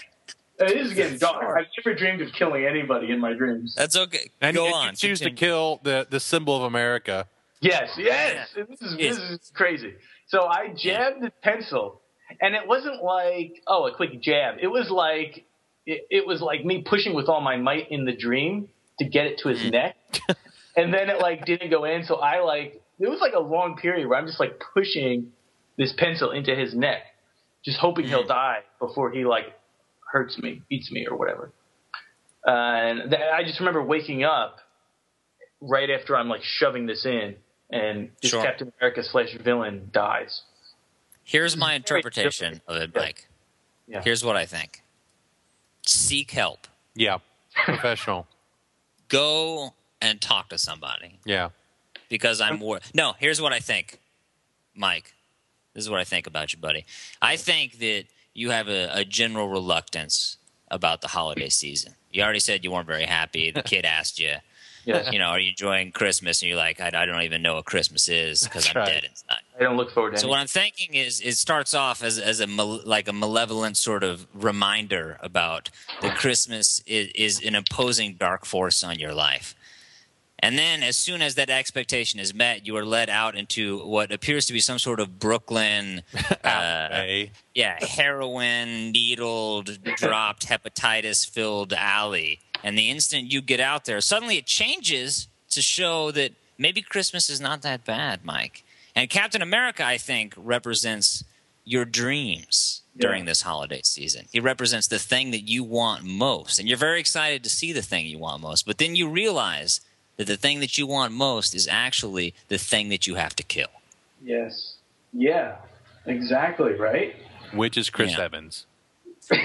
This 0.68 0.88
is 0.88 0.94
getting 0.94 1.18
dark. 1.18 1.42
Sure. 1.42 1.60
I've 1.60 1.66
never 1.78 1.98
dreamed 1.98 2.22
of 2.22 2.32
killing 2.34 2.66
anybody 2.66 3.12
in 3.12 3.20
my 3.20 3.34
dreams. 3.34 3.74
That's 3.76 3.96
okay. 3.96 4.30
And 4.42 4.56
go 4.56 4.68
you, 4.68 4.74
on. 4.74 4.90
you 4.90 4.96
choose 4.96 5.20
to 5.22 5.32
kill 5.32 5.80
the 5.84 6.08
the 6.10 6.20
symbol 6.20 6.56
of 6.56 6.64
America. 6.64 7.28
Yes, 7.62 7.92
yes. 7.98 8.50
This 8.56 8.82
is 8.82 8.96
Yes. 8.98 9.18
this 9.18 9.30
is 9.30 9.52
crazy. 9.54 9.94
So 10.28 10.48
I 10.48 10.74
jabbed 10.76 11.22
the 11.22 11.32
pencil, 11.44 12.02
and 12.42 12.56
it 12.56 12.68
wasn't 12.68 13.04
like 13.04 13.62
oh 13.68 13.88
a 13.88 13.96
quick 13.96 14.22
jab. 14.22 14.56
It 14.62 14.68
was 14.68 14.90
like 14.90 15.46
it, 15.86 16.08
it 16.10 16.28
was 16.28 16.42
like 16.42 16.66
me 16.66 16.82
pushing 16.82 17.14
with 17.14 17.28
all 17.30 17.42
my 17.42 17.58
might 17.58 17.92
in 17.92 18.06
the 18.06 18.16
dream 18.16 18.70
to 19.00 19.06
get 19.06 19.26
it 19.26 19.40
to 19.40 19.50
his 19.50 19.62
hmm. 19.62 19.70
neck, 19.70 19.96
and 20.76 20.94
then 20.94 21.10
it 21.10 21.20
like 21.20 21.46
didn't 21.46 21.70
go 21.70 21.84
in. 21.86 22.04
So 22.04 22.16
I 22.16 22.42
like 22.42 22.82
it 23.00 23.10
was 23.10 23.20
like 23.20 23.34
a 23.34 23.40
long 23.40 23.78
period 23.78 24.08
where 24.08 24.18
I'm 24.18 24.28
just 24.28 24.40
like 24.40 24.62
pushing 24.74 25.32
this 25.78 25.94
pencil 25.94 26.32
into 26.32 26.56
his 26.56 26.74
neck, 26.74 27.02
just 27.64 27.78
hoping 27.78 28.08
he'll 28.08 28.24
hmm. 28.24 28.28
die 28.30 28.60
before 28.80 29.12
he 29.12 29.26
like 29.26 29.54
hurts 30.12 30.38
me, 30.38 30.62
beats 30.70 30.92
me, 30.92 31.08
or 31.08 31.18
whatever. 31.18 31.52
Uh, 32.48 32.52
and 32.52 33.12
th- 33.12 33.22
I 33.34 33.44
just 33.44 33.60
remember 33.60 33.82
waking 33.84 34.24
up 34.24 34.58
right 35.62 35.90
after 35.90 36.16
I'm 36.18 36.28
like 36.28 36.44
shoving 36.44 36.86
this 36.86 37.06
in, 37.06 37.36
and 37.72 38.10
this 38.22 38.32
Sure. 38.32 38.44
Captain 38.44 38.72
America 38.80 39.04
slash 39.04 39.34
villain 39.44 39.90
dies. 39.94 40.42
Here's 41.24 41.56
my 41.56 41.74
interpretation 41.76 42.62
of 42.68 42.78
it, 42.78 42.92
Yeah. 42.96 43.02
Mike. 43.02 43.28
Yeah. 43.88 44.02
Here's 44.04 44.24
what 44.26 44.36
I 44.36 44.46
think. 44.46 44.82
Seek 45.86 46.32
help. 46.32 46.68
Yeah, 46.96 47.20
professional. 47.66 48.28
Go 49.08 49.74
and 50.02 50.20
talk 50.22 50.50
to 50.50 50.58
somebody 50.58 51.20
Yeah, 51.26 51.50
because 52.10 52.42
I'm 52.42 52.60
wor- 52.60 52.80
No, 52.94 53.14
here's 53.20 53.42
what 53.42 53.54
I 53.54 53.60
think, 53.60 54.00
Mike. 54.76 55.14
This 55.74 55.84
is 55.84 55.90
what 55.90 56.00
I 56.00 56.04
think 56.04 56.28
about 56.28 56.54
you, 56.54 56.60
buddy. 56.60 56.86
I 57.22 57.36
think 57.38 57.80
that 57.80 58.06
you 58.34 58.52
have 58.52 58.68
a, 58.68 58.90
a 58.94 59.06
general 59.06 59.48
reluctance 59.48 60.38
about 60.70 61.02
the 61.02 61.10
holiday 61.10 61.50
season. 61.50 61.96
You 62.12 62.24
already 62.24 62.40
said 62.40 62.64
you 62.64 62.72
weren't 62.72 62.88
very 62.88 63.06
happy. 63.06 63.52
The 63.52 63.64
kid 63.74 63.86
asked 63.86 64.20
you, 64.20 64.36
you 64.86 65.20
know, 65.20 65.26
are 65.26 65.40
you 65.40 65.50
enjoying 65.50 65.92
Christmas? 65.92 66.42
And 66.42 66.50
you're 66.50 66.58
like, 66.58 66.80
I, 66.80 66.88
I 66.94 67.06
don't 67.06 67.22
even 67.22 67.42
know 67.42 67.56
what 67.56 67.66
Christmas 67.66 68.10
is 68.10 68.44
because 68.44 68.68
I'm 68.70 68.76
right. 68.78 68.86
dead 68.86 69.04
inside. 69.04 69.42
I 69.60 69.64
don't 69.64 69.78
look 69.78 69.92
forward 69.92 70.12
to 70.12 70.16
it. 70.16 70.20
So 70.20 70.28
what 70.28 70.40
I'm 70.40 70.48
thinking 70.48 70.96
is, 70.96 71.22
it 71.22 71.38
starts 71.38 71.74
off 71.74 72.04
as 72.04 72.18
as 72.18 72.40
a 72.40 72.48
like 72.48 73.08
a 73.08 73.14
malevolent 73.14 73.78
sort 73.78 74.04
of 74.04 74.28
reminder 74.34 75.18
about 75.22 75.70
that 76.02 76.18
Christmas 76.18 76.82
is, 76.86 77.10
is 77.14 77.46
an 77.46 77.56
opposing 77.56 78.16
dark 78.16 78.46
force 78.46 78.84
on 78.84 78.98
your 78.98 79.14
life, 79.14 79.56
and 80.42 80.58
then 80.58 80.84
as 80.84 80.98
soon 80.98 81.22
as 81.22 81.36
that 81.36 81.50
expectation 81.50 82.20
is 82.20 82.34
met, 82.34 82.66
you 82.66 82.76
are 82.78 82.86
led 82.86 83.10
out 83.10 83.36
into 83.36 83.80
what 83.86 84.12
appears 84.12 84.46
to 84.48 84.54
be 84.54 84.60
some 84.60 84.80
sort 84.80 85.00
of 85.00 85.20
Brooklyn, 85.20 86.02
uh, 86.44 87.04
yeah, 87.54 87.78
heroin 87.84 88.92
needled, 88.92 89.84
dropped, 89.96 90.48
hepatitis 90.48 91.30
filled 91.30 91.74
alley. 91.74 92.40
And 92.64 92.78
the 92.78 92.90
instant 92.90 93.32
you 93.32 93.42
get 93.42 93.60
out 93.60 93.86
there, 93.86 94.02
suddenly 94.02 94.38
it 94.38 94.46
changes 94.46 95.28
to 95.52 95.62
show 95.62 96.12
that 96.12 96.32
maybe 96.58 96.82
Christmas 96.82 97.30
is 97.30 97.42
not 97.42 97.62
that 97.64 97.86
bad, 97.86 98.24
Mike. 98.24 98.64
And 98.96 99.10
Captain 99.10 99.42
America, 99.42 99.86
I 99.86 99.98
think, 99.98 100.34
represents 100.38 101.24
your 101.64 101.86
dreams 101.86 102.82
during 102.98 103.24
Yeah. 103.24 103.32
this 103.32 103.42
holiday 103.44 103.82
season. 103.84 104.28
He 104.32 104.40
represents 104.40 104.88
the 104.88 105.00
thing 105.00 105.32
that 105.32 105.48
you 105.48 105.64
want 105.64 106.04
most. 106.04 106.60
And 106.60 106.68
you're 106.68 106.78
very 106.78 107.00
excited 107.00 107.44
to 107.44 107.50
see 107.50 107.72
the 107.72 107.82
thing 107.82 108.06
you 108.06 108.18
want 108.18 108.42
most. 108.42 108.66
But 108.66 108.80
then 108.80 108.96
you 108.96 109.08
realize 109.08 109.80
that 110.18 110.28
the 110.28 110.38
thing 110.38 110.60
that 110.60 110.78
you 110.78 110.86
want 110.88 111.14
most 111.14 111.56
is 111.56 111.68
actually 111.68 112.34
the 112.48 112.58
thing 112.58 112.90
that 112.90 113.08
you 113.08 113.16
have 113.16 113.36
to 113.36 113.44
kill. 113.44 113.70
yes, 114.24 114.76
yeah, 115.14 115.56
exactly 116.06 116.74
right. 116.74 117.16
which 117.54 117.78
is 117.78 117.90
Chris 117.90 118.14
Yeah. 118.18 118.24
Evans. 118.26 118.66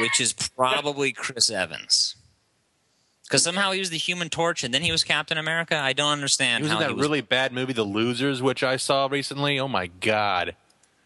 which 0.01 0.21
is 0.21 0.33
probably 0.33 1.13
Chris 1.13 1.51
Evans. 1.51 2.17
Because 3.25 3.43
somehow 3.43 3.73
he 3.73 3.81
was 3.81 3.91
the 3.91 3.97
Human 3.99 4.29
Torch 4.29 4.63
and 4.63 4.73
then 4.73 4.83
he 4.83 4.93
was 4.93 5.03
Captain 5.03 5.37
America. 5.39 5.77
I 5.77 5.93
don't 5.93 6.13
understand 6.13 6.63
He 6.65 6.69
was 6.71 6.73
in 6.73 6.79
that 6.87 6.95
was. 6.95 7.03
really 7.03 7.21
bad 7.21 7.53
movie, 7.53 7.73
The 7.73 7.83
Losers, 7.83 8.41
which 8.41 8.63
I 8.63 8.77
saw 8.77 9.09
recently. 9.11 9.59
Oh 9.59 9.67
my 9.69 9.89
god, 9.89 10.55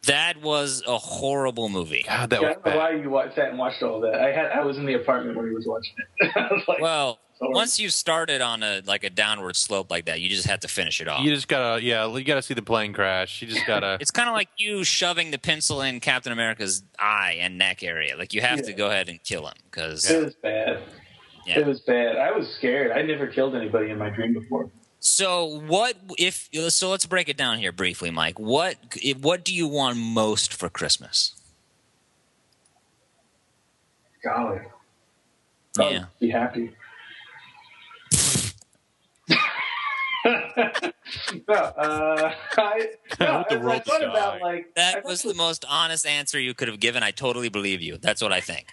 that 0.06 0.40
was 0.42 0.82
a 0.86 0.98
horrible 0.98 1.68
movie. 1.70 2.04
God, 2.06 2.28
that 2.30 2.42
yeah, 2.42 2.48
I 2.48 2.52
don't 2.52 2.66
know 2.66 2.76
why 2.76 2.90
you 2.92 3.08
watched 3.10 3.36
that 3.36 3.48
and 3.50 3.58
watched 3.58 3.82
all 3.82 4.00
that. 4.00 4.14
I 4.20 4.32
had 4.32 4.50
I 4.52 4.62
was 4.62 4.76
in 4.76 4.84
the 4.84 4.94
apartment 4.94 5.36
when 5.38 5.46
he 5.48 5.54
was 5.54 5.66
watching 5.66 5.94
it. 6.18 6.30
I 6.36 6.52
was 6.52 6.62
like, 6.68 6.80
Well, 6.80 7.14
sorry. 7.14 7.29
Once 7.40 7.80
you 7.80 7.88
started 7.88 8.40
on 8.40 8.62
a 8.62 8.82
like 8.86 9.02
a 9.02 9.10
downward 9.10 9.56
slope 9.56 9.90
like 9.90 10.04
that, 10.04 10.20
you 10.20 10.28
just 10.28 10.46
had 10.46 10.60
to 10.62 10.68
finish 10.68 11.00
it 11.00 11.08
off. 11.08 11.24
You 11.24 11.34
just 11.34 11.48
gotta, 11.48 11.82
yeah, 11.82 12.06
you 12.06 12.22
gotta 12.24 12.42
see 12.42 12.54
the 12.54 12.62
plane 12.62 12.92
crash. 12.92 13.40
You 13.40 13.48
just 13.48 13.66
gotta. 13.66 13.96
It's 14.00 14.10
kind 14.10 14.28
of 14.28 14.34
like 14.34 14.48
you 14.58 14.84
shoving 14.84 15.30
the 15.30 15.38
pencil 15.38 15.80
in 15.80 16.00
Captain 16.00 16.32
America's 16.32 16.82
eye 16.98 17.38
and 17.40 17.56
neck 17.56 17.82
area. 17.82 18.16
Like 18.16 18.34
you 18.34 18.42
have 18.42 18.62
to 18.62 18.72
go 18.72 18.88
ahead 18.88 19.08
and 19.08 19.22
kill 19.22 19.46
him 19.46 19.54
because 19.70 20.08
It 20.10 20.22
was 20.22 20.34
bad. 20.34 20.82
Yeah. 21.46 21.60
It 21.60 21.66
was 21.66 21.80
bad. 21.80 22.16
I 22.16 22.30
was 22.32 22.48
scared. 22.48 22.92
I 22.92 23.02
never 23.02 23.26
killed 23.26 23.54
anybody 23.54 23.90
in 23.90 23.98
my 23.98 24.10
dream 24.10 24.34
before. 24.34 24.70
So 25.00 25.46
what 25.66 25.96
if? 26.18 26.50
So 26.68 26.90
let's 26.90 27.06
break 27.06 27.30
it 27.30 27.38
down 27.38 27.58
here 27.58 27.72
briefly, 27.72 28.10
Mike. 28.10 28.38
What 28.38 28.76
what 29.22 29.44
do 29.44 29.54
you 29.54 29.66
want 29.66 29.96
most 29.96 30.52
for 30.52 30.68
Christmas? 30.68 31.34
Golly. 34.22 34.60
I'd 35.78 35.92
Yeah. 35.92 36.04
Be 36.20 36.28
happy. 36.30 36.72
No, 41.48 41.54
uh, 41.54 42.34
I, 42.56 42.86
no, 43.18 43.26
I, 43.26 43.74
I 43.74 43.78
thought 43.80 44.02
about 44.02 44.40
like 44.40 44.74
That 44.74 44.94
thought 44.94 45.04
was 45.04 45.22
the 45.22 45.34
most 45.34 45.64
honest 45.68 46.06
answer 46.06 46.38
you 46.38 46.54
could 46.54 46.68
have 46.68 46.80
given. 46.80 47.02
I 47.02 47.10
totally 47.10 47.48
believe 47.48 47.80
you. 47.80 47.98
That's 47.98 48.22
what 48.22 48.32
I 48.32 48.40
think. 48.40 48.66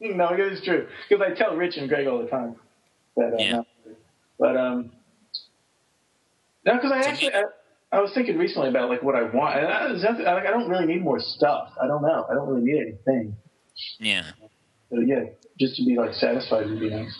No, 0.00 0.28
it 0.34 0.40
is 0.40 0.60
true 0.64 0.86
because 1.08 1.24
I 1.26 1.34
tell 1.34 1.56
Rich 1.56 1.76
and 1.76 1.88
Greg 1.88 2.06
all 2.06 2.18
the 2.22 2.28
time 2.28 2.56
that. 3.16 3.32
Uh, 3.34 3.36
Yeah. 3.38 3.52
no. 3.52 3.66
But 4.38 4.56
um, 4.56 4.90
no, 6.66 6.74
because 6.74 6.92
I 6.92 7.02
To 7.02 7.08
actually 7.08 7.28
me- 7.28 7.34
I, 7.92 7.96
I 7.98 8.00
was 8.00 8.12
thinking 8.14 8.36
recently 8.36 8.68
about 8.68 8.88
like 8.90 9.02
what 9.02 9.14
I 9.14 9.22
want, 9.22 9.58
and 9.58 9.66
I, 9.68 9.84
I, 10.30 10.34
like 10.34 10.46
I 10.46 10.50
don't 10.50 10.68
really 10.68 10.86
need 10.86 11.02
more 11.02 11.20
stuff. 11.20 11.70
I 11.80 11.86
don't 11.86 12.02
know. 12.02 12.26
I 12.30 12.34
don't 12.34 12.48
really 12.48 12.62
need 12.64 12.80
anything. 12.82 13.36
Yeah. 13.98 14.32
So 14.90 15.00
yeah, 15.00 15.24
just 15.58 15.76
to 15.76 15.84
be 15.84 15.96
like 15.96 16.12
satisfied 16.14 16.68
would 16.68 16.80
be 16.80 16.90
nice. 16.90 17.16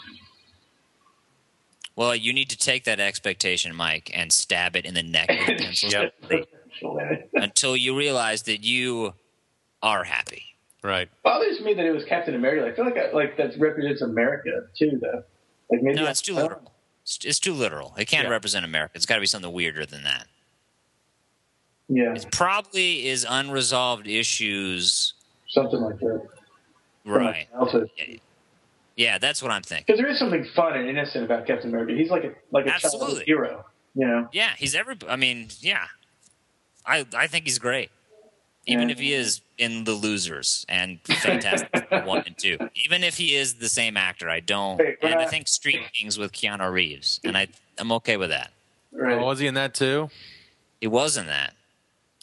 Well, 1.96 2.14
you 2.14 2.32
need 2.32 2.50
to 2.50 2.56
take 2.56 2.84
that 2.84 2.98
expectation, 3.00 3.74
Mike, 3.74 4.10
and 4.14 4.32
stab 4.32 4.74
it 4.76 4.84
in 4.84 4.94
the 4.94 5.02
neck 5.02 5.28
with 5.28 5.48
a 5.48 5.54
pencil 5.62 5.90
Yep. 5.90 7.30
until 7.34 7.76
you 7.76 7.96
realize 7.96 8.42
that 8.44 8.64
you 8.64 9.14
are 9.82 10.02
happy. 10.04 10.44
right. 10.82 11.08
bothers 11.22 11.60
me 11.60 11.72
that 11.74 11.84
it 11.84 11.92
was 11.92 12.04
Captain 12.04 12.34
America. 12.34 12.66
I 12.66 12.74
feel 12.74 12.84
like 12.84 12.96
I, 12.96 13.12
like 13.12 13.36
that 13.36 13.56
represents 13.58 14.02
America 14.02 14.64
too, 14.76 14.98
though. 15.00 15.22
Like 15.70 15.82
maybe 15.82 15.96
No, 16.00 16.06
it's 16.06 16.20
too 16.22 16.34
literal. 16.34 16.72
It's, 17.04 17.18
it's 17.24 17.38
too 17.38 17.52
literal. 17.54 17.94
It 17.98 18.06
can't 18.06 18.24
Yeah. 18.24 18.30
represent 18.30 18.64
America. 18.64 18.92
It's 18.96 19.06
got 19.06 19.14
to 19.16 19.20
be 19.20 19.26
something 19.26 19.52
weirder 19.52 19.86
than 19.86 20.02
that. 20.04 20.26
Yeah, 21.88 22.14
It 22.14 22.26
probably 22.32 23.06
is 23.06 23.26
unresolved 23.28 24.06
issues. 24.08 25.12
something 25.48 25.80
like 25.80 25.98
that. 26.00 26.26
Right. 27.04 27.46
Also, 28.96 29.02
Yeah, 29.02 29.18
that's 29.18 29.42
what 29.42 29.50
I'm 29.50 29.62
thinking. 29.62 29.84
because 29.86 30.00
there 30.00 30.08
is 30.08 30.18
something 30.18 30.44
fun 30.54 30.76
and 30.76 30.88
innocent 30.88 31.24
about 31.24 31.46
Captain 31.46 31.70
America. 31.70 31.94
He's 31.94 32.10
like 32.10 32.24
a 32.24 32.32
like 32.50 32.66
a 32.66 32.70
childhood 32.70 32.84
Absolutely. 32.94 33.24
hero. 33.24 33.64
You 33.94 34.06
know. 34.06 34.28
Yeah, 34.32 34.50
he's 34.56 34.74
every. 34.74 34.96
I 35.08 35.16
mean, 35.16 35.48
yeah, 35.60 35.86
I 36.86 37.06
I 37.16 37.26
think 37.26 37.44
he's 37.46 37.58
great, 37.58 37.90
even 38.66 38.88
Yeah. 38.88 38.92
if 38.92 38.98
he 39.00 39.12
is 39.12 39.40
in 39.58 39.84
the 39.84 39.92
losers 39.92 40.64
and 40.68 41.00
Fantastic 41.04 41.70
one 42.04 42.24
and 42.26 42.36
two. 42.36 42.58
Even 42.84 43.04
if 43.04 43.16
he 43.16 43.34
is 43.36 43.54
the 43.54 43.68
same 43.68 43.96
actor, 43.96 44.28
I 44.28 44.40
don't. 44.40 44.80
Hey, 44.80 44.96
and 45.02 45.14
I 45.14 45.18
not- 45.22 45.30
think 45.30 45.46
Street 45.48 45.80
Kings 45.92 46.18
with 46.18 46.32
Keanu 46.32 46.70
Reeves, 46.72 47.20
and 47.24 47.36
I 47.36 47.48
I'm 47.78 47.92
okay 47.92 48.16
with 48.16 48.30
that. 48.30 48.50
Right. 48.92 49.18
Oh, 49.18 49.26
was 49.26 49.38
he 49.40 49.46
in 49.46 49.54
that 49.54 49.74
too? 49.74 50.10
He 50.80 50.86
was 50.88 51.16
in 51.16 51.26
that, 51.26 51.54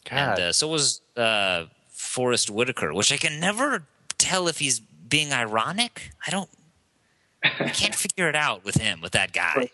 God. 0.08 0.16
and 0.38 0.40
uh, 0.40 0.52
so 0.52 0.68
was 0.68 1.00
uh, 1.16 1.64
Forest 1.90 2.48
Whitaker, 2.50 2.92
which 2.94 3.12
I 3.12 3.16
can 3.16 3.40
never 3.40 3.84
tell 4.18 4.46
if 4.48 4.58
he's 4.58 4.78
being 4.80 5.32
ironic. 5.32 6.10
I 6.26 6.30
don't. 6.30 6.48
I 7.44 7.68
can't 7.70 7.94
figure 7.94 8.28
it 8.28 8.36
out 8.36 8.64
with 8.64 8.76
him, 8.76 9.00
with 9.00 9.12
that 9.12 9.32
guy. 9.32 9.68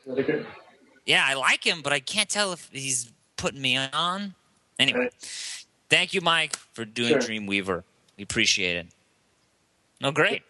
Yeah, 1.06 1.24
I 1.26 1.34
like 1.34 1.64
him, 1.66 1.80
but 1.82 1.92
I 1.92 2.00
can't 2.00 2.28
tell 2.28 2.52
if 2.52 2.68
he's 2.72 3.10
putting 3.36 3.60
me 3.60 3.76
on. 3.76 4.34
Anyway, 4.78 4.98
Right. 5.00 5.12
thank 5.88 6.14
you, 6.14 6.20
Mike, 6.20 6.56
for 6.72 6.84
doing 6.84 7.10
Sure. 7.10 7.20
Dreamweaver. 7.20 7.84
We 8.16 8.22
appreciate 8.24 8.76
it. 8.76 8.86
No, 10.00 10.10
great. 10.12 10.42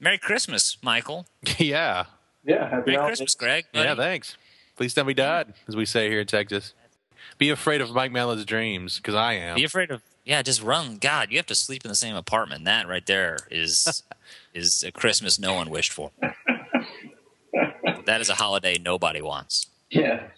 Merry 0.00 0.18
Christmas, 0.18 0.76
Michael. 0.82 1.26
yeah. 1.58 2.04
Yeah. 2.44 2.68
Happy 2.68 2.90
Merry 2.90 2.96
holidays. 2.96 3.18
Christmas, 3.18 3.34
Greg. 3.34 3.64
Yeah, 3.72 3.94
thanks. 3.94 4.36
Please 4.76 4.92
tell 4.92 5.04
me 5.04 5.14
dad, 5.14 5.54
as 5.68 5.76
we 5.76 5.86
say 5.86 6.10
here 6.10 6.20
in 6.20 6.26
Texas. 6.26 6.74
Be 7.38 7.48
afraid 7.50 7.80
of 7.80 7.92
Mike 7.92 8.12
Mellon's 8.12 8.44
dreams, 8.44 8.96
because 8.98 9.14
I 9.14 9.34
am. 9.34 9.54
Be 9.56 9.64
afraid 9.64 9.90
of. 9.90 10.02
Yeah, 10.24 10.42
just 10.42 10.62
run. 10.62 10.98
God, 10.98 11.30
you 11.30 11.36
have 11.38 11.46
to 11.46 11.54
sleep 11.54 11.84
in 11.84 11.88
the 11.88 11.94
same 11.94 12.14
apartment. 12.16 12.64
That 12.64 12.86
right 12.88 13.04
there 13.06 13.38
is 13.50 14.02
is 14.54 14.82
a 14.82 14.92
Christmas 14.92 15.38
no 15.38 15.54
one 15.54 15.68
wished 15.70 15.92
for. 15.92 16.10
that 18.06 18.20
is 18.20 18.28
a 18.28 18.34
holiday 18.34 18.78
nobody 18.78 19.20
wants. 19.22 19.66
Yeah. 19.90 20.28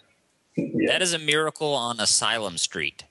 Yeah. 0.55 0.87
That 0.87 1.01
is 1.01 1.13
a 1.13 1.19
miracle 1.19 1.73
on 1.73 1.99
Asylum 1.99 2.57
Street. 2.57 3.03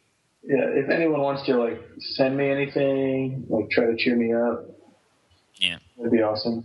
Yeah. 0.42 0.64
If 0.74 0.90
anyone 0.90 1.20
wants 1.20 1.44
to 1.46 1.56
like 1.56 1.80
send 1.98 2.36
me 2.36 2.50
anything, 2.50 3.46
like 3.48 3.70
try 3.70 3.86
to 3.86 3.96
cheer 3.96 4.16
me 4.16 4.32
up, 4.34 4.64
Yeah, 5.54 5.78
that'd 5.96 6.12
be 6.12 6.22
awesome. 6.22 6.64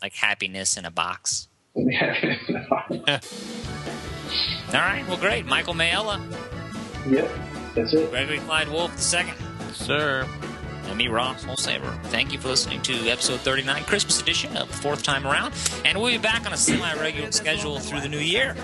like 0.00 0.14
happiness 0.14 0.76
in 0.76 0.84
a 0.84 0.90
box. 0.90 1.48
yeah. 1.74 2.36
All 4.68 4.78
right, 4.80 5.04
well, 5.08 5.16
great. 5.18 5.44
Michael 5.46 5.74
Mayella, 5.74 6.18
Yep, 7.10 7.30
That's 7.74 7.92
it. 7.92 8.10
Gregory 8.10 8.38
Clyde 8.40 8.68
Wolf 8.68 8.94
the 8.96 9.02
second. 9.02 9.34
Sir. 9.74 10.26
And 10.92 10.98
me, 10.98 11.08
Ross 11.08 11.44
Holsaver. 11.44 12.00
Thank 12.04 12.32
you 12.32 12.38
for 12.38 12.48
listening 12.48 12.82
to 12.82 12.92
episode 13.08 13.40
39, 13.40 13.84
Christmas 13.84 14.20
edition 14.20 14.56
of 14.56 14.68
Fourth 14.68 15.02
Time 15.02 15.26
Around. 15.26 15.54
And 15.84 15.98
we'll 15.98 16.12
be 16.12 16.18
back 16.18 16.46
on 16.46 16.52
a 16.52 16.56
semi 16.56 16.94
regular 16.94 17.32
schedule 17.32 17.80
through 17.80 18.02
the 18.02 18.08
new 18.08 18.18
year. 18.18 18.54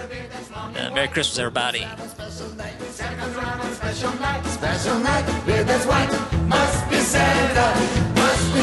Uh, 0.54 0.90
Merry 0.94 1.08
Christmas, 1.08 1.38
everybody. 1.38 1.80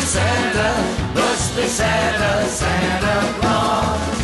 Santa, 0.01 1.13
must 1.16 1.55
be 1.55 1.63
Santa, 1.63 2.45
Santa 2.47 3.39
Claus. 3.39 4.14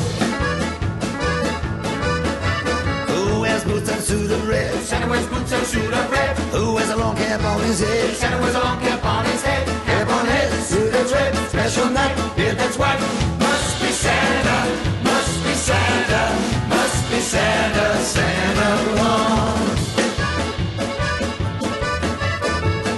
wears 3.66 3.82
boots 3.82 3.91
and 3.91 4.03
suit 4.03 4.32
of 4.32 4.47
red. 4.47 4.74
Santa 4.84 5.07
wears 5.07 5.28
boots 5.28 5.51
and 5.51 5.66
suit 5.66 5.93
of 5.93 6.12
red. 6.12 6.38
Who 6.53 6.74
wears 6.76 6.89
a 6.89 6.95
long 6.95 7.16
cap 7.16 7.43
on 7.43 7.62
his 7.62 7.80
head? 7.80 8.16
Santa 8.16 8.41
wears 8.41 8.55
a 8.55 8.59
long 8.59 8.80
cap 8.80 9.03
on 9.03 9.26
his 9.26 9.41
head. 9.43 9.68
Cap 9.86 10.07
on 10.09 10.26
head, 10.26 10.64
suit 10.64 10.91
that's 10.91 11.12
red. 11.12 11.36
Special 11.49 11.89
night, 11.89 12.16
beard 12.36 12.57
that's 12.57 12.78
white. 12.78 12.99
Must 13.39 13.82
be 13.82 13.91
Santa, 13.91 15.03
must 15.03 15.43
be 15.43 15.53
Santa, 15.53 16.34
must 16.70 17.12
be 17.12 17.20
Santa, 17.20 17.97
Santa 18.03 18.70
Claus. 18.95 19.80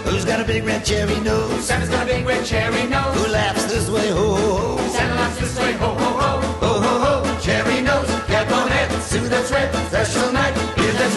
Who's 0.05 0.25
got 0.25 0.39
a 0.39 0.45
big 0.45 0.63
red 0.63 0.85
cherry 0.85 1.19
nose? 1.21 1.65
Santa's 1.65 1.89
got 1.89 2.03
a 2.03 2.05
big 2.05 2.25
red 2.25 2.45
cherry 2.45 2.87
nose. 2.87 3.15
Who 3.15 3.31
laughs 3.31 3.65
this 3.65 3.89
way, 3.89 4.09
ho 4.09 4.35
ho 4.35 4.57
ho? 4.57 4.89
Santa 4.89 5.15
laughs 5.15 5.39
this 5.39 5.59
way, 5.59 5.73
ho 5.73 5.87
ho 5.87 6.11
ho. 6.21 6.41
Ho 6.63 6.79
ho 6.85 6.99
ho, 7.05 7.39
cherry 7.41 7.81
nose, 7.81 8.07
cap 8.27 8.49
on 8.51 8.67
head, 8.69 8.91
suit 9.01 9.29
that's 9.29 9.51
red, 9.51 9.73
special 9.87 10.31
night 10.31 10.42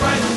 right. 0.01 0.36